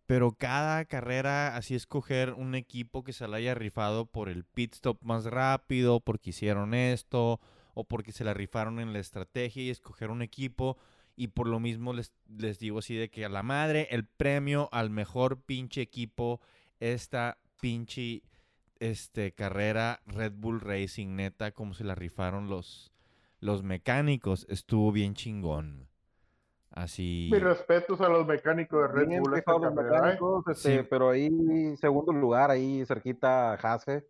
pero 0.06 0.34
cada 0.34 0.86
carrera 0.86 1.56
así 1.56 1.76
escoger 1.76 2.34
un 2.34 2.56
equipo 2.56 3.04
que 3.04 3.14
se 3.14 3.28
la 3.28 3.38
haya 3.38 3.56
rifado 3.56 4.06
por 4.06 4.30
el 4.30 4.44
pit 4.44 4.76
stop 4.76 5.02
más 5.02 5.26
rápido, 5.26 6.00
porque 6.00 6.30
hicieron 6.30 6.74
esto, 6.74 7.40
o 7.74 7.84
porque 7.84 8.12
se 8.12 8.24
la 8.24 8.34
rifaron 8.34 8.80
en 8.80 8.94
la 8.94 9.00
estrategia 9.00 9.64
y 9.64 9.70
escoger 9.70 10.10
un 10.12 10.22
equipo 10.22 10.78
Y 11.16 11.28
por 11.30 11.48
lo 11.48 11.60
mismo 11.60 11.94
les, 11.94 12.14
les 12.38 12.58
digo 12.60 12.80
así 12.80 12.96
de 12.96 13.10
que 13.10 13.26
a 13.26 13.30
la 13.30 13.44
madre, 13.44 13.88
el 13.92 14.06
premio 14.06 14.70
al 14.72 14.90
mejor 14.90 15.42
pinche 15.42 15.82
equipo, 15.82 16.40
esta 16.80 17.38
pinche 17.60 18.24
este, 18.80 19.34
carrera 19.34 20.02
Red 20.08 20.34
Bull 20.38 20.62
Racing, 20.62 21.16
neta, 21.16 21.52
como 21.52 21.74
se 21.74 21.84
la 21.84 21.96
rifaron 21.96 22.50
los, 22.50 22.92
los 23.40 23.62
mecánicos, 23.64 24.48
estuvo 24.50 24.92
bien 24.92 25.14
chingón. 25.14 25.88
Así. 26.72 27.30
Mis 27.32 27.42
respetos 27.42 28.00
a 28.02 28.10
los 28.10 28.26
mecánicos 28.26 28.82
de 28.82 28.88
Red 28.88 29.08
Bien 29.08 29.22
Bull. 29.22 29.36
esta 29.36 29.36
rifados 29.36 29.62
los 29.62 29.74
carrera, 29.76 30.14
¿eh? 30.14 30.20
mecánicos, 30.20 30.48
este, 30.48 30.82
Sí. 30.82 30.88
pero 30.90 31.10
ahí, 31.10 31.76
segundo 31.78 32.14
lugar, 32.14 32.50
ahí 32.52 32.86
cerquita 32.86 33.54
Hase, 33.56 34.08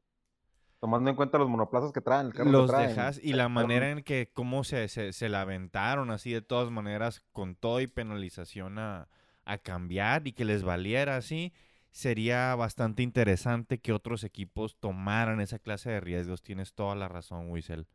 tomando 0.82 1.10
en 1.10 1.16
cuenta 1.16 1.38
los 1.40 1.50
monoplazas 1.50 1.94
que 1.94 2.02
traen, 2.02 2.28
el 2.28 2.34
carro 2.34 2.52
los 2.52 2.68
traen. 2.68 2.90
dejas 2.90 3.20
y 3.24 3.34
la 3.34 3.50
manera 3.50 3.92
en 3.92 4.04
que 4.04 4.32
cómo 4.34 4.66
se, 4.66 4.90
se, 4.90 5.14
se 5.14 5.30
la 5.30 5.42
aventaron 5.42 6.12
así 6.12 6.34
de 6.34 6.42
todas 6.42 6.72
maneras 6.72 7.22
con 7.32 7.56
todo 7.56 7.80
y 7.82 7.88
penalización 7.88 8.80
a, 8.80 9.08
a 9.46 9.58
cambiar 9.60 10.28
y 10.28 10.34
que 10.34 10.46
les 10.46 10.64
valiera 10.64 11.16
así 11.18 11.54
sería 11.92 12.56
bastante 12.56 13.04
interesante 13.04 13.80
que 13.80 13.94
otros 13.94 14.24
equipos 14.26 14.78
tomaran 14.80 15.42
esa 15.42 15.60
clase 15.60 15.92
de 15.92 16.02
riesgos. 16.02 16.42
Tienes 16.44 16.74
toda 16.74 16.96
la 16.96 17.08
razón 17.10 17.50
Wiesel. 17.52 17.88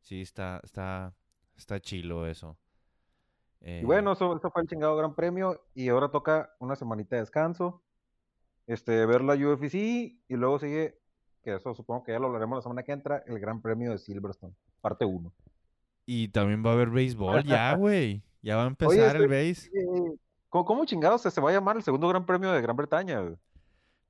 Sí 0.00 0.20
está 0.22 0.60
está 0.64 1.14
está 1.56 1.80
chilo 1.80 2.26
eso. 2.26 2.58
Y 3.76 3.82
Eh, 3.82 3.82
bueno, 3.84 4.12
eso, 4.12 4.36
eso 4.36 4.50
fue 4.50 4.62
el 4.62 4.68
chingado 4.68 4.96
Gran 4.96 5.14
Premio 5.14 5.64
y 5.74 5.88
ahora 5.88 6.10
toca 6.10 6.54
una 6.58 6.76
semanita 6.76 7.16
de 7.16 7.22
descanso, 7.22 7.82
este, 8.66 9.06
ver 9.06 9.22
la 9.22 9.34
UFC 9.34 9.74
y 9.76 10.36
luego 10.36 10.58
sigue, 10.58 11.00
que 11.42 11.54
eso 11.54 11.74
supongo 11.74 12.04
que 12.04 12.12
ya 12.12 12.18
lo 12.18 12.26
hablaremos 12.26 12.56
la 12.58 12.62
semana 12.62 12.82
que 12.82 12.92
entra, 12.92 13.22
el 13.26 13.38
Gran 13.40 13.60
Premio 13.60 13.90
de 13.90 13.98
Silverstone, 13.98 14.54
parte 14.80 15.04
1. 15.04 15.32
y 16.06 16.28
también 16.28 16.64
va 16.64 16.70
a 16.70 16.72
haber 16.74 16.90
béisbol 16.90 17.44
ya 17.44 17.74
güey 17.76 18.22
ya 18.42 18.56
va 18.56 18.64
a 18.64 18.66
empezar 18.68 18.90
Oye, 18.92 19.06
el 19.06 19.16
este- 19.16 19.26
béis 19.28 19.70
¿Cómo, 20.48 20.64
cómo 20.64 20.84
chingados 20.84 21.22
se, 21.22 21.30
se 21.30 21.40
va 21.40 21.50
a 21.50 21.52
llamar 21.54 21.76
el 21.76 21.82
segundo 21.82 22.08
Gran 22.08 22.26
Premio 22.26 22.52
de 22.52 22.60
Gran 22.60 22.76
Bretaña? 22.76 23.20
güey? 23.20 23.36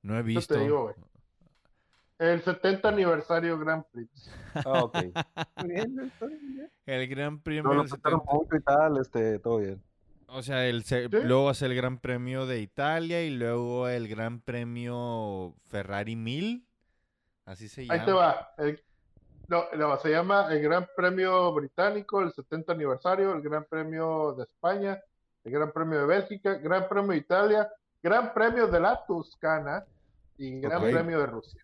no 0.01 0.15
he 0.15 0.21
te 0.21 0.23
visto 0.23 0.55
digo, 0.59 0.83
güey. 0.83 0.95
El 2.19 2.41
70 2.41 2.87
aniversario 2.89 3.57
Grand 3.59 3.83
Prix. 3.91 4.29
Ah, 4.55 4.83
ok. 4.83 4.97
Bien, 5.65 5.95
bien. 6.21 6.71
el 6.85 7.07
gran 7.07 7.39
premio 7.41 7.63
No 7.63 7.73
lo 7.73 7.81
del 7.83 7.89
pasaron 7.91 8.19
70. 8.21 8.33
mucho 8.33 8.55
y 8.55 8.61
tal, 8.61 8.97
este, 9.01 9.39
todo 9.39 9.57
bien. 9.59 9.81
O 10.27 10.41
sea, 10.41 10.65
el 10.67 10.83
se- 10.83 11.09
Sí. 11.09 11.17
luego 11.23 11.49
hace 11.49 11.65
el 11.65 11.75
Gran 11.75 11.97
Premio 11.99 12.45
de 12.45 12.59
Italia 12.61 13.23
y 13.23 13.29
luego 13.29 13.87
el 13.87 14.07
Gran 14.07 14.41
Premio 14.41 15.55
Ferrari 15.67 16.15
1000. 16.15 16.65
Así 17.45 17.67
se 17.67 17.85
llama. 17.85 17.93
Ahí 17.99 18.05
te 18.05 18.11
va. 18.11 18.53
El- 18.57 18.83
no, 19.49 19.65
no, 19.75 19.97
se 19.97 20.09
llama 20.09 20.47
el 20.51 20.61
Gran 20.61 20.87
Premio 20.95 21.53
Británico, 21.53 22.21
el 22.21 22.31
70 22.31 22.71
aniversario, 22.73 23.33
el 23.33 23.41
Gran 23.41 23.65
Premio 23.65 24.33
de 24.33 24.43
España, 24.43 25.01
el 25.43 25.51
Gran 25.51 25.71
Premio 25.71 25.99
de 25.99 26.05
Bélgica, 26.05 26.53
Gran 26.55 26.87
Premio 26.87 27.11
de 27.11 27.17
Italia, 27.17 27.69
Gran 28.01 28.33
Premio 28.33 28.67
de 28.67 28.79
la 28.79 29.05
Toscana 29.05 29.85
y 30.37 30.61
Gran. 30.61 30.81
Premio 30.81 31.19
de 31.19 31.25
Rusia. 31.25 31.61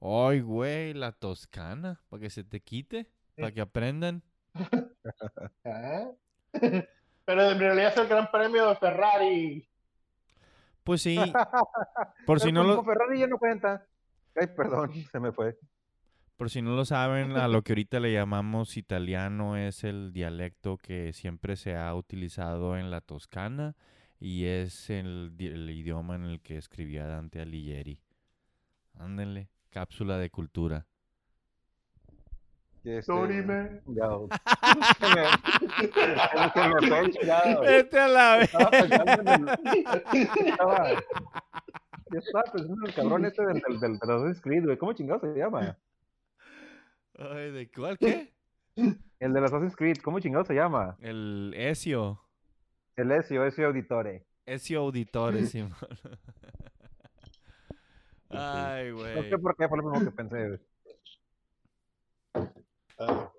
Ay, 0.00 0.40
güey, 0.40 0.94
la 0.94 1.12
Toscana, 1.12 2.00
para 2.08 2.22
que 2.22 2.30
se 2.30 2.42
te 2.44 2.60
quite, 2.60 3.10
para 3.36 3.52
que 3.52 3.60
aprendan. 3.60 4.22
Ah. 5.64 6.10
Pero 7.26 7.50
en 7.50 7.58
realidad 7.58 7.92
es 7.92 7.96
el 7.98 8.08
Gran 8.08 8.30
Premio 8.30 8.68
de 8.68 8.76
Ferrari. 8.76 9.68
Pues 10.82 11.02
sí, 11.02 11.18
por 12.26 12.40
si 12.40 12.52
no 12.52 12.64
lo, 12.64 12.82
Ferrari 12.82 13.20
ya 13.20 13.26
no 13.26 13.38
cuenta. 13.38 13.86
Ay, 14.36 14.46
perdón, 14.56 14.90
se 15.12 15.20
me 15.20 15.32
fue. 15.32 15.56
por 16.36 16.50
si 16.50 16.62
no 16.62 16.74
lo 16.74 16.84
saben, 16.84 17.32
a 17.36 17.48
lo 17.48 17.62
que 17.64 17.72
ahorita 17.72 18.00
le 18.00 18.12
llamamos 18.12 18.76
italiano 18.76 19.56
es 19.56 19.84
el 19.84 20.12
dialecto 20.12 20.76
que 20.78 21.12
siempre 21.12 21.56
se 21.56 21.76
ha 21.76 21.94
utilizado 21.94 22.76
en 22.76 22.90
la 22.90 23.00
Toscana 23.00 23.76
y 24.20 24.44
es 24.46 24.90
el, 24.90 25.32
di- 25.36 25.46
el 25.48 25.68
idioma 25.70 26.14
en 26.16 26.24
el 26.24 26.40
que 26.40 26.56
escribía 26.56 27.06
Dante 27.06 27.40
Alighieri. 27.40 28.00
Ándenle, 28.98 29.50
cápsula 29.70 30.18
de 30.18 30.30
cultura. 30.30 30.86
Este, 32.84 33.10
Dorime. 33.12 33.80
Vete 37.62 37.98
a 38.00 38.08
la 38.08 38.36
vez. 38.36 38.44
Estaba 38.52 38.70
pensando 38.70 39.32
en 39.32 39.48
el- 39.48 40.28
estaba, 40.48 40.88
yo 42.14 42.18
estaba 42.20 42.44
pensando 42.52 42.74
en 42.82 42.88
el 42.88 42.94
cabrón 42.94 43.24
este 43.24 43.44
del, 43.44 43.60
del, 43.60 43.80
del, 43.80 43.98
del 43.98 44.10
Assassin's 44.10 44.40
Creed, 44.40 44.64
güey. 44.64 44.78
¿Cómo 44.78 44.92
chingado 44.92 45.20
se 45.20 45.38
llama? 45.38 45.76
Ay, 47.18 47.50
¿de 47.52 47.70
cuál 47.70 47.98
qué? 47.98 48.32
El 48.76 49.32
del 49.32 49.44
Assassin's 49.44 49.76
Creed, 49.76 49.98
¿cómo 50.02 50.18
chingado 50.20 50.44
se 50.44 50.54
llama? 50.54 50.96
El 51.00 51.52
Ezio. 51.56 52.20
El 52.96 53.10
Ezio, 53.12 53.44
Ezio 53.44 53.66
Auditore. 53.68 54.26
Ezio 54.46 54.80
Auditore, 54.80 55.46
Simón. 55.46 55.74
Ay, 58.30 58.90
No 58.90 58.96
güey. 58.96 59.30
sé 59.30 59.38
por 59.38 59.56
qué 59.56 59.68
fue 59.68 59.78
lo 59.78 59.90
mismo 59.90 60.04
que 60.10 60.16
pensé. 60.16 60.48
güey. 60.48 60.60
Ah. 62.98 63.30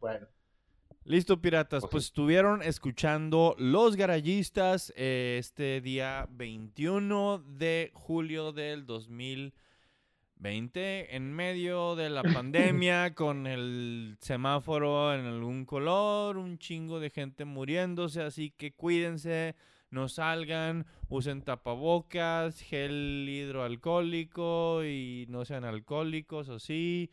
Bueno, 0.00 0.26
Listo, 1.08 1.40
piratas. 1.40 1.84
Pues 1.90 2.04
estuvieron 2.04 2.62
escuchando 2.62 3.56
Los 3.56 3.96
Garayistas 3.96 4.92
eh, 4.94 5.38
este 5.40 5.80
día 5.80 6.28
21 6.30 7.42
de 7.46 7.90
julio 7.94 8.52
del 8.52 8.84
2020, 8.84 11.16
en 11.16 11.32
medio 11.32 11.96
de 11.96 12.10
la 12.10 12.22
pandemia, 12.34 13.14
con 13.14 13.46
el 13.46 14.18
semáforo 14.20 15.14
en 15.14 15.24
algún 15.24 15.64
color, 15.64 16.36
un 16.36 16.58
chingo 16.58 17.00
de 17.00 17.08
gente 17.08 17.46
muriéndose, 17.46 18.20
así 18.20 18.50
que 18.50 18.72
cuídense, 18.72 19.56
no 19.88 20.10
salgan, 20.10 20.84
usen 21.08 21.40
tapabocas, 21.40 22.60
gel 22.60 23.26
hidroalcohólico 23.26 24.84
y 24.84 25.24
no 25.30 25.46
sean 25.46 25.64
alcohólicos, 25.64 26.50
o 26.50 26.58
sí. 26.58 27.10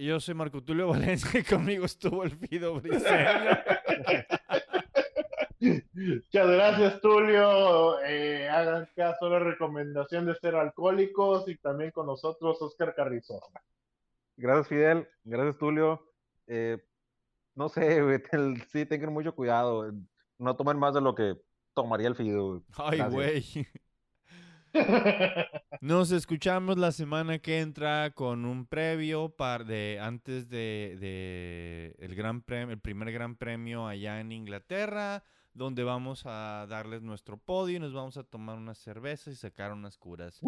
Yo 0.00 0.20
soy 0.20 0.34
Marco 0.34 0.62
Tulio 0.62 0.88
Valencia 0.88 1.40
y 1.40 1.44
conmigo 1.44 1.84
estuvo 1.84 2.24
el 2.24 2.36
Fido 2.36 2.74
Briseño. 2.80 3.08
muchas 5.60 6.48
gracias, 6.48 7.00
Tulio. 7.00 8.00
Eh, 8.04 8.48
hagan 8.48 8.88
caso 8.94 9.26
a 9.26 9.30
la 9.30 9.38
recomendación 9.40 10.26
de 10.26 10.34
ser 10.36 10.54
alcohólicos 10.54 11.48
y 11.48 11.56
también 11.56 11.90
con 11.90 12.06
nosotros, 12.06 12.60
Oscar 12.62 12.94
Carrizosa. 12.94 13.46
Gracias, 14.36 14.68
Fidel. 14.68 15.08
Gracias, 15.24 15.58
Tulio. 15.58 16.00
Eh, 16.46 16.78
no 17.54 17.68
sé, 17.68 18.02
güey. 18.02 18.22
Sí, 18.72 18.86
tengan 18.86 19.12
mucho 19.12 19.34
cuidado. 19.34 19.92
No 20.38 20.56
tomen 20.56 20.78
más 20.78 20.94
de 20.94 21.00
lo 21.00 21.14
que 21.14 21.36
tomaría 21.74 22.08
el 22.08 22.14
Fido. 22.14 22.48
güey. 22.48 22.62
Ay, 22.76 22.98
Gracias. 22.98 23.12
güey. 23.14 23.66
Nos 25.80 26.10
escuchamos 26.10 26.78
la 26.78 26.92
semana 26.92 27.38
que 27.38 27.60
entra 27.60 28.10
con 28.10 28.44
un 28.44 28.66
previo 28.66 29.30
par 29.30 29.64
de 29.64 29.98
antes 30.00 30.48
de, 30.48 30.96
de 31.00 31.96
el 31.98 32.14
gran 32.14 32.42
premio, 32.42 32.74
el 32.74 32.80
primer 32.80 33.12
gran 33.12 33.36
premio 33.36 33.86
allá 33.86 34.20
en 34.20 34.32
Inglaterra, 34.32 35.22
donde 35.52 35.84
vamos 35.84 36.22
a 36.26 36.66
darles 36.68 37.02
nuestro 37.02 37.36
podio 37.36 37.76
y 37.76 37.80
nos 37.80 37.92
vamos 37.92 38.16
a 38.16 38.24
tomar 38.24 38.58
unas 38.58 38.78
cervezas 38.78 39.34
y 39.34 39.36
sacar 39.36 39.72
unas 39.72 39.96
curas. 39.96 40.40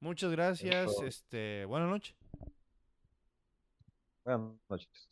Muchas 0.00 0.30
gracias. 0.30 0.90
Este, 1.02 1.64
buenas 1.66 1.90
noches. 1.90 2.16
Buenas 4.24 4.52
noches. 4.68 5.09